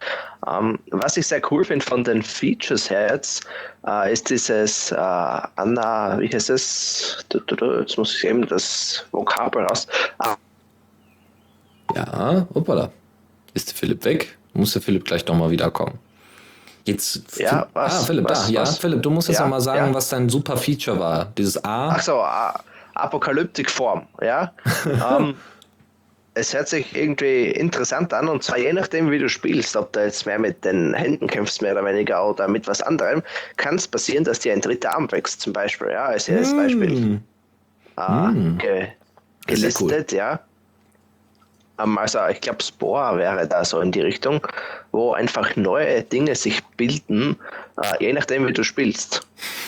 Ähm, 0.47 0.79
was 0.91 1.17
ich 1.17 1.27
sehr 1.27 1.43
cool 1.51 1.65
finde 1.65 1.85
von 1.85 2.03
den 2.03 2.23
Features 2.23 2.89
her 2.91 3.09
jetzt, 3.13 3.47
äh, 3.87 4.13
ist 4.13 4.31
dieses 4.31 4.91
äh, 4.93 4.97
Anna, 4.97 6.19
wie 6.19 6.29
heißt 6.29 6.51
es? 6.51 7.25
Jetzt 7.33 7.99
muss 7.99 8.17
ich 8.17 8.25
eben 8.25 8.47
das 8.47 9.05
Vokabel 9.13 9.65
raus. 9.65 9.87
Ah, 10.19 10.37
Ja, 11.95 12.47
hoppala. 12.55 12.91
Ist 13.55 13.71
der 13.71 13.77
Philipp 13.77 14.05
weg? 14.05 14.39
Muss 14.55 14.73
der 14.73 14.83
Philipp 14.83 15.05
gleich 15.05 15.27
nochmal 15.27 15.51
wiederkommen? 15.51 15.99
Jetzt. 16.89 17.39
Ja, 17.39 17.66
was- 17.74 18.01
Ah, 18.03 18.05
Philipp, 18.05 18.28
was- 18.28 18.47
da. 18.47 18.53
Ja, 18.53 18.61
was? 18.62 18.78
Philipp, 18.78 19.03
du 19.03 19.11
musst 19.11 19.28
jetzt 19.28 19.39
Ja, 19.39 19.45
nochmal 19.45 19.61
sagen, 19.61 19.86
ja. 19.89 19.95
was 19.95 20.09
dein 20.09 20.28
super 20.28 20.57
Feature 20.57 20.99
war. 20.99 21.26
Dieses 21.36 21.62
A. 21.64 21.91
Ach 21.91 22.01
so, 22.01 22.14
A- 22.20 22.61
Apokalyptikform, 22.95 24.07
ja. 24.22 24.53
ähm, 25.18 25.34
es 26.34 26.55
hört 26.55 26.68
sich 26.68 26.95
irgendwie 26.97 27.47
interessant 27.51 28.12
an 28.14 28.28
und 28.28 28.43
zwar 28.45 28.59
je 28.59 28.72
nachdem, 28.72 29.11
wie 29.11 29.18
du 29.18 29.28
spielst, 29.28 29.74
ob 29.76 29.93
du 29.93 30.01
jetzt 30.05 30.24
mehr 30.26 30.39
mit 30.39 30.64
den 30.64 30.95
Händen 30.95 31.26
kämpfst, 31.26 31.62
mehr 31.62 31.72
oder 31.72 31.84
weniger, 31.84 32.28
oder 32.28 32.47
mit 32.49 32.66
was 32.68 32.80
anderem, 32.80 33.22
kann 33.57 33.74
es 33.76 33.89
passieren, 33.89 34.24
dass 34.24 34.39
dir 34.41 34.53
ein 34.53 34.61
dritter 34.61 34.95
Arm 34.95 35.11
wächst, 35.11 35.41
zum 35.41 35.53
Beispiel, 35.53 35.91
ja, 35.91 36.07
als 36.07 36.28
erstes 36.28 36.57
Beispiel. 36.57 36.91
Hm. 36.91 37.20
Ah, 37.97 38.28
Mm. 38.28 38.59
ge 38.59 38.68
Sehr 38.68 38.86
cool. 38.86 38.91
gelistet, 39.47 40.12
ja. 40.12 40.41
Ähm, 41.79 41.99
also 41.99 42.18
ich 42.31 42.41
glaube, 42.41 42.62
Spore 42.62 43.18
wäre 43.18 43.47
da 43.47 43.64
so 43.64 43.81
in 43.81 43.93
die 43.93 44.01
Richtung, 44.01 44.47
wo 44.93 45.12
einfach 45.12 45.57
neue 45.57 46.03
Dinge 46.03 46.35
sich 46.35 46.62
bilden, 46.76 47.37
äh, 47.83 48.05
je 48.05 48.12
nachdem, 48.12 48.47
wie 48.47 48.53
du 48.53 48.64
spielst. 48.64 49.26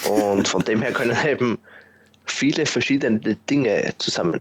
Und 0.08 0.48
von 0.48 0.64
dem 0.64 0.82
her 0.82 0.92
können 0.92 1.16
eben 1.26 1.58
viele 2.26 2.66
verschiedene 2.66 3.36
Dinge 3.48 3.92
zusammen 3.98 4.40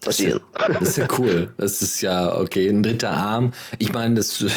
passieren. 0.00 0.40
Das 0.56 0.82
ist 0.82 0.96
ja 0.98 1.08
cool. 1.18 1.52
Das 1.58 1.82
ist 1.82 2.00
ja, 2.00 2.36
okay, 2.36 2.68
ein 2.68 2.82
dritter 2.82 3.10
Arm. 3.10 3.52
Ich 3.78 3.92
meine, 3.92 4.16
das. 4.16 4.44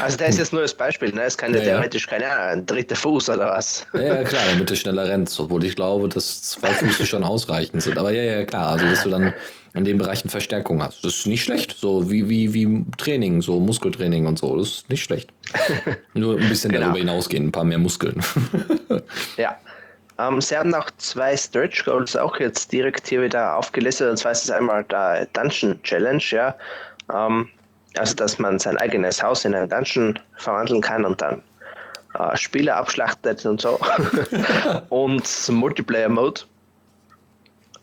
Also 0.00 0.18
der 0.18 0.28
ist 0.28 0.38
jetzt 0.38 0.52
nur 0.52 0.62
das 0.62 0.74
Beispiel, 0.74 1.12
ne? 1.12 1.22
Es 1.22 1.36
kann 1.36 1.52
ja, 1.54 1.60
theoretisch 1.60 2.06
keine 2.06 2.30
Ahnung, 2.30 2.60
ein 2.60 2.66
dritter 2.66 2.94
Fuß 2.94 3.30
oder 3.30 3.46
was. 3.50 3.86
ja, 3.94 4.00
ja, 4.00 4.24
klar, 4.24 4.42
damit 4.52 4.70
du 4.70 4.76
schneller 4.76 5.08
rennst. 5.08 5.38
Obwohl 5.40 5.64
ich 5.64 5.74
glaube, 5.74 6.08
dass 6.08 6.42
zwei 6.42 6.68
Füße 6.68 7.06
schon 7.06 7.24
ausreichend 7.24 7.82
sind. 7.82 7.98
Aber 7.98 8.12
ja, 8.12 8.22
ja, 8.22 8.44
klar. 8.44 8.72
Also, 8.72 8.86
dass 8.86 9.02
du 9.02 9.10
dann 9.10 9.34
in 9.76 9.84
den 9.84 9.98
Bereichen 9.98 10.28
Verstärkung 10.28 10.82
hast. 10.82 11.04
Das 11.04 11.14
ist 11.14 11.26
nicht 11.26 11.44
schlecht. 11.44 11.76
So 11.76 12.10
wie, 12.10 12.28
wie, 12.28 12.54
wie 12.54 12.84
Training, 12.96 13.42
so 13.42 13.60
Muskeltraining 13.60 14.26
und 14.26 14.38
so. 14.38 14.56
Das 14.56 14.68
ist 14.68 14.90
nicht 14.90 15.04
schlecht. 15.04 15.30
Nur 16.14 16.38
ein 16.38 16.48
bisschen 16.48 16.72
Genau. 16.72 16.86
darüber 16.86 16.98
hinausgehen, 16.98 17.48
ein 17.48 17.52
paar 17.52 17.64
mehr 17.64 17.78
Muskeln. 17.78 18.22
Ja. 19.36 19.56
Ähm, 20.18 20.40
sie 20.40 20.56
haben 20.56 20.74
auch 20.74 20.90
zwei 20.96 21.36
Stretch 21.36 21.84
Goals 21.84 22.16
auch 22.16 22.40
jetzt 22.40 22.72
direkt 22.72 23.06
hier 23.06 23.22
wieder 23.22 23.54
aufgelistet. 23.54 24.08
Und 24.08 24.16
zwar 24.16 24.32
ist 24.32 24.44
es 24.44 24.50
einmal 24.50 24.82
der 24.84 25.26
Dungeon 25.34 25.80
Challenge, 25.82 26.22
ja. 26.30 26.54
Ähm, 27.12 27.48
also, 27.98 28.14
dass 28.14 28.38
man 28.38 28.58
sein 28.58 28.78
eigenes 28.78 29.22
Haus 29.22 29.44
in 29.44 29.54
ein 29.54 29.68
Dungeon 29.68 30.18
verwandeln 30.36 30.80
kann 30.80 31.04
und 31.04 31.20
dann 31.20 31.42
äh, 32.18 32.36
Spieler 32.36 32.76
abschlachtet 32.76 33.44
und 33.44 33.60
so. 33.60 33.78
und 34.88 35.48
Multiplayer 35.50 36.08
Mode. 36.08 36.40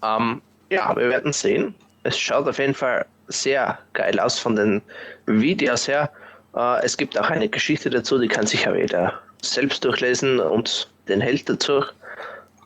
Ähm, 0.04 0.42
ja, 0.74 0.96
wir 0.96 1.10
werden 1.10 1.34
sehen. 1.34 1.76
Es 2.04 2.18
schaut 2.18 2.48
auf 2.48 2.60
jeden 2.60 2.74
Fall 2.74 3.06
sehr 3.28 3.78
geil 3.94 4.20
aus 4.20 4.40
von 4.40 4.56
den 4.56 4.82
Videos 5.26 5.88
her. 5.88 6.10
Äh, 6.56 6.84
es 6.84 6.98
gibt 6.98 7.18
auch 7.18 7.30
eine 7.30 7.48
Geschichte 7.48 7.90
dazu, 7.90 8.18
die 8.18 8.28
kann 8.28 8.46
sich 8.46 8.66
ja 8.66 8.76
jeder 8.76 9.14
selbst 9.42 9.84
durchlesen 9.86 10.40
und 10.40 10.90
den 11.08 11.22
Held 11.22 11.48
dazu. 11.50 11.84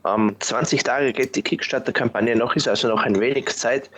Ähm, 0.06 0.36
20 0.40 0.84
Tage 0.84 1.14
geht 1.14 1.36
die 1.36 1.42
Kickstarter-Kampagne 1.42 2.36
noch, 2.36 2.56
ist 2.56 2.68
also 2.68 2.88
noch 2.88 3.04
ein 3.04 3.20
wenig 3.20 3.48
Zeit. 3.48 3.90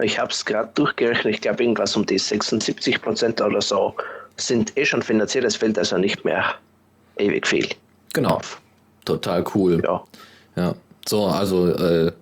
Ich 0.00 0.18
habe 0.18 0.30
es 0.30 0.44
gerade 0.44 0.70
durchgerechnet, 0.74 1.34
ich 1.34 1.40
glaube 1.40 1.62
irgendwas 1.62 1.96
um 1.96 2.06
die 2.06 2.18
76 2.18 3.02
Prozent 3.02 3.40
oder 3.40 3.60
so 3.60 3.94
sind 4.36 4.76
eh 4.76 4.84
schon 4.84 5.02
finanziert, 5.02 5.44
es 5.44 5.56
fehlt 5.56 5.76
also 5.76 5.98
nicht 5.98 6.24
mehr 6.24 6.54
ewig 7.18 7.46
viel. 7.46 7.68
genau. 8.12 8.40
Total 9.04 9.42
cool. 9.54 9.82
Ja. 9.84 10.04
Ja, 10.54 10.74
so, 11.06 11.24
also, 11.26 11.68
äh, 11.68 12.12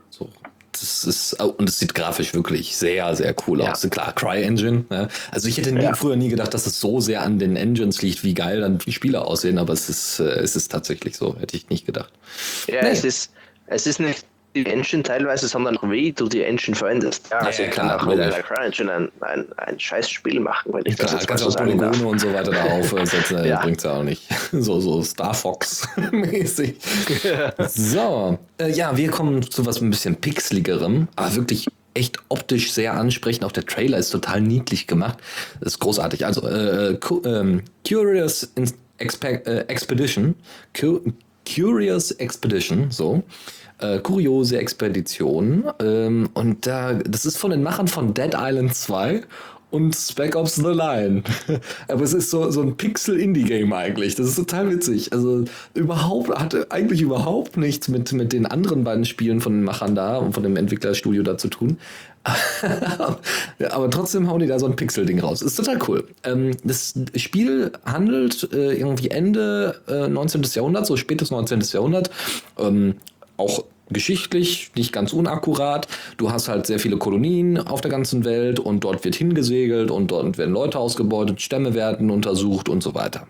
das 0.80 1.04
ist, 1.04 1.40
und 1.42 1.68
es 1.68 1.78
sieht 1.78 1.94
grafisch 1.94 2.34
wirklich 2.34 2.76
sehr, 2.76 3.14
sehr 3.16 3.34
cool 3.46 3.60
Ja. 3.60 3.72
aus. 3.72 3.86
Klar, 3.90 4.12
CryEngine. 4.14 4.84
Ne? 4.90 5.08
Also, 5.30 5.48
ich 5.48 5.56
hätte 5.58 5.72
nie, 5.72 5.82
Ja. 5.82 5.94
früher 5.94 6.16
nie 6.16 6.28
gedacht, 6.28 6.52
dass 6.54 6.66
es 6.66 6.80
so 6.80 7.00
sehr 7.00 7.22
an 7.22 7.38
den 7.38 7.56
Engines 7.56 8.02
liegt, 8.02 8.24
wie 8.24 8.34
geil 8.34 8.60
dann 8.60 8.78
die 8.78 8.92
Spiele 8.92 9.22
aussehen, 9.22 9.58
aber 9.58 9.72
es 9.72 9.88
ist, 9.88 10.20
äh, 10.20 10.24
es 10.40 10.56
ist 10.56 10.70
tatsächlich 10.72 11.16
so, 11.16 11.36
hätte 11.38 11.56
ich 11.56 11.68
nicht 11.68 11.86
gedacht. 11.86 12.12
Ja, 12.68 12.82
Nee. 12.82 12.90
es 12.90 13.04
ist, 13.04 13.30
es 13.66 13.86
ist 13.86 14.00
nicht 14.00 14.24
die 14.64 14.70
Engine 14.70 15.02
teilweise, 15.02 15.48
sondern 15.48 15.76
auch 15.78 15.90
wie 15.90 16.12
du 16.12 16.28
die 16.28 16.42
Engine 16.42 16.74
verwendest. 16.76 17.28
Ja, 17.30 17.38
also 17.38 17.62
ja, 17.62 17.68
ich 17.68 17.74
kann 17.74 17.86
klar, 17.86 18.00
auch 18.02 18.06
mit 18.06 18.20
einer 18.20 18.42
CryEngine 18.42 18.92
ein, 18.92 19.08
ein, 19.20 19.44
ein 19.58 19.78
scheiß 19.80 20.08
Spiel 20.10 20.40
machen, 20.40 20.72
wenn 20.72 20.82
ich 20.86 20.96
das 20.96 21.10
Klar, 21.10 21.20
jetzt 21.20 21.22
mal 21.22 21.26
kannst 21.28 21.42
so 21.44 21.48
auch 21.50 21.52
sagen 21.52 21.78
darf. 21.78 22.00
Und 22.02 22.20
so 22.20 22.32
weiter 22.32 22.50
da 22.50 22.64
aufsetzen, 22.72 23.44
Ja. 23.44 23.60
bringt's 23.60 23.84
ja 23.84 23.92
auch 23.98 24.02
nicht. 24.02 24.22
So, 24.52 24.80
so 24.80 25.02
Star 25.02 25.34
Fox-mäßig. 25.34 26.76
so, 27.68 28.38
äh, 28.58 28.70
ja, 28.70 28.96
wir 28.96 29.10
kommen 29.10 29.42
zu 29.42 29.66
was 29.66 29.80
ein 29.80 29.90
bisschen 29.90 30.16
pixeligerem, 30.16 31.08
aber 31.16 31.34
wirklich 31.36 31.66
echt 31.94 32.18
optisch 32.28 32.72
sehr 32.72 32.94
ansprechend. 32.94 33.44
Auch 33.44 33.52
der 33.52 33.64
Trailer 33.66 33.98
ist 33.98 34.10
total 34.10 34.40
niedlich 34.40 34.86
gemacht. 34.86 35.18
Das 35.60 35.74
ist 35.74 35.78
großartig. 35.80 36.24
Also, 36.26 36.46
äh, 36.48 36.96
Cu- 37.00 37.22
ähm, 37.24 37.62
Curious 37.86 38.50
Expe 38.98 39.44
äh, 39.46 39.64
Expedition. 39.68 40.34
Cu 40.78 41.00
Curious 41.54 42.10
Expedition, 42.12 42.90
so. 42.90 43.22
Äh, 43.78 43.98
kuriose 43.98 44.58
Expedition. 44.58 45.64
Ähm, 45.80 46.30
und 46.32 46.66
da, 46.66 46.94
das 46.94 47.26
ist 47.26 47.36
von 47.36 47.50
den 47.50 47.62
Machern 47.62 47.88
von 47.88 48.14
Dead 48.14 48.34
Island 48.34 48.74
2 48.74 49.22
und 49.70 49.94
Spec 49.94 50.34
Ops 50.34 50.54
The 50.54 50.72
Line. 50.72 51.22
Aber 51.88 52.02
es 52.02 52.14
ist 52.14 52.30
so, 52.30 52.50
so 52.50 52.62
ein 52.62 52.76
Pixel-Indie-Game 52.76 53.72
eigentlich. 53.72 54.14
Das 54.14 54.28
ist 54.28 54.36
total 54.36 54.70
witzig. 54.70 55.12
Also 55.12 55.44
überhaupt, 55.74 56.30
hatte 56.30 56.68
eigentlich 56.70 57.02
überhaupt 57.02 57.58
nichts 57.58 57.88
mit, 57.88 58.12
mit 58.12 58.32
den 58.32 58.46
anderen 58.46 58.84
beiden 58.84 59.04
Spielen 59.04 59.40
von 59.42 59.52
den 59.52 59.64
Machern 59.64 59.94
da 59.94 60.16
und 60.18 60.32
von 60.32 60.42
dem 60.42 60.56
Entwicklerstudio 60.56 61.22
da 61.22 61.36
zu 61.36 61.48
tun. 61.48 61.78
Aber 63.70 63.90
trotzdem 63.90 64.28
hauen 64.28 64.40
die 64.40 64.46
da 64.46 64.58
so 64.58 64.66
ein 64.66 64.74
Pixel-Ding 64.76 65.20
raus. 65.20 65.42
Ist 65.42 65.56
total 65.56 65.78
cool. 65.86 66.08
Ähm, 66.24 66.56
das 66.64 66.94
Spiel 67.16 67.72
handelt 67.84 68.48
äh, 68.52 68.72
irgendwie 68.72 69.10
Ende 69.10 69.80
äh, 69.86 70.08
19. 70.08 70.42
Jahrhundert, 70.54 70.86
so 70.86 70.96
spätes 70.96 71.30
19. 71.30 71.60
Jahrhundert. 71.72 72.10
Ähm, 72.58 72.94
auch 73.36 73.64
geschichtlich 73.90 74.70
nicht 74.74 74.92
ganz 74.92 75.12
unakkurat. 75.12 75.86
Du 76.16 76.30
hast 76.30 76.48
halt 76.48 76.66
sehr 76.66 76.78
viele 76.78 76.96
Kolonien 76.96 77.58
auf 77.58 77.80
der 77.80 77.90
ganzen 77.90 78.24
Welt 78.24 78.58
und 78.58 78.84
dort 78.84 79.04
wird 79.04 79.14
hingesegelt 79.14 79.90
und 79.90 80.10
dort 80.10 80.38
werden 80.38 80.52
Leute 80.52 80.78
ausgebeutet, 80.78 81.40
Stämme 81.40 81.74
werden 81.74 82.10
untersucht 82.10 82.68
und 82.68 82.82
so 82.82 82.94
weiter. 82.94 83.26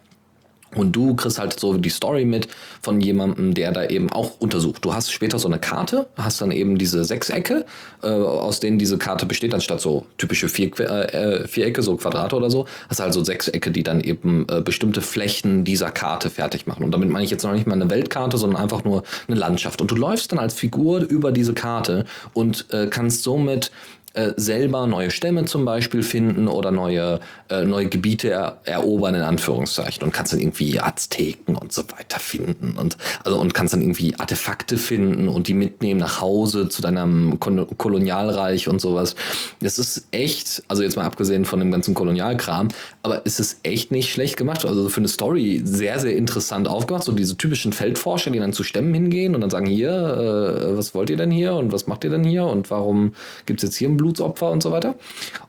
Und 0.76 0.92
du 0.92 1.14
kriegst 1.14 1.38
halt 1.38 1.58
so 1.58 1.76
die 1.76 1.88
Story 1.88 2.24
mit 2.24 2.48
von 2.82 3.00
jemandem, 3.00 3.54
der 3.54 3.72
da 3.72 3.84
eben 3.84 4.10
auch 4.10 4.40
untersucht. 4.40 4.84
Du 4.84 4.94
hast 4.94 5.10
später 5.10 5.38
so 5.38 5.48
eine 5.48 5.58
Karte, 5.58 6.06
hast 6.16 6.40
dann 6.40 6.50
eben 6.50 6.78
diese 6.78 7.04
Sechsecke, 7.04 7.64
äh, 8.02 8.08
aus 8.08 8.60
denen 8.60 8.78
diese 8.78 8.98
Karte 8.98 9.26
besteht, 9.26 9.54
anstatt 9.54 9.80
so 9.80 10.06
typische 10.18 10.48
Vier, 10.48 10.78
äh, 10.78 11.48
Vierecke, 11.48 11.82
so 11.82 11.96
Quadrate 11.96 12.36
oder 12.36 12.50
so, 12.50 12.66
hast 12.88 13.00
du 13.00 13.04
also 13.04 13.24
Sechsecke, 13.24 13.70
die 13.70 13.82
dann 13.82 14.00
eben 14.00 14.46
äh, 14.50 14.60
bestimmte 14.60 15.00
Flächen 15.00 15.64
dieser 15.64 15.90
Karte 15.90 16.30
fertig 16.30 16.66
machen. 16.66 16.84
Und 16.84 16.92
damit 16.92 17.08
meine 17.08 17.24
ich 17.24 17.30
jetzt 17.30 17.42
noch 17.42 17.52
nicht 17.52 17.66
mal 17.66 17.74
eine 17.74 17.90
Weltkarte, 17.90 18.38
sondern 18.38 18.62
einfach 18.62 18.84
nur 18.84 19.02
eine 19.28 19.36
Landschaft. 19.36 19.80
Und 19.80 19.90
du 19.90 19.96
läufst 19.96 20.32
dann 20.32 20.38
als 20.38 20.54
Figur 20.54 21.00
über 21.00 21.32
diese 21.32 21.54
Karte 21.54 22.04
und 22.34 22.66
äh, 22.72 22.86
kannst 22.88 23.22
somit 23.22 23.70
äh, 24.16 24.32
selber 24.36 24.86
neue 24.86 25.10
Stämme 25.10 25.44
zum 25.44 25.66
Beispiel 25.66 26.02
finden 26.02 26.48
oder 26.48 26.70
neue, 26.70 27.20
äh, 27.50 27.64
neue 27.64 27.86
Gebiete 27.86 28.30
er, 28.30 28.60
erobern, 28.64 29.14
in 29.14 29.20
Anführungszeichen. 29.20 30.02
Und 30.02 30.12
kannst 30.12 30.32
dann 30.32 30.40
irgendwie 30.40 30.80
Azteken 30.80 31.54
und 31.54 31.70
so 31.70 31.82
weiter 31.90 32.18
finden. 32.18 32.78
Und, 32.78 32.96
also, 33.24 33.38
und 33.38 33.52
kannst 33.52 33.74
dann 33.74 33.82
irgendwie 33.82 34.14
Artefakte 34.18 34.78
finden 34.78 35.28
und 35.28 35.48
die 35.48 35.54
mitnehmen 35.54 36.00
nach 36.00 36.22
Hause 36.22 36.70
zu 36.70 36.80
deinem 36.80 37.38
Kon 37.40 37.66
Kolonialreich 37.76 38.68
und 38.68 38.80
sowas. 38.80 39.16
Das 39.60 39.78
ist 39.78 40.06
echt, 40.12 40.62
also 40.68 40.82
jetzt 40.82 40.96
mal 40.96 41.04
abgesehen 41.04 41.44
von 41.44 41.58
dem 41.58 41.70
ganzen 41.70 41.92
Kolonialkram, 41.92 42.68
aber 43.02 43.20
es 43.26 43.38
ist 43.38 43.60
echt 43.64 43.92
nicht 43.92 44.10
schlecht 44.10 44.38
gemacht. 44.38 44.64
Also 44.64 44.88
für 44.88 45.00
eine 45.00 45.08
Story 45.08 45.60
sehr, 45.62 45.98
sehr 46.00 46.16
interessant 46.16 46.68
aufgemacht. 46.68 47.04
So 47.04 47.12
diese 47.12 47.36
typischen 47.36 47.74
Feldforscher, 47.74 48.30
die 48.30 48.38
dann 48.38 48.54
zu 48.54 48.62
Stämmen 48.62 48.94
hingehen 48.94 49.34
und 49.34 49.42
dann 49.42 49.50
sagen, 49.50 49.66
hier, 49.66 49.90
äh, 49.90 50.76
was 50.76 50.94
wollt 50.94 51.10
ihr 51.10 51.18
denn 51.18 51.30
hier 51.30 51.54
und 51.54 51.70
was 51.70 51.86
macht 51.86 52.02
ihr 52.04 52.10
denn 52.10 52.24
hier 52.24 52.46
und 52.46 52.70
warum 52.70 53.12
gibt's 53.44 53.62
jetzt 53.62 53.76
hier 53.76 53.88
einen 53.88 54.05
Blutopfer 54.06 54.50
und 54.50 54.62
so 54.62 54.70
weiter. 54.70 54.94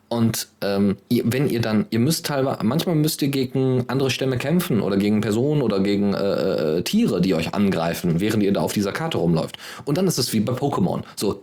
Und 0.09 0.47
ähm, 0.61 0.97
ihr, 1.09 1.23
wenn 1.25 1.49
ihr 1.49 1.61
dann, 1.61 1.85
ihr 1.89 1.99
müsst 1.99 2.25
teilweise, 2.25 2.59
manchmal 2.63 2.95
müsst 2.95 3.21
ihr 3.21 3.27
gegen 3.27 3.83
andere 3.87 4.09
Stämme 4.09 4.37
kämpfen 4.37 4.81
oder 4.81 4.97
gegen 4.97 5.21
Personen 5.21 5.61
oder 5.61 5.79
gegen 5.81 6.13
äh, 6.13 6.77
äh, 6.77 6.81
Tiere, 6.83 7.19
die 7.19 7.33
euch 7.33 7.53
angreifen, 7.53 8.19
während 8.19 8.43
ihr 8.43 8.53
da 8.53 8.61
auf 8.61 8.73
dieser 8.73 8.93
Karte 8.93 9.17
rumläuft. 9.17 9.57
Und 9.85 9.97
dann 9.97 10.07
ist 10.07 10.17
es 10.17 10.31
wie 10.31 10.39
bei 10.39 10.53
Pokémon. 10.53 11.01
So, 11.15 11.41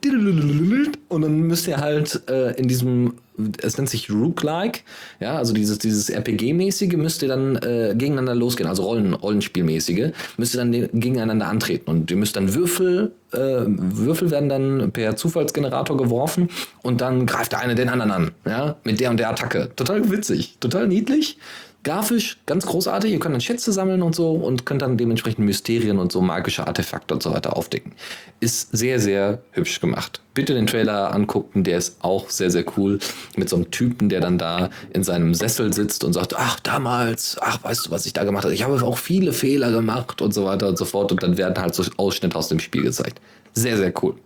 und 1.08 1.22
dann 1.22 1.40
müsst 1.40 1.68
ihr 1.68 1.78
halt 1.78 2.22
äh, 2.28 2.52
in 2.52 2.68
diesem 2.68 3.14
es 3.62 3.76
nennt 3.76 3.88
sich 3.88 4.10
Rook-like, 4.10 4.84
ja, 5.18 5.36
also 5.36 5.52
dieses, 5.52 5.78
dieses 5.78 6.08
RPG-mäßige 6.08 6.96
müsst 6.96 7.22
ihr 7.22 7.28
dann 7.28 7.56
äh, 7.56 7.94
gegeneinander 7.96 8.34
losgehen, 8.34 8.68
also 8.68 8.84
Rollen, 8.84 9.14
Rollenspielmäßige, 9.14 10.12
müsst 10.36 10.54
ihr 10.54 10.58
dann 10.58 10.70
gegeneinander 10.70 11.48
antreten 11.48 11.90
und 11.90 12.10
ihr 12.10 12.16
müsst 12.16 12.36
dann 12.36 12.54
Würfel, 12.54 13.12
äh, 13.32 13.38
Würfel 13.66 14.30
werden 14.30 14.48
dann 14.48 14.92
per 14.92 15.16
Zufallsgenerator 15.16 15.96
geworfen 15.96 16.48
und 16.82 17.00
dann 17.00 17.26
greift 17.26 17.52
der 17.52 17.58
eine 17.58 17.74
den 17.74 17.88
anderen 17.88 18.12
an, 18.12 18.30
ja, 18.46 18.53
mit 18.84 19.00
der 19.00 19.10
und 19.10 19.18
der 19.18 19.30
Attacke. 19.30 19.70
Total 19.76 20.10
witzig, 20.10 20.56
total 20.60 20.88
niedlich 20.88 21.38
grafisch 21.84 22.38
ganz 22.46 22.66
großartig. 22.66 23.12
Ihr 23.12 23.20
könnt 23.20 23.34
dann 23.34 23.40
Schätze 23.40 23.72
sammeln 23.72 24.02
und 24.02 24.14
so 24.14 24.32
und 24.32 24.66
könnt 24.66 24.82
dann 24.82 24.96
dementsprechend 24.96 25.44
Mysterien 25.44 25.98
und 25.98 26.10
so 26.10 26.20
magische 26.20 26.66
Artefakte 26.66 27.14
und 27.14 27.22
so 27.22 27.32
weiter 27.32 27.56
aufdecken. 27.56 27.92
Ist 28.40 28.76
sehr, 28.76 28.98
sehr 28.98 29.42
hübsch 29.52 29.80
gemacht. 29.80 30.20
Bitte 30.32 30.54
den 30.54 30.66
Trailer 30.66 31.14
angucken, 31.14 31.62
der 31.62 31.78
ist 31.78 32.02
auch 32.02 32.30
sehr, 32.30 32.50
sehr 32.50 32.64
cool. 32.76 32.98
Mit 33.36 33.48
so 33.48 33.56
einem 33.56 33.70
Typen, 33.70 34.08
der 34.08 34.20
dann 34.20 34.38
da 34.38 34.70
in 34.92 35.04
seinem 35.04 35.34
Sessel 35.34 35.72
sitzt 35.72 36.02
und 36.02 36.14
sagt, 36.14 36.34
ach, 36.36 36.58
damals, 36.60 37.36
ach, 37.40 37.62
weißt 37.62 37.86
du, 37.86 37.90
was 37.90 38.06
ich 38.06 38.14
da 38.14 38.24
gemacht 38.24 38.44
habe? 38.44 38.54
Ich 38.54 38.64
habe 38.64 38.82
auch 38.82 38.98
viele 38.98 39.32
Fehler 39.32 39.70
gemacht 39.70 40.22
und 40.22 40.34
so 40.34 40.44
weiter 40.44 40.68
und 40.68 40.78
so 40.78 40.86
fort. 40.86 41.12
Und 41.12 41.22
dann 41.22 41.36
werden 41.36 41.56
halt 41.58 41.74
so 41.74 41.84
Ausschnitte 41.96 42.36
aus 42.36 42.48
dem 42.48 42.58
Spiel 42.58 42.82
gezeigt. 42.82 43.20
Sehr, 43.52 43.76
sehr 43.76 43.92
cool. 44.02 44.16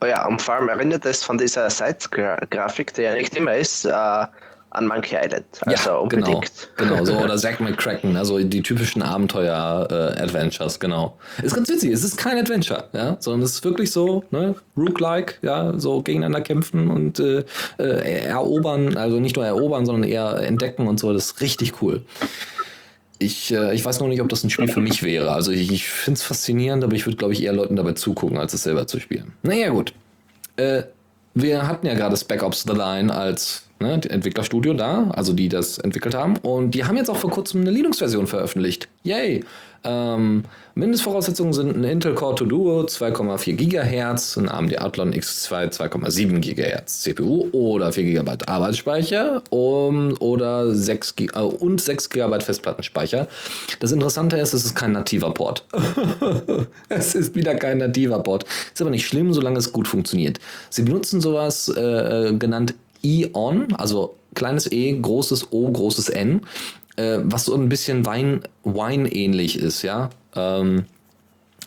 Oh 0.00 0.06
ja, 0.06 0.26
und 0.26 0.42
vor 0.42 0.54
allem 0.54 0.68
erinnert 0.68 1.06
es 1.06 1.22
von 1.22 1.38
dieser 1.38 1.70
Sites-Grafik, 1.70 2.92
die 2.94 3.02
ja 3.02 3.14
nicht 3.14 3.36
immer 3.36 3.54
ist, 3.54 3.84
äh, 3.84 4.26
an 4.74 4.86
Monkey 4.86 5.16
Island. 5.16 5.44
Also 5.62 5.90
ja, 5.90 5.96
unbedingt. 5.96 6.68
Genau, 6.76 6.96
genau, 6.96 7.04
so 7.04 7.16
oder 7.16 7.36
Zack 7.38 7.60
McCracken, 7.60 8.16
also 8.16 8.38
die 8.38 8.62
typischen 8.62 9.02
Abenteuer-Adventures, 9.02 10.76
äh, 10.76 10.78
genau. 10.80 11.16
Ist 11.42 11.54
ganz 11.54 11.68
witzig, 11.68 11.92
es 11.92 12.04
ist 12.04 12.16
kein 12.16 12.38
Adventure, 12.38 12.88
ja, 12.92 13.16
sondern 13.20 13.42
es 13.42 13.52
ist 13.52 13.64
wirklich 13.64 13.92
so, 13.92 14.24
ne, 14.30 14.54
Rook-like, 14.76 15.38
ja, 15.42 15.78
so 15.78 16.02
gegeneinander 16.02 16.40
kämpfen 16.40 16.90
und 16.90 17.20
äh, 17.20 17.44
äh, 17.78 18.26
erobern, 18.26 18.96
also 18.96 19.20
nicht 19.20 19.36
nur 19.36 19.46
erobern, 19.46 19.86
sondern 19.86 20.10
eher 20.10 20.36
entdecken 20.42 20.88
und 20.88 20.98
so, 20.98 21.12
das 21.12 21.26
ist 21.26 21.40
richtig 21.40 21.80
cool. 21.80 22.02
Ich, 23.18 23.52
äh, 23.52 23.74
ich 23.74 23.84
weiß 23.84 24.00
noch 24.00 24.08
nicht, 24.08 24.20
ob 24.20 24.28
das 24.28 24.44
ein 24.44 24.50
Spiel 24.50 24.68
für 24.68 24.80
mich 24.80 25.02
wäre. 25.02 25.32
Also 25.32 25.52
ich, 25.52 25.70
ich 25.70 25.86
finde 25.86 26.18
es 26.18 26.22
faszinierend, 26.22 26.82
aber 26.84 26.94
ich 26.94 27.06
würde, 27.06 27.16
glaube 27.16 27.32
ich, 27.32 27.42
eher 27.42 27.52
Leuten 27.52 27.76
dabei 27.76 27.92
zugucken, 27.92 28.38
als 28.38 28.54
es 28.54 28.64
selber 28.64 28.86
zu 28.86 29.00
spielen. 29.00 29.32
Naja, 29.42 29.70
gut. 29.70 29.94
Äh, 30.56 30.82
wir 31.34 31.66
hatten 31.66 31.86
ja 31.86 31.94
gerade 31.94 32.16
Spec 32.16 32.42
Ops 32.42 32.62
The 32.62 32.74
Line 32.74 33.14
als 33.14 33.64
ne, 33.80 34.00
Entwicklerstudio 34.08 34.74
da, 34.74 35.10
also 35.10 35.32
die 35.32 35.48
das 35.48 35.78
entwickelt 35.78 36.14
haben. 36.14 36.36
Und 36.38 36.72
die 36.72 36.84
haben 36.84 36.96
jetzt 36.96 37.10
auch 37.10 37.16
vor 37.16 37.30
kurzem 37.30 37.62
eine 37.62 37.70
Linux-Version 37.70 38.26
veröffentlicht. 38.26 38.88
Yay! 39.02 39.44
Ähm, 39.84 40.44
Mindestvoraussetzungen 40.76 41.52
sind 41.52 41.76
ein 41.76 41.84
Intel 41.84 42.14
Core 42.14 42.34
2 42.34 42.44
Duo 42.46 42.80
2,4 42.82 43.52
GHz, 43.54 44.36
ein 44.38 44.48
AMD 44.48 44.80
Athlon 44.80 45.12
X2 45.12 45.70
2,7 45.70 46.40
GHz 46.40 47.02
CPU 47.02 47.48
oder 47.52 47.92
4 47.92 48.04
GB 48.04 48.44
Arbeitsspeicher 48.46 49.42
um, 49.50 50.16
oder 50.18 50.74
6 50.74 51.16
G 51.16 51.26
äh, 51.32 51.38
und 51.38 51.80
6 51.80 52.10
GB 52.10 52.40
Festplattenspeicher. 52.40 53.28
Das 53.78 53.92
Interessante 53.92 54.36
ist, 54.36 54.52
es 54.52 54.64
ist 54.64 54.74
kein 54.74 54.92
nativer 54.92 55.32
Port. 55.32 55.64
es 56.88 57.14
ist 57.14 57.34
wieder 57.34 57.54
kein 57.54 57.78
nativer 57.78 58.18
Port. 58.20 58.44
Ist 58.72 58.80
aber 58.80 58.90
nicht 58.90 59.06
schlimm, 59.06 59.32
solange 59.32 59.58
es 59.58 59.72
gut 59.72 59.86
funktioniert. 59.86 60.40
Sie 60.70 60.82
benutzen 60.82 61.20
sowas 61.20 61.68
äh, 61.68 62.30
äh 62.30 62.36
genannt 62.36 62.74
E-On, 63.04 63.72
also 63.74 64.16
kleines 64.34 64.70
E, 64.72 64.98
großes 64.98 65.52
O, 65.52 65.70
großes 65.70 66.08
N, 66.08 66.40
äh, 66.96 67.18
was 67.22 67.46
so 67.46 67.54
ein 67.54 67.68
bisschen 67.68 68.06
Wein, 68.06 68.42
Wine-ähnlich 68.64 69.58
ist, 69.58 69.82
ja. 69.82 70.10
Ähm, 70.34 70.84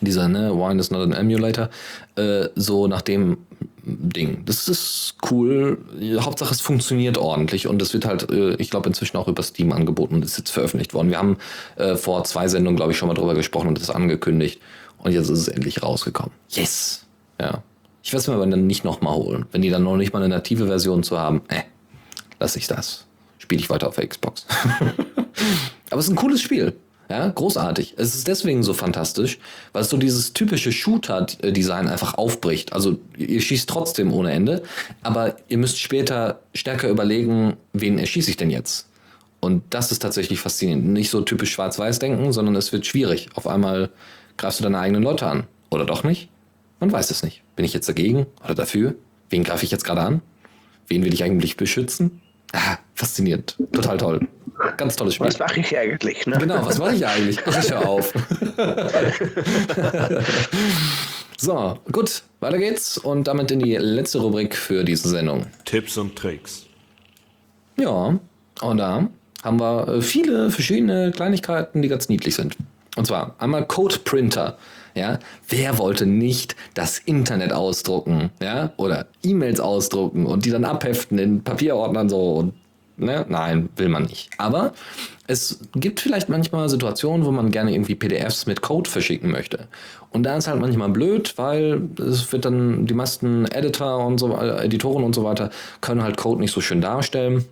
dieser, 0.02 0.28
ne, 0.28 0.54
Wine 0.54 0.80
is 0.80 0.92
not 0.92 1.02
an 1.02 1.14
emulator, 1.14 1.70
äh, 2.16 2.50
so 2.56 2.88
nach 2.88 3.02
dem 3.02 3.38
Ding. 3.84 4.44
Das 4.46 4.68
ist 4.68 5.16
cool. 5.32 5.78
Hauptsache 6.20 6.54
es 6.54 6.62
funktioniert 6.62 7.18
ordentlich 7.18 7.68
und 7.68 7.82
es 7.82 7.94
wird 7.94 8.06
halt, 8.06 8.30
äh, 8.30 8.56
ich 8.56 8.70
glaube, 8.70 8.90
inzwischen 8.90 9.18
auch 9.18 9.28
über 9.28 9.42
Steam 9.44 9.72
angeboten 9.72 10.16
und 10.16 10.26
ist 10.26 10.38
jetzt 10.38 10.52
veröffentlicht 10.52 10.94
worden. 10.94 11.10
Wir 11.10 11.18
haben 11.18 11.38
äh, 11.78 11.96
vor 11.96 12.24
zwei 12.26 12.48
Sendungen, 12.48 12.76
glaube 12.76 12.92
ich, 12.92 12.98
schon 12.98 13.08
mal 13.08 13.14
drüber 13.14 13.34
gesprochen 13.34 13.70
und 13.70 13.80
das 13.80 13.90
angekündigt. 13.90 14.62
Und 15.00 15.14
jetzt 15.14 15.30
ist 15.30 15.40
es 15.40 15.48
endlich 15.48 15.84
rausgekommen. 15.84 16.32
Yes! 16.50 17.06
Ja. 17.40 17.64
Ich 18.04 18.12
werde 18.12 18.22
es 18.22 18.28
mir 18.28 18.36
aber 18.36 18.46
dann 18.46 18.68
nicht 18.68 18.84
nochmal 18.84 19.16
holen. 19.16 19.46
Wenn 19.52 19.62
die 19.62 19.70
dann 19.70 19.84
noch 19.84 19.98
nicht 19.98 20.14
mal 20.14 20.22
eine 20.22 20.34
native 20.34 20.68
Version 20.68 21.04
zu 21.04 21.18
haben, 21.18 21.42
äh, 21.48 21.62
lasse 22.40 22.60
ich 22.60 22.68
das. 22.68 23.06
Spiele 23.38 23.62
ich 23.62 23.70
weiter 23.70 23.88
auf 23.88 23.96
der 23.96 24.08
Xbox. 24.08 24.46
aber 25.90 26.00
es 26.00 26.06
ist 26.06 26.12
ein 26.12 26.18
cooles 26.18 26.42
Spiel. 26.42 26.74
Ja, 27.10 27.30
großartig. 27.30 27.94
Es 27.98 28.16
ist 28.16 28.28
deswegen 28.28 28.64
so 28.64 28.74
fantastisch, 28.74 29.40
weil 29.72 29.82
es 29.82 29.90
so 29.90 29.96
dieses 29.96 30.34
typische 30.34 30.74
Shooter-Design 30.74 31.88
einfach 31.88 32.16
aufbricht. 32.16 32.74
Also 32.74 33.00
ihr 33.18 33.40
schießt 33.40 33.70
trotzdem 33.70 34.12
ohne 34.12 34.32
Ende, 34.32 34.64
aber 35.04 35.38
ihr 35.48 35.58
müsst 35.58 35.80
später 35.80 36.42
stärker 36.54 36.90
überlegen, 36.90 37.56
wen 37.72 37.98
erschieße 37.98 38.30
ich 38.30 38.36
denn 38.36 38.50
jetzt? 38.50 38.88
Und 39.40 39.64
das 39.70 39.92
ist 39.94 40.02
tatsächlich 40.02 40.42
faszinierend. 40.42 40.86
Nicht 40.88 41.10
so 41.10 41.22
typisch 41.22 41.52
schwarz-weiß 41.52 42.00
denken, 42.00 42.34
sondern 42.34 42.56
es 42.56 42.74
wird 42.74 42.86
schwierig. 42.86 43.30
Auf 43.36 43.48
einmal 43.48 43.90
greifst 44.36 44.60
du 44.60 44.64
deine 44.64 44.80
eigenen 44.80 45.04
Leute 45.04 45.28
an. 45.28 45.46
Oder 45.70 45.86
doch 45.86 46.04
nicht? 46.04 46.30
Man 46.82 46.92
weiß 46.92 47.10
es 47.12 47.24
nicht. 47.24 47.42
Bin 47.56 47.64
ich 47.64 47.74
jetzt 47.74 47.88
dagegen 47.88 48.26
oder 48.44 48.56
dafür? 48.56 48.96
Wen 49.30 49.44
greife 49.44 49.64
ich 49.64 49.72
jetzt 49.72 49.86
gerade 49.86 50.02
an? 50.02 50.22
Wen 50.88 51.04
will 51.04 51.14
ich 51.14 51.24
eigentlich 51.24 51.56
beschützen? 51.56 52.22
Ah, 52.54 52.78
faszinierend. 52.96 53.58
Total 53.74 53.98
toll. 53.98 54.28
Ganz 54.78 54.96
tolles 54.96 55.16
Spiel. 55.16 55.28
Was 55.28 55.40
mache 55.40 55.60
ich 55.60 55.78
eigentlich? 55.78 56.26
Ne? 56.26 56.38
Genau, 56.38 56.66
was 56.66 56.80
mache 56.80 56.96
ich 56.96 57.06
eigentlich? 57.06 57.38
Ich 57.46 57.72
höre 57.72 57.88
auf. 57.88 58.14
so, 61.38 61.78
gut, 61.92 62.24
weiter 62.40 62.58
geht's 62.58 62.98
und 62.98 63.28
damit 63.28 63.52
in 63.52 63.60
die 63.60 63.76
letzte 63.76 64.20
Rubrik 64.20 64.56
für 64.56 64.84
diese 64.84 65.10
Sendung. 65.10 65.46
Tipps 65.66 65.98
und 65.98 66.16
Tricks. 66.16 66.66
Ja, 67.78 68.20
und 68.62 68.78
da 68.78 69.08
haben 69.44 69.60
wir 69.60 69.88
äh, 69.88 70.02
viele 70.02 70.50
verschiedene 70.50 71.12
Kleinigkeiten, 71.12 71.82
die 71.82 71.88
ganz 71.88 72.10
niedlich 72.10 72.36
sind. 72.36 72.58
Und 72.96 73.06
zwar 73.06 73.36
einmal 73.38 73.66
Code 73.68 74.00
Printer. 74.04 74.58
Ja, 74.98 75.20
wer 75.48 75.78
wollte 75.78 76.06
nicht 76.06 76.56
das 76.74 76.98
Internet 77.00 77.54
ausdrucken, 77.54 78.32
ja, 78.42 78.74
oder 78.78 79.08
E-Mails 79.24 79.60
ausdrucken 79.60 80.26
und 80.26 80.46
die 80.46 80.50
dann 80.50 80.66
abheften 80.66 81.20
in 81.20 81.44
Papierordnern 81.44 82.10
so 82.10 82.34
und 82.34 82.54
ne? 82.98 83.26
Nein, 83.30 83.70
will 83.76 83.90
man 83.90 84.04
nicht. 84.04 84.30
Aber 84.38 84.74
es 85.28 85.60
gibt 85.76 86.00
vielleicht 86.00 86.30
manchmal 86.30 86.70
Situationen, 86.70 87.26
wo 87.26 87.32
man 87.32 87.52
gerne 87.52 87.74
irgendwie 87.74 87.96
PDFs 87.96 88.46
mit 88.46 88.62
Code 88.62 88.90
verschicken 88.90 89.32
möchte. 89.32 89.68
Und 90.10 90.24
da 90.24 90.36
ist 90.36 90.48
halt 90.48 90.60
manchmal 90.60 90.90
blöd, 90.90 91.34
weil 91.38 91.82
es 92.00 92.32
wird 92.32 92.46
dann 92.46 92.86
die 92.86 92.94
meisten 92.94 93.46
Editor 93.46 94.06
und 94.06 94.18
so 94.20 94.36
Editoren 94.38 95.04
und 95.04 95.14
so 95.14 95.24
weiter 95.24 95.52
können 95.82 96.02
halt 96.02 96.18
Code 96.18 96.42
nicht 96.42 96.54
so 96.54 96.62
schön 96.62 96.82
darstellen. 96.82 97.46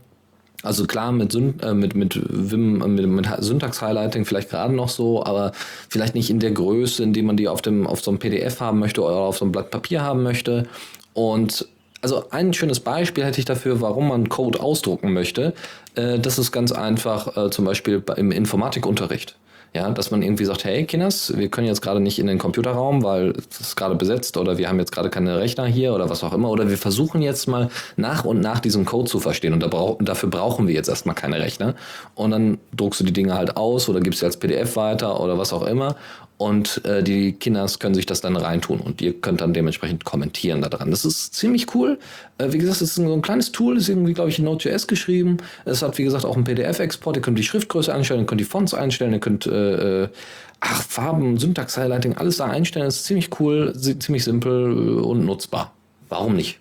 Also 0.64 0.86
klar, 0.86 1.12
mit, 1.12 1.36
äh, 1.36 1.74
mit, 1.74 1.96
mit, 1.96 2.20
Vim, 2.30 2.82
äh, 2.82 2.88
mit, 2.88 3.08
mit 3.08 3.28
Syntax-Highlighting 3.40 4.26
vielleicht 4.26 4.50
gerade 4.50 4.74
noch 4.74 4.90
so, 4.90 5.24
aber 5.24 5.52
vielleicht 5.90 6.16
nicht 6.16 6.30
in 6.30 6.40
der 6.40 6.52
Größe, 6.52 7.04
in 7.04 7.14
der 7.14 7.24
man 7.24 7.38
die 7.38 7.48
auf, 7.48 7.62
dem, 7.62 7.86
auf 7.86 8.02
so 8.02 8.12
einem 8.12 8.20
PDF 8.20 8.60
haben 8.60 8.80
möchte 8.80 9.02
oder 9.02 9.16
auf 9.16 9.38
so 9.38 9.46
einem 9.46 9.52
Blatt 9.52 9.70
Papier 9.70 10.02
haben 10.02 10.24
möchte. 10.24 10.68
Und 11.14 11.68
also 12.02 12.30
ein 12.32 12.54
schönes 12.54 12.80
Beispiel 12.80 13.24
hätte 13.24 13.40
ich 13.40 13.46
dafür, 13.46 13.82
warum 13.82 14.10
man 14.10 14.30
Code 14.30 14.60
ausdrucken 14.60 15.14
möchte. 15.14 15.54
Äh, 15.96 16.20
das 16.20 16.40
ist 16.40 16.52
ganz 16.52 16.72
einfach, 16.72 17.52
zum 17.52 17.66
Beispiel 17.66 18.04
im 18.16 18.32
Informatikunterricht. 18.32 19.36
Ja, 19.76 19.90
dass 19.90 20.10
man 20.10 20.22
irgendwie 20.22 20.46
sagt, 20.46 20.64
hey 20.64 20.86
Kinders, 20.86 21.36
wir 21.36 21.50
können 21.50 21.68
jetzt 21.68 21.82
gerade 21.82 22.00
nicht 22.00 22.18
in 22.18 22.28
den 22.28 22.38
Computerraum, 22.38 23.04
weil 23.04 23.34
es 23.52 23.60
ist 23.60 23.76
gerade 23.76 23.96
besetzt 23.96 24.38
oder 24.38 24.58
wir 24.58 24.70
haben 24.70 24.80
jetzt 24.80 24.94
gerade 24.94 25.10
keine 25.10 25.38
Rechner 25.38 25.66
hier 25.66 25.94
oder 25.94 26.10
was 26.10 26.24
auch 26.24 26.32
immer. 26.32 26.50
Oder 26.50 26.70
wir 26.70 26.78
versuchen 26.78 27.22
jetzt 27.22 27.50
mal 27.50 27.70
nach 27.98 28.24
und 28.24 28.40
nach 28.40 28.62
diesen 28.62 28.86
Code 28.86 29.10
zu 29.10 29.20
verstehen 29.20 29.52
und 29.52 29.60
da 29.60 29.68
brauch, 29.68 29.98
dafür 30.00 30.30
brauchen 30.30 30.70
wir 30.70 30.74
jetzt 30.74 30.88
erstmal 30.88 31.14
keine 31.14 31.42
Rechner. 31.42 31.76
Und 32.14 32.32
dann 32.32 32.58
druckst 32.74 33.02
du 33.02 33.04
die 33.04 33.12
Dinge 33.12 33.34
halt 33.34 33.58
aus 33.58 33.90
oder 33.90 34.00
gibst 34.00 34.22
sie 34.22 34.26
als 34.26 34.38
PDF 34.38 34.78
weiter 34.78 35.20
oder 35.20 35.38
was 35.38 35.52
auch 35.52 35.68
immer 35.68 35.98
und 36.38 36.84
äh, 36.86 37.02
die 37.02 37.34
Kinders 37.34 37.80
können 37.80 37.96
sich 37.96 38.06
das 38.06 38.20
dann 38.20 38.36
reintun 38.36 38.82
und 38.82 39.02
ihr 39.02 39.14
könnt 39.14 39.40
dann 39.40 39.54
dementsprechend 39.54 40.04
kommentieren 40.04 40.62
daran. 40.62 40.92
Das 40.92 41.06
ist 41.06 41.34
ziemlich 41.34 41.74
cool. 41.74 41.98
Äh, 42.38 42.52
wie 42.52 42.58
gesagt, 42.58 42.82
es 42.82 42.90
ist 42.90 42.96
so 42.96 43.14
ein 43.14 43.22
kleines 43.22 43.54
Tool, 43.54 43.78
ist 43.78 43.88
irgendwie, 43.88 44.14
glaube 44.14 44.30
ich, 44.30 44.40
in 44.40 44.46
Node.js 44.46 44.88
geschrieben. 44.88 45.38
Es 45.64 45.82
hat, 45.82 45.98
wie 45.98 46.04
gesagt, 46.04 46.26
auch 46.26 46.36
einen 46.36 46.44
PDF-Export. 46.44 47.16
Ihr 47.16 47.22
könnt 47.22 47.40
die 47.40 47.44
Schriftgröße 47.44 47.94
einstellen, 47.94 48.22
ihr 48.22 48.26
könnt 48.26 48.42
die 48.42 48.46
Fonts 48.46 48.74
einstellen, 48.74 49.14
ihr 49.14 49.20
könnt 49.20 49.46
äh, 49.46 50.04
äh 50.04 50.10
ach, 50.60 50.82
Farben, 50.82 51.38
Syntax-Highlighting, 51.38 52.18
alles 52.18 52.38
da 52.38 52.46
einstellen. 52.46 52.86
Das 52.86 52.98
ist 52.98 53.06
ziemlich 53.06 53.40
cool, 53.40 53.74
ziemlich 53.76 54.24
simpel 54.24 55.00
und 55.00 55.26
nutzbar. 55.26 55.74
Warum 56.10 56.36
nicht? 56.36 56.60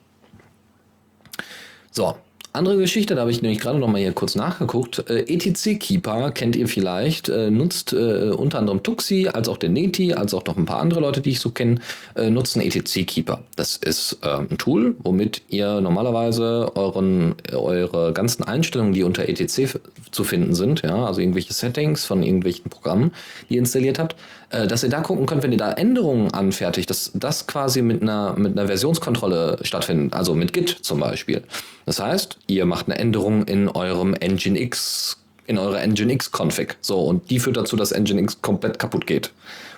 So, 1.91 2.17
Andere 2.55 2.77
Geschichte, 2.77 3.17
da 3.17 3.23
habe 3.23 3.33
ich 3.33 3.43
nämlich 3.43 3.59
gerade 3.59 3.81
noch 3.81 3.89
mal 3.89 4.01
hier 4.01 4.13
kurz 4.13 4.37
nachgeguckt. 4.37 5.11
Äh, 5.11 5.23
ETC 5.23 5.77
Keeper 5.81 6.31
kennt 6.31 6.55
ihr 6.55 6.69
vielleicht, 6.69 7.29
äh, 7.29 7.51
nutzt 7.51 7.93
äh, 7.93 8.31
unter 8.31 8.61
anderem 8.61 8.81
Tuxi, 8.85 9.27
als 9.27 9.49
auch 9.49 9.57
der 9.57 9.71
Neti, 9.71 10.15
als 10.15 10.35
auch 10.35 10.45
noch 10.45 10.57
ein 10.57 10.65
paar 10.65 10.79
andere 10.79 11.01
Leute, 11.01 11.21
die 11.21 11.31
ich 11.31 11.41
so 11.41 11.51
kenne, 11.51 11.81
äh, 12.15 12.31
nutzen 12.31 12.63
ETC 12.63 13.09
Keeper. 13.09 13.43
Das 13.57 13.77
ist 13.79 14.19
äh, 14.23 14.29
ein 14.29 14.57
Tool, 14.57 14.95
womit 15.03 15.43
ihr 15.49 15.81
normalerweise 15.81 16.71
euren, 16.77 17.35
eure 17.53 18.13
ganzen 18.13 18.45
Einstellungen, 18.45 18.93
die 18.93 19.03
unter 19.03 19.29
ETC 19.29 19.81
zu 20.13 20.23
finden 20.23 20.55
sind, 20.55 20.83
ja, 20.83 21.07
also 21.07 21.21
irgendwelche 21.21 21.53
Settings 21.53 22.05
von 22.05 22.23
irgendwelchen 22.23 22.71
Programmen, 22.71 23.11
die 23.49 23.55
ihr 23.55 23.61
installiert 23.61 23.99
habt, 23.99 24.15
dass 24.51 24.83
ihr 24.83 24.91
da 24.91 25.01
gucken 25.01 25.27
könnt, 25.27 25.43
wenn 25.43 25.53
ihr 25.53 25.59
da 25.59 25.73
Änderungen 25.73 26.33
anfertigt, 26.33 26.89
dass 26.91 27.11
das 27.15 27.47
quasi 27.47 27.83
mit 27.83 28.03
einer, 28.03 28.35
mit 28.37 28.59
einer 28.59 28.67
Versionskontrolle 28.67 29.59
stattfindet, 29.63 30.15
also 30.15 30.35
mit 30.35 30.53
Git 30.53 30.69
zum 30.69 31.01
Beispiel. 31.01 31.43
Das 31.87 32.01
heißt, 32.01 32.39
ihr 32.47 32.65
macht 32.67 32.87
eine 32.87 32.99
Änderung 32.99 33.45
in 33.45 33.69
eurem 33.69 34.15
Nginx, 34.15 35.19
in 35.47 35.59
eurer 35.59 35.85
Nginx 35.87 36.31
Config. 36.31 36.77
So, 36.81 37.01
und 37.01 37.31
die 37.31 37.39
führt 37.39 37.57
dazu, 37.57 37.77
dass 37.77 37.93
Nginx 37.93 38.43
komplett 38.43 38.79
kaputt 38.79 39.07
geht. 39.07 39.33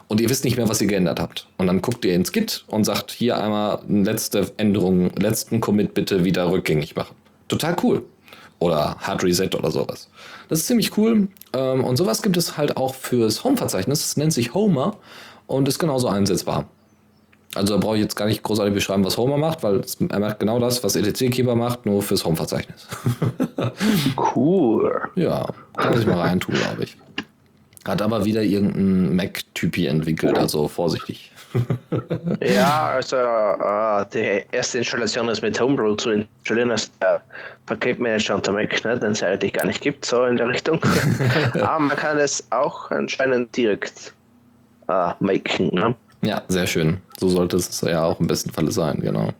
Und 0.09 0.21
ihr 0.21 0.31
wisst 0.31 0.45
nicht 0.45 0.57
mehr, 0.57 0.69
was 0.69 0.81
ihr 0.81 0.87
geändert 0.87 1.19
habt. 1.19 1.49
Und 1.59 1.67
dann 1.67 1.83
guckt 1.83 2.05
ihr 2.05 2.15
ins 2.15 2.31
Git 2.31 2.65
und 2.69 2.85
sagt, 2.85 3.11
hier 3.11 3.43
einmal 3.43 3.81
letzte 3.89 4.53
Änderung, 4.57 5.11
letzten 5.17 5.61
Commit 5.61 5.95
bitte 5.95 6.25
wieder 6.25 6.51
rückgängig 6.51 6.95
machen. 6.95 7.17
Total 7.49 7.75
cool. 7.83 8.03
Oder 8.59 8.97
Hard 9.01 9.25
Reset 9.25 9.51
oder 9.55 9.71
sowas. 9.71 10.09
Das 10.49 10.61
ist 10.61 10.67
ziemlich 10.67 10.97
cool. 10.97 11.29
Ähm, 11.53 11.85
und 11.85 11.97
sowas 11.97 12.23
gibt 12.23 12.37
es 12.37 12.57
halt 12.57 12.77
auch 12.77 12.95
fürs 12.95 13.45
Home-Verzeichnis. 13.45 14.03
Das 14.03 14.17
nennt 14.17 14.33
sich 14.33 14.55
Homer 14.55 14.97
und 15.47 15.69
ist 15.69 15.79
genauso 15.79 16.09
einsetzbar. 16.09 16.67
Also 17.55 17.75
da 17.75 17.81
brauche 17.81 17.97
ich 17.97 18.03
jetzt 18.03 18.17
gar 18.17 18.27
nicht 18.27 18.43
großartig 18.43 18.75
beschreiben, 18.75 19.05
was 19.05 19.17
Homer 19.17 19.39
macht, 19.39 19.63
weil 19.63 19.81
er 20.11 20.19
macht 20.21 20.41
genau 20.41 20.59
das, 20.59 20.85
was 20.85 20.95
ETC-Keeper 20.95 21.55
macht, 21.55 21.87
nur 21.87 22.03
fürs 22.03 22.25
Home-Verzeichnis. 22.25 22.87
Cool. 24.35 25.01
ja, 25.15 25.47
kann 25.77 25.99
ich 25.99 26.07
mal 26.07 26.21
reintun, 26.21 26.55
glaube 26.55 26.85
ich. 26.85 26.97
Hat 27.87 28.03
aber 28.03 28.25
wieder 28.25 28.43
irgendein 28.43 29.15
Mac-Typi 29.15 29.87
entwickelt, 29.87 30.37
also 30.37 30.69
vorsichtig. 30.69 31.31
Ja, 32.41 32.91
also 32.91 33.17
äh, 33.17 34.05
die 34.13 34.45
erste 34.55 34.79
Installation 34.79 35.29
ist 35.29 35.41
mit 35.41 35.59
Homebrew 35.59 35.95
zu 35.95 36.11
installieren, 36.11 36.71
als 36.71 36.91
der 36.99 37.23
Paketmanager 37.65 38.35
unter 38.35 38.53
Mac, 38.53 38.85
ne, 38.85 38.99
den 38.99 39.13
es 39.13 39.23
eigentlich 39.23 39.55
gar 39.55 39.67
nicht 39.67 39.81
gibt, 39.81 40.05
so 40.05 40.25
in 40.25 40.37
der 40.37 40.49
Richtung. 40.49 40.81
Aber 41.55 41.79
man 41.79 41.97
kann 41.97 42.19
es 42.19 42.45
auch 42.51 42.91
anscheinend 42.91 43.57
direkt 43.57 44.13
äh, 44.89 45.13
machen. 45.21 45.71
Ne? 45.73 45.95
Ja, 46.23 46.43
sehr 46.49 46.67
schön. 46.67 46.99
So 47.19 47.29
sollte 47.29 47.57
es 47.57 47.81
ja 47.81 48.05
auch 48.05 48.21
im 48.21 48.27
besten 48.27 48.51
Falle 48.51 48.73
sein, 48.73 49.01
genau. 49.01 49.31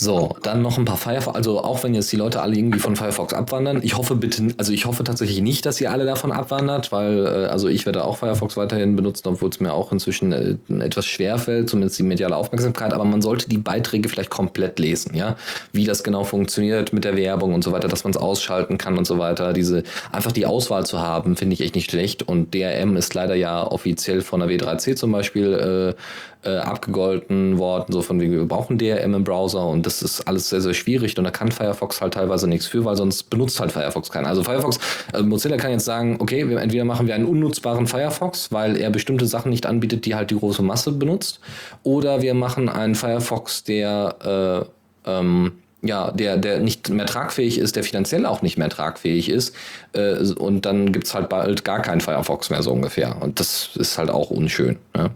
So, 0.00 0.36
dann 0.44 0.62
noch 0.62 0.78
ein 0.78 0.84
paar 0.84 0.96
Firefox, 0.96 1.34
also 1.34 1.64
auch 1.64 1.82
wenn 1.82 1.92
jetzt 1.92 2.12
die 2.12 2.16
Leute 2.16 2.40
alle 2.40 2.54
irgendwie 2.54 2.78
von 2.78 2.94
Firefox 2.94 3.34
abwandern, 3.34 3.80
ich 3.82 3.96
hoffe 3.96 4.14
bitte, 4.14 4.54
also 4.56 4.72
ich 4.72 4.86
hoffe 4.86 5.02
tatsächlich 5.02 5.40
nicht, 5.40 5.66
dass 5.66 5.80
ihr 5.80 5.90
alle 5.90 6.06
davon 6.06 6.30
abwandert, 6.30 6.92
weil, 6.92 7.26
äh, 7.26 7.46
also 7.46 7.66
ich 7.66 7.84
werde 7.84 8.04
auch 8.04 8.16
Firefox 8.16 8.56
weiterhin 8.56 8.94
benutzen, 8.94 9.26
obwohl 9.26 9.48
es 9.48 9.58
mir 9.58 9.72
auch 9.72 9.90
inzwischen 9.90 10.30
äh, 10.30 10.54
etwas 10.78 11.04
schwer 11.04 11.36
fällt, 11.38 11.68
zumindest 11.68 11.98
die 11.98 12.04
mediale 12.04 12.36
Aufmerksamkeit, 12.36 12.94
aber 12.94 13.04
man 13.04 13.22
sollte 13.22 13.48
die 13.48 13.58
Beiträge 13.58 14.08
vielleicht 14.08 14.30
komplett 14.30 14.78
lesen, 14.78 15.16
ja, 15.16 15.34
wie 15.72 15.84
das 15.84 16.04
genau 16.04 16.22
funktioniert 16.22 16.92
mit 16.92 17.02
der 17.02 17.16
Werbung 17.16 17.52
und 17.52 17.64
so 17.64 17.72
weiter, 17.72 17.88
dass 17.88 18.04
man 18.04 18.12
es 18.12 18.18
ausschalten 18.18 18.78
kann 18.78 18.98
und 18.98 19.04
so 19.04 19.18
weiter, 19.18 19.52
diese, 19.52 19.82
einfach 20.12 20.30
die 20.30 20.46
Auswahl 20.46 20.86
zu 20.86 21.00
haben, 21.00 21.34
finde 21.34 21.54
ich 21.54 21.60
echt 21.60 21.74
nicht 21.74 21.90
schlecht 21.90 22.22
und 22.22 22.54
DRM 22.54 22.96
ist 22.96 23.14
leider 23.14 23.34
ja 23.34 23.66
offiziell 23.66 24.20
von 24.20 24.38
der 24.38 24.48
W3C 24.48 24.94
zum 24.94 25.10
Beispiel 25.10 25.96
äh, 26.44 26.56
abgegolten 26.56 27.58
worden, 27.58 27.92
so 27.92 28.02
von 28.02 28.20
wegen, 28.20 28.32
wir 28.32 28.44
brauchen 28.44 28.78
DRM 28.78 29.14
im 29.14 29.24
Browser 29.24 29.66
und 29.66 29.84
das 29.86 30.02
ist 30.02 30.26
alles 30.28 30.48
sehr, 30.48 30.60
sehr 30.60 30.74
schwierig 30.74 31.18
und 31.18 31.24
da 31.24 31.30
kann 31.30 31.50
Firefox 31.50 32.00
halt 32.00 32.14
teilweise 32.14 32.48
nichts 32.48 32.66
für, 32.66 32.84
weil 32.84 32.96
sonst 32.96 33.24
benutzt 33.24 33.58
halt 33.60 33.72
Firefox 33.72 34.10
keiner. 34.10 34.28
Also 34.28 34.44
Firefox, 34.44 34.78
äh, 35.12 35.22
Mozilla 35.22 35.56
kann 35.56 35.72
jetzt 35.72 35.84
sagen, 35.84 36.16
okay, 36.20 36.48
wir, 36.48 36.60
entweder 36.60 36.84
machen 36.84 37.06
wir 37.06 37.14
einen 37.14 37.26
unnutzbaren 37.26 37.86
Firefox, 37.86 38.52
weil 38.52 38.76
er 38.76 38.90
bestimmte 38.90 39.26
Sachen 39.26 39.50
nicht 39.50 39.66
anbietet, 39.66 40.06
die 40.06 40.14
halt 40.14 40.30
die 40.30 40.36
große 40.38 40.62
Masse 40.62 40.92
benutzt, 40.92 41.40
oder 41.82 42.22
wir 42.22 42.34
machen 42.34 42.68
einen 42.68 42.94
Firefox, 42.94 43.64
der 43.64 44.64
äh, 45.04 45.10
ähm, 45.10 45.52
ja, 45.82 46.10
der, 46.10 46.36
der 46.36 46.58
nicht 46.58 46.88
mehr 46.88 47.06
tragfähig 47.06 47.58
ist, 47.58 47.76
der 47.76 47.84
finanziell 47.84 48.26
auch 48.26 48.42
nicht 48.42 48.58
mehr 48.58 48.68
tragfähig 48.68 49.28
ist. 49.28 49.54
Äh, 49.92 50.32
und 50.34 50.66
dann 50.66 50.92
gibt's 50.92 51.14
halt 51.14 51.28
bald 51.28 51.64
gar 51.64 51.82
keinen 51.82 52.00
Firefox 52.00 52.50
mehr 52.50 52.62
so 52.62 52.72
ungefähr. 52.72 53.16
Und 53.20 53.38
das 53.38 53.70
ist 53.76 53.96
halt 53.96 54.10
auch 54.10 54.30
unschön. 54.30 54.76
Ne? 54.96 55.10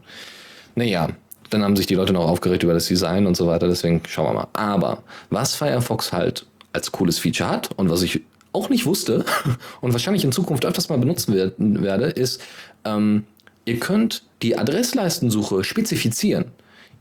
Naja, 0.74 1.08
dann 1.50 1.62
haben 1.62 1.76
sich 1.76 1.86
die 1.86 1.94
Leute 1.94 2.12
noch 2.12 2.26
aufgeregt 2.26 2.62
über 2.62 2.74
das 2.74 2.86
Design 2.86 3.26
und 3.26 3.36
so 3.36 3.46
weiter, 3.46 3.68
deswegen 3.68 4.00
schauen 4.08 4.26
wir 4.26 4.34
mal. 4.34 4.48
Aber 4.54 5.02
was 5.30 5.54
Firefox 5.54 6.12
halt 6.12 6.46
als 6.72 6.90
cooles 6.92 7.18
Feature 7.18 7.50
hat 7.50 7.70
und 7.76 7.90
was 7.90 8.02
ich 8.02 8.22
auch 8.52 8.68
nicht 8.68 8.86
wusste 8.86 9.24
und 9.80 9.92
wahrscheinlich 9.92 10.24
in 10.24 10.32
Zukunft 10.32 10.64
öfters 10.64 10.88
mal 10.88 10.98
benutzen 10.98 11.34
werde, 11.34 12.06
ist, 12.06 12.40
ähm, 12.84 13.24
ihr 13.64 13.78
könnt 13.78 14.24
die 14.42 14.56
Adressleistensuche 14.56 15.64
spezifizieren. 15.64 16.46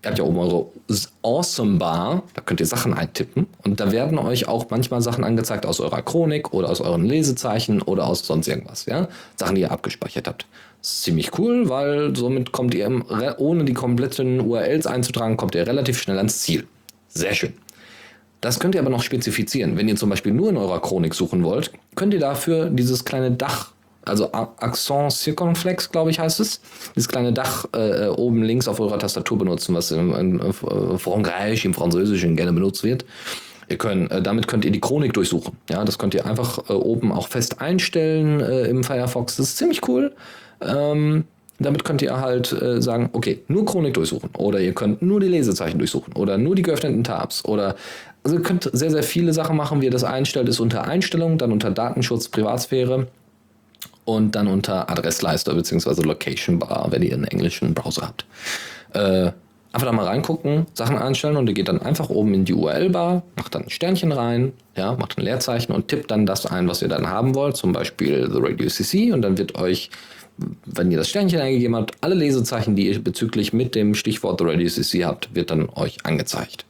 Ihr 0.04 0.10
habt 0.10 0.18
ja 0.18 0.24
oben 0.24 0.40
eure 0.40 0.66
Awesome 1.22 1.78
Bar, 1.78 2.24
da 2.34 2.42
könnt 2.42 2.60
ihr 2.60 2.66
Sachen 2.66 2.94
eintippen 2.94 3.46
und 3.64 3.80
da 3.80 3.92
werden 3.92 4.18
euch 4.18 4.48
auch 4.48 4.66
manchmal 4.72 5.02
Sachen 5.02 5.24
angezeigt 5.24 5.66
aus 5.66 5.80
eurer 5.80 6.02
Chronik 6.02 6.54
oder 6.54 6.70
aus 6.70 6.82
euren 6.82 7.06
Lesezeichen 7.06 7.84
oder 7.84 8.08
aus 8.08 8.26
sonst 8.26 8.48
irgendwas, 8.48 8.88
ja? 8.88 9.08
Sachen, 9.36 9.56
die 9.56 9.62
ihr 9.62 9.72
abgespeichert 9.72 10.28
habt. 10.28 10.48
Das 10.82 10.94
ist 10.94 11.04
ziemlich 11.04 11.38
cool, 11.38 11.70
weil 11.70 12.16
somit 12.16 12.52
kommt 12.52 12.74
ihr, 12.74 12.86
im, 12.86 13.06
ohne 13.38 13.64
die 13.64 13.74
kompletten 13.74 14.40
URLs 14.40 14.88
einzutragen, 14.88 15.38
kommt 15.38 15.54
ihr 15.54 15.68
relativ 15.68 16.02
schnell 16.02 16.18
ans 16.18 16.40
Ziel. 16.40 16.66
Sehr 17.10 17.36
schön. 17.36 17.54
Das 18.42 18.60
könnt 18.60 18.74
ihr 18.74 18.82
aber 18.82 18.90
noch 18.90 19.04
spezifizieren. 19.04 19.78
Wenn 19.78 19.88
ihr 19.88 19.96
zum 19.96 20.10
Beispiel 20.10 20.34
nur 20.34 20.50
in 20.50 20.58
eurer 20.58 20.82
Chronik 20.82 21.14
suchen 21.14 21.44
wollt, 21.44 21.72
könnt 21.94 22.16
ihr 22.16 22.20
dafür 22.20 22.72
dieses 22.72 23.06
kleine 23.06 23.30
Dach, 23.30 23.72
also 24.06 24.32
Accent 24.32 25.12
Circumflex, 25.12 25.92
glaube 25.92 26.10
ich, 26.10 26.20
heißt 26.20 26.40
es, 26.40 26.62
dieses 26.96 27.08
kleine 27.08 27.34
Dach 27.34 27.66
äh, 27.74 28.08
oben 28.08 28.44
links 28.44 28.68
auf 28.68 28.80
eurer 28.80 28.98
Tastatur 28.98 29.38
benutzen, 29.38 29.76
was 29.76 29.92
im, 29.92 30.42
Frankreich, 30.98 31.66
im 31.66 31.74
Französischen 31.74 32.36
gerne 32.36 32.54
benutzt 32.54 32.84
wird. 32.84 33.06
Ihr 33.70 33.78
könnt, 33.78 34.12
äh, 34.12 34.22
damit 34.22 34.48
könnt 34.48 34.66
ihr 34.66 34.72
die 34.72 34.82
Chronik 34.82 35.14
durchsuchen. 35.14 35.56
Ja, 35.70 35.86
das 35.86 35.98
könnt 35.98 36.14
ihr 36.14 36.26
einfach 36.26 36.70
äh, 36.70 36.74
oben 36.74 37.12
auch 37.12 37.28
fest 37.28 37.62
einstellen 37.62 38.42
äh, 38.42 38.66
im 38.66 38.84
Firefox. 38.84 39.38
Das 39.38 39.48
ist 39.48 39.58
ziemlich 39.58 39.88
cool. 39.88 40.14
Ähm, 40.62 41.26
damit 41.60 41.84
könnt 41.84 42.02
ihr 42.02 42.20
halt 42.20 42.52
äh, 42.54 42.82
sagen, 42.82 43.12
okay, 43.14 43.44
nur 43.48 43.66
Chronik 43.66 43.94
durchsuchen 43.94 44.32
oder 44.36 44.60
ihr 44.60 44.74
könnt 44.74 45.02
nur 45.04 45.20
die 45.20 45.28
Lesezeichen 45.28 45.78
durchsuchen 45.78 46.14
oder 46.14 46.38
nur 46.40 46.56
die 46.56 46.64
geöffneten 46.64 47.04
Tabs 47.04 47.46
oder 47.46 47.76
also 48.24 48.38
ihr 48.38 48.44
könnt 48.44 48.70
sehr, 48.74 48.92
sehr 48.92 49.04
viele 49.04 49.34
Sachen 49.34 49.56
machen. 49.58 49.82
Wie 49.82 49.86
ihr 49.86 49.92
das 49.92 50.04
einstellt, 50.04 50.50
ist 50.50 50.60
unter 50.60 50.84
Einstellung, 50.86 51.38
dann 51.38 51.52
unter 51.52 51.72
Datenschutz, 51.72 52.30
Privatsphäre 52.30 53.08
und 54.06 54.36
dann 54.36 54.48
unter 54.48 54.90
Adressleiste 54.90 55.54
bzw. 55.54 56.02
Location 56.02 56.60
Bar, 56.60 56.88
wenn 56.90 57.02
ihr 57.04 57.14
einen 57.14 57.26
englischen 57.26 57.74
Browser 57.74 58.08
habt. 58.08 58.26
Äh, 58.94 59.32
einfach 59.74 59.88
da 59.88 59.92
mal 59.92 60.06
reingucken, 60.06 60.66
Sachen 60.74 60.98
einstellen 60.98 61.38
und 61.38 61.48
ihr 61.48 61.54
geht 61.54 61.70
dann 61.70 61.82
einfach 61.82 62.10
oben 62.10 62.34
in 62.34 62.46
die 62.46 62.54
URL-Bar, 62.54 63.24
macht 63.38 63.56
dann 63.56 63.64
ein 63.64 63.70
Sternchen 63.70 64.12
rein, 64.12 64.52
ja, 64.76 64.94
macht 64.96 65.18
ein 65.18 65.24
Leerzeichen 65.24 65.74
und 65.74 65.88
tippt 65.88 66.12
dann 66.12 66.26
das 66.26 66.46
ein, 66.46 66.68
was 66.68 66.82
ihr 66.82 66.90
dann 66.90 67.08
haben 67.08 67.36
wollt, 67.36 67.56
zum 67.56 67.72
Beispiel 67.72 68.30
The 68.32 68.40
Radio 68.42 68.68
CC 68.68 69.14
und 69.14 69.22
dann 69.22 69.38
wird 69.38 69.56
euch 69.56 69.90
wenn 70.66 70.92
ihr 70.92 70.98
das 70.98 71.10
Sternchen 71.10 71.40
eingegeben 71.40 71.76
habt, 71.76 71.96
alle 72.02 72.16
Lesezeichen, 72.16 72.76
die 72.76 72.88
ihr 72.88 73.04
bezüglich 73.04 73.54
mit 73.54 73.76
dem 73.76 73.96
Stichwort 73.96 74.40
The 74.40 74.46
Radio 74.46 74.68
CC 74.68 75.06
habt, 75.06 75.34
wird 75.36 75.52
dann 75.52 75.70
euch 75.70 76.06
angezeigt. 76.06 76.66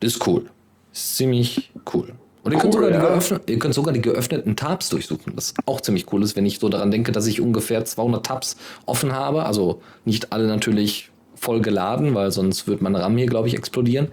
Das 0.00 0.14
ist 0.14 0.26
cool. 0.26 0.46
ist 0.92 1.16
ziemlich 1.16 1.70
cool. 1.94 2.12
Und 2.46 2.52
ihr, 2.52 2.58
cool, 2.58 2.62
könnt 2.62 2.74
sogar 2.74 2.90
ja. 2.90 3.18
die 3.18 3.52
ihr 3.52 3.58
könnt 3.58 3.74
sogar 3.74 3.92
die 3.92 4.00
geöffneten 4.00 4.54
Tabs 4.54 4.88
durchsuchen, 4.88 5.32
was 5.34 5.52
auch 5.66 5.80
ziemlich 5.80 6.12
cool 6.12 6.22
ist, 6.22 6.36
wenn 6.36 6.46
ich 6.46 6.60
so 6.60 6.68
daran 6.68 6.92
denke, 6.92 7.10
dass 7.10 7.26
ich 7.26 7.40
ungefähr 7.40 7.84
200 7.84 8.24
Tabs 8.24 8.56
offen 8.86 9.12
habe. 9.12 9.46
Also 9.46 9.82
nicht 10.04 10.32
alle 10.32 10.46
natürlich 10.46 11.10
voll 11.34 11.60
geladen, 11.60 12.14
weil 12.14 12.30
sonst 12.30 12.68
wird 12.68 12.82
mein 12.82 12.94
RAM 12.94 13.16
hier, 13.16 13.26
glaube 13.26 13.48
ich, 13.48 13.56
explodieren. 13.56 14.12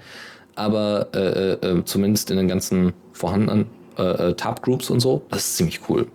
Aber 0.55 1.09
äh, 1.13 1.51
äh, 1.51 1.85
zumindest 1.85 2.31
in 2.31 2.37
den 2.37 2.47
ganzen 2.47 2.93
vorhandenen 3.11 3.67
äh, 3.99 4.01
äh 4.31 4.33
Tab-Groups 4.33 4.89
und 4.89 4.99
so, 4.99 5.21
das 5.29 5.41
ist 5.41 5.57
ziemlich 5.57 5.81
cool. 5.87 6.07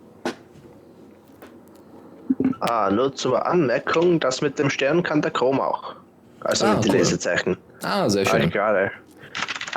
Ah, 2.58 2.90
nur 2.90 3.14
zur 3.14 3.46
Anmerkung, 3.46 4.18
das 4.18 4.42
mit 4.42 4.58
dem 4.58 4.70
Stern 4.70 5.04
kann 5.04 5.22
der 5.22 5.30
Chrome 5.30 5.62
auch. 5.62 5.94
Also 6.40 6.66
ah, 6.66 6.74
mit 6.74 6.84
den 6.84 6.90
cool. 6.90 6.98
Lesezeichen. 6.98 7.56
Ah, 7.84 8.10
sehr 8.10 8.26
schön. 8.26 8.50
gerade. 8.50 8.90
Habe 8.90 9.07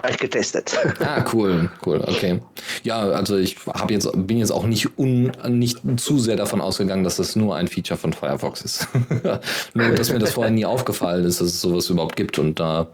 ich 0.10 0.18
getestet. 0.18 0.78
Ah, 1.00 1.24
cool, 1.34 1.70
cool, 1.86 2.04
okay. 2.08 2.40
Ja, 2.84 3.02
also 3.02 3.38
ich 3.38 3.58
habe 3.68 3.94
jetzt 3.94 4.10
bin 4.16 4.38
jetzt 4.38 4.52
auch 4.52 4.66
nicht 4.66 4.98
un, 4.98 5.32
nicht 5.48 5.80
zu 5.98 6.18
sehr 6.18 6.36
davon 6.36 6.62
ausgegangen, 6.62 7.04
dass 7.04 7.18
das 7.18 7.36
nur 7.36 7.56
ein 7.56 7.68
Feature 7.68 7.98
von 7.98 8.14
Firefox 8.14 8.62
ist. 8.62 8.88
nur, 9.74 9.90
dass 9.90 10.12
mir 10.12 10.20
das 10.20 10.34
vorher 10.34 10.52
nie 10.52 10.66
aufgefallen 10.66 11.26
ist, 11.26 11.42
dass 11.42 11.48
es 11.48 11.62
sowas 11.62 11.90
überhaupt 11.90 12.16
gibt 12.16 12.40
und 12.40 12.60
da 12.60 12.88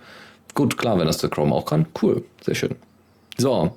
gut, 0.54 0.78
klar, 0.78 0.98
wenn 1.00 1.08
das 1.08 1.20
der 1.20 1.30
Chrome 1.30 1.54
auch 1.54 1.66
kann, 1.66 1.86
cool, 2.02 2.24
sehr 2.42 2.56
schön. 2.56 2.76
So. 3.38 3.76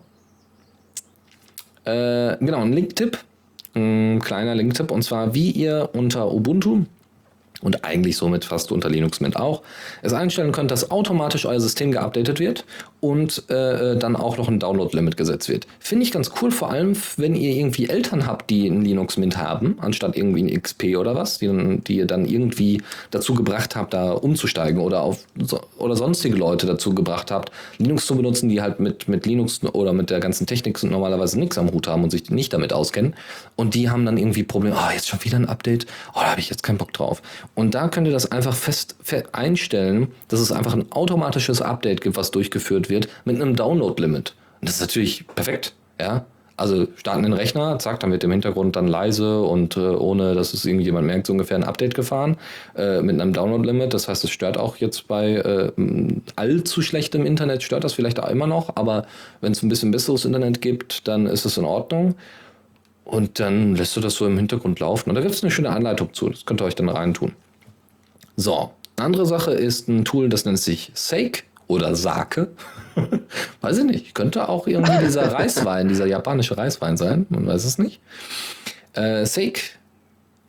Äh, 1.84 2.36
genau, 2.38 2.60
ein 2.60 2.72
Link-Tipp 2.72 3.18
ein 3.74 4.20
kleiner 4.20 4.54
Link-Tipp 4.54 4.90
und 4.90 5.02
zwar, 5.02 5.34
wie 5.34 5.50
ihr 5.50 5.90
unter 5.92 6.32
Ubuntu 6.32 6.84
und 7.60 7.84
eigentlich 7.84 8.16
somit 8.16 8.44
fast 8.44 8.72
unter 8.72 8.88
Linux 8.88 9.20
Mint 9.20 9.36
auch, 9.36 9.62
es 10.02 10.12
einstellen 10.12 10.52
könnt, 10.52 10.70
dass 10.70 10.90
automatisch 10.90 11.46
euer 11.46 11.60
System 11.60 11.92
geupdatet 11.92 12.40
wird 12.40 12.64
und 13.00 13.50
äh, 13.50 13.96
dann 13.96 14.14
auch 14.14 14.36
noch 14.36 14.48
ein 14.48 14.60
Download-Limit 14.60 15.16
gesetzt 15.16 15.48
wird. 15.48 15.66
Finde 15.78 16.04
ich 16.04 16.12
ganz 16.12 16.30
cool, 16.40 16.50
vor 16.50 16.70
allem 16.70 16.94
wenn 17.16 17.34
ihr 17.34 17.54
irgendwie 17.54 17.88
Eltern 17.88 18.26
habt, 18.26 18.50
die 18.50 18.68
ein 18.68 18.82
Linux 18.82 19.16
Mint 19.16 19.38
haben, 19.38 19.78
anstatt 19.80 20.16
irgendwie 20.16 20.42
ein 20.42 20.62
XP 20.62 20.96
oder 20.98 21.14
was, 21.14 21.38
die, 21.38 21.80
die 21.86 21.96
ihr 21.96 22.06
dann 22.06 22.26
irgendwie 22.26 22.82
dazu 23.10 23.34
gebracht 23.34 23.74
habt, 23.74 23.94
da 23.94 24.12
umzusteigen 24.12 24.80
oder 24.80 25.00
auf 25.00 25.24
oder 25.78 25.96
sonstige 25.96 26.36
Leute 26.36 26.66
dazu 26.66 26.94
gebracht 26.94 27.30
habt, 27.30 27.50
Linux 27.78 28.06
zu 28.06 28.16
benutzen, 28.16 28.50
die 28.50 28.60
halt 28.60 28.80
mit, 28.80 29.08
mit 29.08 29.24
Linux 29.24 29.64
oder 29.64 29.94
mit 29.94 30.10
der 30.10 30.20
ganzen 30.20 30.46
Technik 30.46 30.82
normalerweise 30.82 31.38
nichts 31.38 31.56
am 31.56 31.72
Hut 31.72 31.88
haben 31.88 32.04
und 32.04 32.10
sich 32.10 32.30
nicht 32.30 32.52
damit 32.52 32.72
auskennen. 32.72 33.14
Und 33.56 33.74
die 33.74 33.88
haben 33.88 34.04
dann 34.04 34.18
irgendwie 34.18 34.42
Probleme, 34.42 34.76
oh, 34.76 34.92
jetzt 34.92 35.08
schon 35.08 35.24
wieder 35.24 35.38
ein 35.38 35.48
Update, 35.48 35.86
oh, 36.14 36.20
da 36.20 36.32
habe 36.32 36.40
ich 36.40 36.50
jetzt 36.50 36.62
keinen 36.62 36.78
Bock 36.78 36.92
drauf. 36.92 37.22
Und 37.54 37.74
da 37.74 37.88
könnt 37.88 38.06
ihr 38.06 38.12
das 38.12 38.30
einfach 38.30 38.54
fest, 38.54 38.96
einstellen, 39.32 40.08
dass 40.28 40.40
es 40.40 40.52
einfach 40.52 40.74
ein 40.74 40.92
automatisches 40.92 41.62
Update 41.62 42.02
gibt, 42.02 42.16
was 42.16 42.30
durchgeführt 42.30 42.88
wird 42.88 42.89
mit 43.24 43.36
einem 43.36 43.56
Download-Limit. 43.56 44.34
Das 44.62 44.74
ist 44.74 44.80
natürlich 44.80 45.26
perfekt, 45.28 45.74
ja. 46.00 46.24
Also 46.60 46.88
starten 46.96 47.22
den 47.22 47.32
Rechner, 47.32 47.78
zack, 47.78 48.00
dann 48.00 48.12
wird 48.12 48.22
im 48.22 48.32
Hintergrund 48.32 48.76
dann 48.76 48.86
leise 48.86 49.40
und 49.40 49.78
äh, 49.78 49.80
ohne, 49.80 50.34
dass 50.34 50.52
es 50.52 50.66
irgendjemand 50.66 51.06
merkt, 51.06 51.26
so 51.26 51.32
ungefähr 51.32 51.56
ein 51.56 51.64
Update 51.64 51.94
gefahren 51.94 52.36
äh, 52.76 53.00
mit 53.00 53.18
einem 53.18 53.32
Download-Limit. 53.32 53.94
Das 53.94 54.08
heißt, 54.08 54.24
es 54.24 54.30
stört 54.30 54.58
auch 54.58 54.76
jetzt 54.76 55.08
bei 55.08 55.36
äh, 55.36 55.72
allzu 56.36 56.82
schlechtem 56.82 57.24
Internet, 57.24 57.62
stört 57.62 57.82
das 57.82 57.94
vielleicht 57.94 58.20
auch 58.20 58.28
immer 58.28 58.46
noch, 58.46 58.76
aber 58.76 59.06
wenn 59.40 59.52
es 59.52 59.62
ein 59.62 59.70
bisschen 59.70 59.90
besseres 59.90 60.26
Internet 60.26 60.60
gibt, 60.60 61.08
dann 61.08 61.24
ist 61.24 61.46
es 61.46 61.56
in 61.56 61.64
Ordnung. 61.64 62.14
Und 63.04 63.40
dann 63.40 63.74
lässt 63.74 63.96
du 63.96 64.00
das 64.00 64.14
so 64.14 64.26
im 64.26 64.36
Hintergrund 64.36 64.80
laufen. 64.80 65.08
Und 65.08 65.14
da 65.14 65.22
gibt 65.22 65.34
es 65.34 65.42
eine 65.42 65.50
schöne 65.50 65.70
Anleitung 65.70 66.12
zu. 66.12 66.28
Das 66.28 66.44
könnt 66.44 66.60
ihr 66.60 66.66
euch 66.66 66.76
dann 66.76 66.90
reintun. 66.90 67.32
So, 68.36 68.70
eine 68.96 69.06
andere 69.06 69.24
Sache 69.24 69.52
ist 69.52 69.88
ein 69.88 70.04
Tool, 70.04 70.28
das 70.28 70.44
nennt 70.44 70.58
sich 70.58 70.92
Sake 70.94 71.44
oder 71.70 71.94
Sake. 71.94 72.48
weiß 73.60 73.78
ich 73.78 73.84
nicht. 73.84 74.14
Könnte 74.14 74.48
auch 74.48 74.66
irgendwie 74.66 74.98
dieser 74.98 75.32
Reiswein, 75.32 75.88
dieser 75.88 76.06
japanische 76.06 76.58
Reiswein 76.58 76.96
sein. 76.96 77.26
Man 77.30 77.46
weiß 77.46 77.64
es 77.64 77.78
nicht. 77.78 78.00
Äh, 78.92 79.24
Sake 79.24 79.60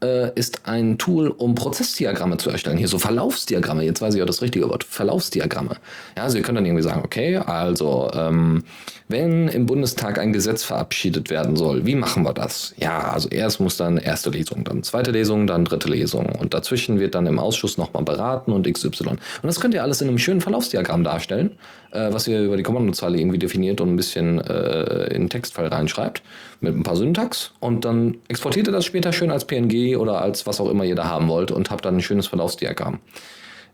äh, 0.03 0.31
ist 0.35 0.61
ein 0.65 0.97
Tool, 0.97 1.27
um 1.27 1.55
Prozessdiagramme 1.55 2.37
zu 2.37 2.49
erstellen. 2.49 2.77
Hier 2.77 2.87
so 2.87 2.99
Verlaufsdiagramme. 2.99 3.83
Jetzt 3.83 4.01
weiß 4.01 4.15
ich 4.15 4.21
auch 4.21 4.27
das 4.27 4.41
richtige 4.41 4.69
Wort. 4.69 4.83
Verlaufsdiagramme. 4.83 5.77
Ja, 6.17 6.23
also 6.23 6.37
ihr 6.37 6.43
könnt 6.43 6.57
dann 6.57 6.65
irgendwie 6.65 6.83
sagen, 6.83 7.01
okay, 7.03 7.37
also 7.37 8.09
ähm, 8.13 8.63
wenn 9.07 9.47
im 9.47 9.65
Bundestag 9.65 10.19
ein 10.19 10.33
Gesetz 10.33 10.63
verabschiedet 10.63 11.29
werden 11.29 11.55
soll, 11.55 11.85
wie 11.85 11.95
machen 11.95 12.23
wir 12.23 12.33
das? 12.33 12.73
Ja, 12.77 13.11
also 13.11 13.29
erst 13.29 13.59
muss 13.59 13.77
dann 13.77 13.97
erste 13.97 14.29
Lesung, 14.29 14.63
dann 14.63 14.83
zweite 14.83 15.11
Lesung, 15.11 15.47
dann 15.47 15.65
dritte 15.65 15.89
Lesung 15.89 16.27
und 16.39 16.53
dazwischen 16.53 16.99
wird 16.99 17.15
dann 17.15 17.27
im 17.27 17.37
Ausschuss 17.37 17.77
nochmal 17.77 18.03
beraten 18.03 18.51
und 18.51 18.71
XY. 18.71 19.09
Und 19.09 19.19
das 19.43 19.59
könnt 19.59 19.73
ihr 19.73 19.83
alles 19.83 20.01
in 20.01 20.07
einem 20.07 20.17
schönen 20.17 20.41
Verlaufsdiagramm 20.41 21.03
darstellen, 21.03 21.51
äh, 21.91 22.11
was 22.11 22.27
ihr 22.27 22.41
über 22.41 22.57
die 22.57 22.63
Kommandozeile 22.63 23.19
irgendwie 23.19 23.39
definiert 23.39 23.81
und 23.81 23.89
ein 23.89 23.97
bisschen 23.97 24.39
äh, 24.39 25.13
in 25.13 25.23
den 25.23 25.29
Textfile 25.29 25.71
reinschreibt 25.71 26.21
mit 26.61 26.75
ein 26.75 26.83
paar 26.83 26.95
Syntax 26.95 27.51
und 27.59 27.85
dann 27.85 28.17
exportiert 28.27 28.67
ihr 28.67 28.73
das 28.73 28.85
später 28.85 29.11
schön 29.11 29.31
als 29.31 29.45
PNG 29.45 29.97
oder 29.97 30.21
als 30.21 30.47
was 30.47 30.61
auch 30.61 30.69
immer 30.69 30.83
ihr 30.83 30.95
da 30.95 31.05
haben 31.05 31.27
wollt 31.27 31.51
und 31.51 31.69
habt 31.71 31.85
dann 31.85 31.97
ein 31.97 32.01
schönes 32.01 32.27
Verlaufsdiagramm. 32.27 32.99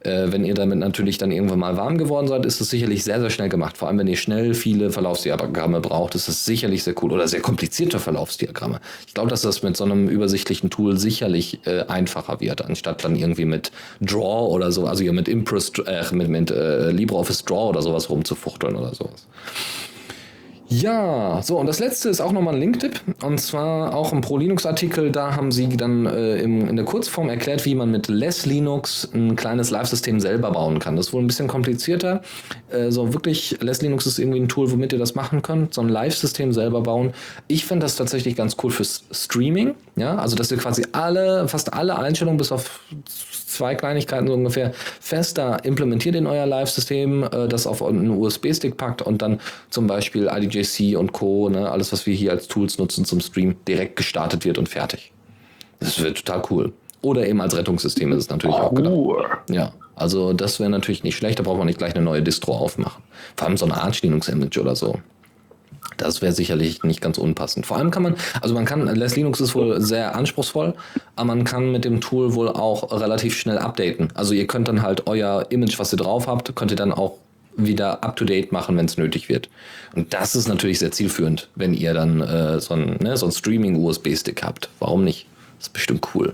Äh, 0.02 0.32
wenn 0.32 0.46
ihr 0.46 0.54
damit 0.54 0.78
natürlich 0.78 1.18
dann 1.18 1.32
irgendwann 1.32 1.60
mal 1.60 1.76
warm 1.76 1.98
geworden 1.98 2.28
seid, 2.28 2.46
ist 2.46 2.62
es 2.62 2.70
sicherlich 2.70 3.04
sehr, 3.04 3.20
sehr 3.20 3.30
schnell 3.30 3.50
gemacht. 3.50 3.78
Vor 3.78 3.88
allem, 3.88 3.98
wenn 3.98 4.08
ihr 4.08 4.16
schnell 4.16 4.54
viele 4.54 4.92
Verlaufsdiagramme 4.92 5.82
braucht, 5.82 6.16
ist 6.16 6.28
es 6.28 6.46
sicherlich 6.46 6.84
sehr 6.84 6.94
cool. 7.02 7.12
Oder 7.12 7.28
sehr 7.28 7.42
komplizierte 7.42 8.00
Verlaufsdiagramme. 8.00 8.80
Ich 9.08 9.14
glaube, 9.14 9.30
dass 9.30 9.42
das 9.42 9.64
mit 9.64 9.76
so 9.76 9.84
einem 9.84 10.08
übersichtlichen 10.08 10.70
Tool 10.70 10.98
sicherlich 10.98 11.66
äh, 11.66 11.82
einfacher 11.88 12.40
wird, 12.40 12.64
anstatt 12.64 13.04
dann 13.04 13.16
irgendwie 13.16 13.46
mit 13.46 13.72
Draw 14.00 14.48
oder 14.54 14.72
so, 14.72 14.86
also 14.86 15.02
hier 15.02 15.14
mit 15.14 15.28
Impress, 15.28 15.72
äh, 15.86 16.04
mit, 16.14 16.30
mit 16.30 16.52
äh, 16.52 16.92
LibreOffice 16.92 17.44
Draw 17.44 17.70
oder 17.70 17.82
sowas 17.82 18.10
rumzufuchteln 18.10 18.76
oder 18.76 18.94
sowas. 18.94 19.26
Ja, 20.70 21.42
so 21.44 21.58
und 21.58 21.66
das 21.66 21.80
letzte 21.80 22.10
ist 22.10 22.20
auch 22.20 22.34
nochmal 22.34 22.56
ein 22.56 22.60
Link-Tipp 22.60 23.00
und 23.24 23.40
zwar 23.40 23.96
auch 23.96 24.12
ein 24.12 24.20
Pro-Linux-Artikel. 24.20 25.14
Da 25.14 25.34
haben 25.34 25.50
sie 25.50 25.70
dann 25.78 26.06
äh, 26.06 26.42
im, 26.42 26.68
in 26.68 26.76
der 26.76 26.84
Kurzform 26.84 27.30
erklärt, 27.30 27.64
wie 27.64 27.74
man 27.74 27.90
mit 27.90 28.10
Less 28.10 28.46
Linux 28.46 29.10
ein 29.14 29.38
kleines 29.38 29.70
Live-System 29.70 30.20
selber 30.20 30.52
bauen 30.52 30.80
kann. 30.80 30.98
Das 30.98 31.08
ist 31.08 31.14
wohl 31.14 31.24
ein 31.24 31.28
bisschen 31.28 31.48
komplizierter. 31.48 32.22
Äh, 32.70 32.92
so 32.92 33.14
wirklich, 33.14 33.58
Less 33.62 33.82
Linux 33.82 34.06
ist 34.08 34.20
irgendwie 34.20 34.42
ein 34.42 34.50
Tool, 34.50 34.70
womit 34.70 34.92
ihr 34.92 35.00
das 35.00 35.16
machen 35.16 35.42
könnt, 35.42 35.74
so 35.74 35.80
ein 35.80 35.88
Live-System 35.88 36.52
selber 36.52 36.82
bauen. 36.82 37.14
Ich 37.48 37.66
finde 37.66 37.86
das 37.86 37.96
tatsächlich 37.96 38.36
ganz 38.36 38.58
cool 38.62 38.72
fürs 38.72 39.06
Streaming. 39.12 39.74
Ja, 39.96 40.18
also 40.18 40.36
dass 40.36 40.52
ihr 40.52 40.58
quasi 40.58 40.86
alle, 40.92 41.48
fast 41.48 41.74
alle 41.74 41.98
Einstellungen 41.98 42.38
bis 42.38 42.52
auf 42.52 42.82
zwei 43.48 43.76
Kleinigkeiten 43.76 44.28
so 44.28 44.34
ungefähr 44.34 44.74
fester 45.00 45.64
implementiert 45.64 46.16
in 46.16 46.28
euer 46.28 46.46
Live-System, 46.46 47.24
äh, 47.24 47.48
das 47.48 47.66
auf 47.66 47.84
einen 47.84 48.10
USB-Stick 48.10 48.78
packt 48.78 49.02
und 49.02 49.22
dann 49.22 49.40
zum 49.70 49.88
Beispiel 49.88 50.30
IDJC 50.32 50.98
und 50.98 51.14
Co., 51.14 51.50
ne, 51.50 51.72
alles 51.72 51.92
was 51.92 52.06
wir 52.06 52.14
hier 52.14 52.32
als 52.32 52.48
Tools 52.48 52.78
nutzen 52.78 53.06
zum 53.06 53.20
Stream, 53.22 53.56
direkt 53.68 53.96
gestartet 53.96 54.46
wird 54.46 54.58
und 54.58 54.70
fertig. 54.70 55.12
Das 55.80 56.02
wird 56.02 56.26
total 56.26 56.44
cool. 56.50 56.74
Oder 57.02 57.28
eben 57.28 57.40
als 57.42 57.56
Rettungssystem 57.56 58.12
ist 58.12 58.18
es 58.18 58.30
natürlich 58.30 58.56
auch 58.56 58.74
gedacht. 58.74 58.94
Ja, 59.50 59.72
also 59.96 60.34
das 60.34 60.60
wäre 60.60 60.70
natürlich 60.70 61.04
nicht 61.04 61.16
schlecht, 61.16 61.40
da 61.40 61.44
braucht 61.44 61.58
man 61.58 61.68
nicht 61.68 61.78
gleich 61.78 61.96
eine 61.96 62.04
neue 62.04 62.22
Distro 62.22 62.56
aufmachen. 62.58 63.04
Vor 63.36 63.48
allem 63.48 63.58
so 63.58 63.66
eine 63.66 63.82
Arch 63.82 64.02
Linux-Image 64.02 64.58
oder 64.58 64.76
so. 64.76 65.00
Das 65.98 66.22
wäre 66.22 66.32
sicherlich 66.32 66.84
nicht 66.84 67.02
ganz 67.02 67.18
unpassend. 67.18 67.66
Vor 67.66 67.78
allem 67.78 67.92
kann 67.92 68.04
man, 68.04 68.16
also 68.42 68.54
man 68.54 68.66
kann, 68.66 68.86
Less 68.96 69.16
Linux 69.16 69.42
ist 69.42 69.56
wohl 69.56 69.82
sehr 69.82 70.16
anspruchsvoll, 70.16 70.76
aber 71.16 71.26
man 71.26 71.44
kann 71.44 71.72
mit 71.72 71.86
dem 71.86 72.02
Tool 72.02 72.36
wohl 72.36 72.50
auch 72.50 72.92
relativ 72.92 73.36
schnell 73.38 73.58
updaten. 73.58 74.10
Also 74.14 74.34
ihr 74.34 74.48
könnt 74.48 74.68
dann 74.68 74.84
halt 74.84 75.08
euer 75.08 75.48
Image, 75.50 75.80
was 75.80 75.94
ihr 75.94 75.98
drauf 75.98 76.28
habt, 76.28 76.56
könnt 76.56 76.72
ihr 76.72 76.78
dann 76.78 76.94
auch 76.94 77.14
wieder 77.58 78.04
up 78.04 78.16
to 78.16 78.26
date 78.26 78.52
machen, 78.52 78.78
wenn 78.78 78.86
es 78.86 78.98
nötig 78.98 79.30
wird. 79.30 79.50
Und 79.96 80.14
das 80.14 80.36
ist 80.36 80.48
natürlich 80.48 80.80
sehr 80.80 80.92
zielführend, 80.92 81.50
wenn 81.56 81.74
ihr 81.74 81.94
dann 81.94 82.22
äh, 82.22 82.60
so 82.60 82.76
ein, 82.76 82.98
ne, 83.02 83.18
so 83.18 83.30
Streaming-USB-Stick 83.30 84.44
habt. 84.44 84.70
Warum 84.80 85.04
nicht? 85.04 85.26
Das 85.58 85.68
ist 85.68 85.74
bestimmt 85.74 86.08
cool. 86.14 86.34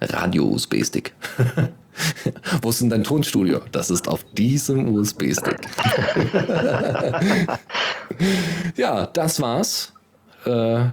Radio-USB-Stick. 0.00 1.12
Wo 2.62 2.70
ist 2.70 2.80
denn 2.80 2.90
dein 2.90 3.04
Tonstudio? 3.04 3.60
Das 3.72 3.90
ist 3.90 4.08
auf 4.08 4.24
diesem 4.32 4.94
USB-Stick. 4.94 5.60
ja, 8.76 9.06
das 9.06 9.40
war's. 9.40 9.92
Äh, 10.46 10.86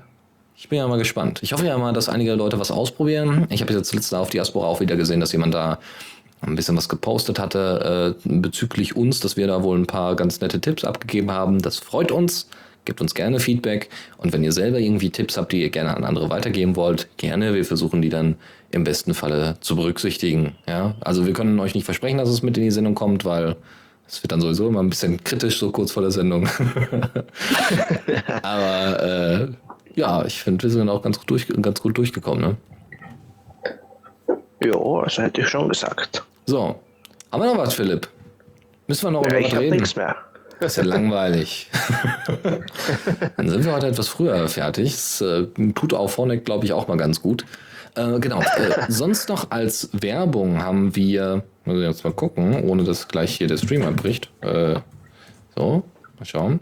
ich 0.55 0.69
bin 0.69 0.77
ja 0.77 0.87
mal 0.87 0.99
gespannt. 0.99 1.39
Ich 1.41 1.53
hoffe 1.53 1.65
ja 1.65 1.77
mal, 1.77 1.93
dass 1.93 2.07
einige 2.07 2.35
Leute 2.35 2.59
was 2.59 2.71
ausprobieren. 2.71 3.47
Ich 3.49 3.61
habe 3.61 3.73
jetzt 3.73 3.93
letzte 3.93 4.19
auf 4.19 4.29
Diaspora 4.29 4.67
auch 4.67 4.79
wieder 4.79 4.95
gesehen, 4.95 5.19
dass 5.19 5.31
jemand 5.31 5.53
da 5.53 5.79
ein 6.41 6.55
bisschen 6.55 6.77
was 6.77 6.89
gepostet 6.89 7.39
hatte 7.39 8.15
äh, 8.25 8.29
bezüglich 8.29 8.95
uns, 8.95 9.19
dass 9.19 9.37
wir 9.37 9.47
da 9.47 9.63
wohl 9.63 9.77
ein 9.77 9.87
paar 9.87 10.15
ganz 10.15 10.41
nette 10.41 10.59
Tipps 10.59 10.83
abgegeben 10.83 11.31
haben. 11.31 11.61
Das 11.61 11.77
freut 11.77 12.11
uns. 12.11 12.47
Gebt 12.85 12.99
uns 12.99 13.13
gerne 13.13 13.39
Feedback. 13.39 13.89
Und 14.17 14.33
wenn 14.33 14.43
ihr 14.43 14.51
selber 14.51 14.79
irgendwie 14.79 15.11
Tipps 15.11 15.37
habt, 15.37 15.51
die 15.51 15.61
ihr 15.61 15.69
gerne 15.69 15.95
an 15.95 16.03
andere 16.03 16.29
weitergeben 16.29 16.75
wollt, 16.75 17.07
gerne. 17.17 17.53
Wir 17.53 17.63
versuchen 17.63 18.01
die 18.01 18.09
dann 18.09 18.35
im 18.71 18.83
besten 18.83 19.13
Falle 19.13 19.57
zu 19.59 19.75
berücksichtigen. 19.75 20.55
Ja, 20.67 20.95
also 21.01 21.25
wir 21.25 21.33
können 21.33 21.59
euch 21.59 21.75
nicht 21.75 21.85
versprechen, 21.85 22.17
dass 22.17 22.29
es 22.29 22.41
mit 22.41 22.57
in 22.57 22.63
die 22.63 22.71
Sendung 22.71 22.95
kommt, 22.95 23.23
weil 23.25 23.55
es 24.07 24.23
wird 24.23 24.31
dann 24.31 24.41
sowieso 24.41 24.67
immer 24.67 24.81
ein 24.81 24.89
bisschen 24.89 25.23
kritisch, 25.23 25.59
so 25.59 25.71
kurz 25.71 25.91
vor 25.91 26.01
der 26.01 26.11
Sendung. 26.11 26.47
Aber 28.41 29.03
äh, 29.03 29.47
ja, 29.95 30.25
ich 30.25 30.41
finde, 30.41 30.63
wir 30.63 30.69
sind 30.69 30.89
auch 30.89 31.01
ganz 31.01 31.19
gut, 31.19 31.29
durch, 31.29 31.47
ganz 31.47 31.81
gut 31.81 31.97
durchgekommen. 31.97 32.41
Ne? 32.41 32.57
Ja, 34.63 35.03
das 35.03 35.17
hätte 35.17 35.41
ich 35.41 35.47
schon 35.47 35.69
gesagt. 35.69 36.23
So, 36.45 36.75
haben 37.31 37.43
wir 37.43 37.53
noch 37.53 37.57
was, 37.57 37.73
Philipp? 37.73 38.07
Müssen 38.87 39.05
wir 39.05 39.11
noch 39.11 39.23
ja, 39.25 39.37
über 39.37 39.45
was 39.47 39.53
reden? 39.57 39.75
nichts 39.75 39.95
mehr. 39.95 40.15
Das 40.61 40.73
ist 40.73 40.77
ja 40.77 40.83
langweilig. 40.83 41.71
Dann 43.37 43.49
sind 43.49 43.65
wir 43.65 43.73
heute 43.73 43.87
etwas 43.87 44.07
früher 44.07 44.47
fertig. 44.47 44.91
Das 44.91 45.21
äh, 45.21 45.47
tut 45.73 45.93
auch 45.95 46.09
vorne, 46.09 46.37
glaube 46.37 46.65
ich, 46.65 46.73
auch 46.73 46.87
mal 46.87 46.97
ganz 46.97 47.19
gut. 47.19 47.45
Äh, 47.95 48.19
genau. 48.19 48.41
Äh, 48.41 48.85
sonst 48.87 49.27
noch 49.27 49.49
als 49.49 49.89
Werbung 49.91 50.61
haben 50.61 50.95
wir, 50.95 51.43
muss 51.65 51.77
ich 51.77 51.83
jetzt 51.83 52.03
mal 52.03 52.13
gucken, 52.13 52.63
ohne 52.69 52.83
dass 52.83 53.07
gleich 53.07 53.35
hier 53.35 53.47
der 53.47 53.57
Stream 53.57 53.81
abbricht. 53.81 54.29
Äh, 54.41 54.75
so, 55.55 55.83
mal 56.19 56.25
schauen. 56.25 56.59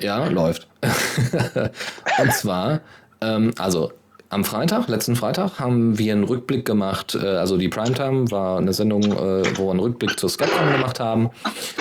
ja, 0.00 0.28
läuft. 0.28 0.68
Und 2.22 2.32
zwar, 2.32 2.82
ähm, 3.20 3.50
also 3.58 3.90
am 4.30 4.44
Freitag, 4.44 4.88
letzten 4.88 5.16
Freitag, 5.16 5.58
haben 5.58 5.98
wir 5.98 6.12
einen 6.12 6.22
Rückblick 6.22 6.64
gemacht. 6.64 7.18
Äh, 7.20 7.26
also 7.26 7.58
die 7.58 7.68
Primetime 7.68 8.30
war 8.30 8.58
eine 8.58 8.72
Sendung, 8.72 9.02
äh, 9.02 9.42
wo 9.56 9.66
wir 9.66 9.70
einen 9.72 9.80
Rückblick 9.80 10.18
zur 10.18 10.30
Skepcon 10.30 10.70
gemacht 10.70 11.00
haben. 11.00 11.30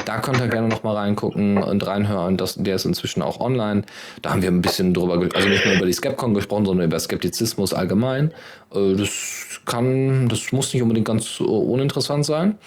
Da 0.05 0.17
könnt 0.17 0.39
ihr 0.39 0.47
gerne 0.47 0.67
nochmal 0.67 0.95
reingucken 0.95 1.61
und 1.61 1.85
reinhören. 1.85 2.37
Das, 2.37 2.55
der 2.55 2.75
ist 2.75 2.85
inzwischen 2.85 3.21
auch 3.21 3.39
online. 3.39 3.83
Da 4.23 4.31
haben 4.31 4.41
wir 4.41 4.49
ein 4.49 4.63
bisschen 4.63 4.95
drüber, 4.95 5.21
also 5.35 5.47
nicht 5.47 5.63
nur 5.63 5.75
über 5.75 5.85
die 5.85 5.93
Skepcon 5.93 6.33
gesprochen, 6.33 6.65
sondern 6.65 6.87
über 6.87 6.99
Skeptizismus 6.99 7.71
allgemein. 7.71 8.31
Äh, 8.73 8.95
das 8.95 9.61
kann, 9.65 10.27
das 10.27 10.51
muss 10.51 10.73
nicht 10.73 10.81
unbedingt 10.81 11.07
ganz 11.07 11.39
uninteressant 11.39 12.25
sein. 12.25 12.57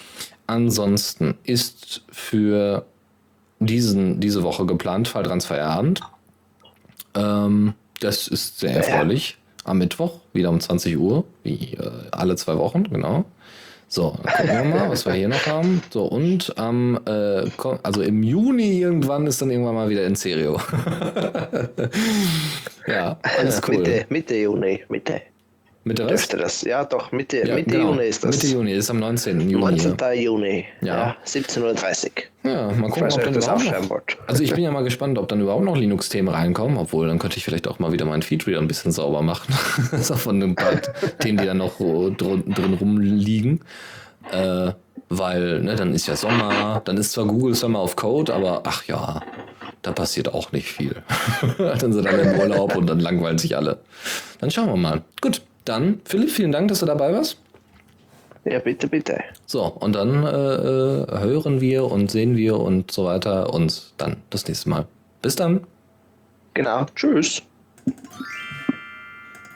Ansonsten 0.46 1.34
ist 1.42 2.02
für 2.08 2.86
diesen, 3.58 4.20
diese 4.20 4.44
Woche 4.44 4.64
geplant 4.64 5.08
Falltransferabend. 5.08 6.02
Ähm, 7.14 7.74
das 7.98 8.28
ist 8.28 8.60
sehr 8.60 8.76
erfreulich. 8.76 9.38
Am 9.64 9.78
Mittwoch, 9.78 10.20
wieder 10.32 10.50
um 10.50 10.60
20 10.60 10.96
Uhr, 10.98 11.24
wie 11.42 11.74
äh, 11.74 11.90
alle 12.10 12.36
zwei 12.36 12.56
Wochen, 12.56 12.84
genau. 12.84 13.24
So, 13.88 14.16
dann 14.24 14.32
gucken 14.32 14.72
wir 14.72 14.80
mal, 14.80 14.90
was 14.90 15.04
wir 15.04 15.12
hier 15.12 15.28
noch 15.28 15.46
haben. 15.46 15.82
So, 15.90 16.04
und 16.04 16.58
am, 16.58 16.98
äh, 17.04 17.44
also 17.82 18.00
im 18.00 18.22
Juni 18.22 18.80
irgendwann 18.80 19.26
ist 19.26 19.42
dann 19.42 19.50
irgendwann 19.50 19.74
mal 19.74 19.90
wieder 19.90 20.06
in 20.06 20.14
Serio. 20.14 20.58
ja, 22.86 23.18
alles 23.22 23.60
cool. 23.68 23.76
Mitte, 23.76 24.06
Mitte 24.08 24.34
Juni, 24.36 24.82
Mitte. 24.88 25.20
Mitte 25.84 26.04
was? 26.04 26.10
Dürfte 26.10 26.36
das? 26.36 26.62
Ja, 26.62 26.84
doch, 26.84 27.10
Mitte, 27.10 27.46
Ja, 27.46 27.56
Mitte 27.56 27.70
genau. 27.70 27.92
Juni 27.92 28.04
ist 28.04 28.22
das. 28.22 28.36
Mitte 28.36 28.54
Juni, 28.54 28.72
ist 28.72 28.90
am 28.90 29.00
19. 29.00 29.40
Juni. 29.50 29.64
19. 29.64 29.96
Juni. 30.20 30.64
Ja. 30.80 30.96
Ja. 30.96 31.16
17.30 31.26 32.04
Uhr. 32.44 32.50
Ja, 32.50 32.72
mal 32.72 32.90
gucken, 32.90 33.12
ob 33.12 33.22
dann 33.22 33.34
das 33.34 33.46
überhaupt 33.46 33.90
noch. 33.90 34.00
Also 34.26 34.42
ich 34.44 34.54
bin 34.54 34.62
ja 34.62 34.70
mal 34.70 34.84
gespannt, 34.84 35.18
ob 35.18 35.28
dann 35.28 35.40
überhaupt 35.40 35.64
noch 35.64 35.76
Linux-Themen 35.76 36.28
reinkommen, 36.28 36.76
obwohl 36.76 37.08
dann 37.08 37.18
könnte 37.18 37.36
ich 37.36 37.44
vielleicht 37.44 37.66
auch 37.66 37.78
mal 37.78 37.92
wieder 37.92 38.04
meinen 38.04 38.22
Feed 38.22 38.46
wieder 38.46 38.58
ein 38.58 38.68
bisschen 38.68 38.92
sauber 38.92 39.22
machen. 39.22 39.54
so 40.00 40.14
von 40.14 40.40
ein 40.40 40.54
paar 40.54 40.80
Themen, 41.18 41.38
die 41.38 41.46
dann 41.46 41.58
noch 41.58 41.78
drin, 41.78 42.16
drin 42.16 42.74
rumliegen. 42.74 43.60
Äh, 44.30 44.72
weil, 45.08 45.62
ne, 45.62 45.74
dann 45.76 45.94
ist 45.94 46.06
ja 46.06 46.16
Sommer, 46.16 46.80
dann 46.84 46.96
ist 46.96 47.12
zwar 47.12 47.26
Google 47.26 47.54
Summer 47.54 47.82
of 47.82 47.96
Code, 47.96 48.32
aber 48.32 48.62
ach 48.64 48.84
ja, 48.86 49.20
da 49.82 49.92
passiert 49.92 50.32
auch 50.32 50.52
nicht 50.52 50.68
viel. 50.68 51.02
dann 51.58 51.92
sind 51.92 52.06
alle 52.06 52.22
im 52.22 52.40
Urlaub 52.40 52.76
und 52.76 52.86
dann 52.86 53.00
langweilen 53.00 53.38
sich 53.38 53.56
alle. 53.56 53.80
Dann 54.38 54.50
schauen 54.50 54.68
wir 54.68 54.76
mal. 54.76 55.02
Gut, 55.20 55.42
dann, 55.64 56.00
Philipp, 56.04 56.30
vielen 56.30 56.52
Dank, 56.52 56.68
dass 56.68 56.80
du 56.80 56.86
dabei 56.86 57.12
warst. 57.12 57.38
Ja, 58.44 58.58
bitte, 58.58 58.88
bitte. 58.88 59.22
So, 59.46 59.64
und 59.64 59.94
dann 59.94 60.24
äh, 60.24 60.28
äh, 60.28 61.20
hören 61.20 61.60
wir 61.60 61.84
und 61.84 62.10
sehen 62.10 62.36
wir 62.36 62.58
und 62.58 62.90
so 62.90 63.04
weiter 63.04 63.54
uns 63.54 63.94
dann 63.98 64.16
das 64.30 64.46
nächste 64.48 64.68
Mal. 64.68 64.86
Bis 65.20 65.36
dann. 65.36 65.64
Genau. 66.54 66.86
Tschüss. 66.96 67.42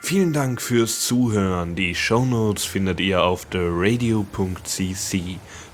Vielen 0.03 0.33
Dank 0.33 0.63
fürs 0.63 1.01
Zuhören. 1.01 1.75
Die 1.75 1.97
Shownotes 1.97 2.65
findet 2.65 3.01
ihr 3.01 3.25
auf 3.25 3.45
theradio.cc 3.47 5.21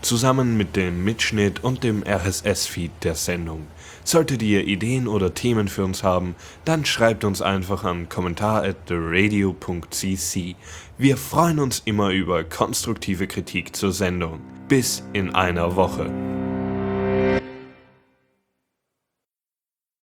zusammen 0.00 0.56
mit 0.56 0.74
dem 0.74 1.04
Mitschnitt 1.04 1.62
und 1.62 1.84
dem 1.84 2.02
RSS-Feed 2.02 2.92
der 3.02 3.14
Sendung. 3.14 3.66
Solltet 4.05 4.42
ihr 4.42 4.66
Ideen 4.66 5.07
oder 5.07 5.32
Themen 5.34 5.68
für 5.68 5.84
uns 5.84 6.03
haben, 6.03 6.34
dann 6.64 6.84
schreibt 6.84 7.24
uns 7.24 7.40
einfach 7.40 7.84
an 7.84 8.09
kommentar. 8.09 8.64
Wir 10.98 11.16
freuen 11.16 11.59
uns 11.59 11.82
immer 11.84 12.11
über 12.11 12.44
konstruktive 12.44 13.26
Kritik 13.26 13.76
zur 13.76 13.92
Sendung. 13.92 14.40
Bis 14.68 15.05
in 15.12 15.34
einer 15.34 15.76
Woche. 15.76 16.11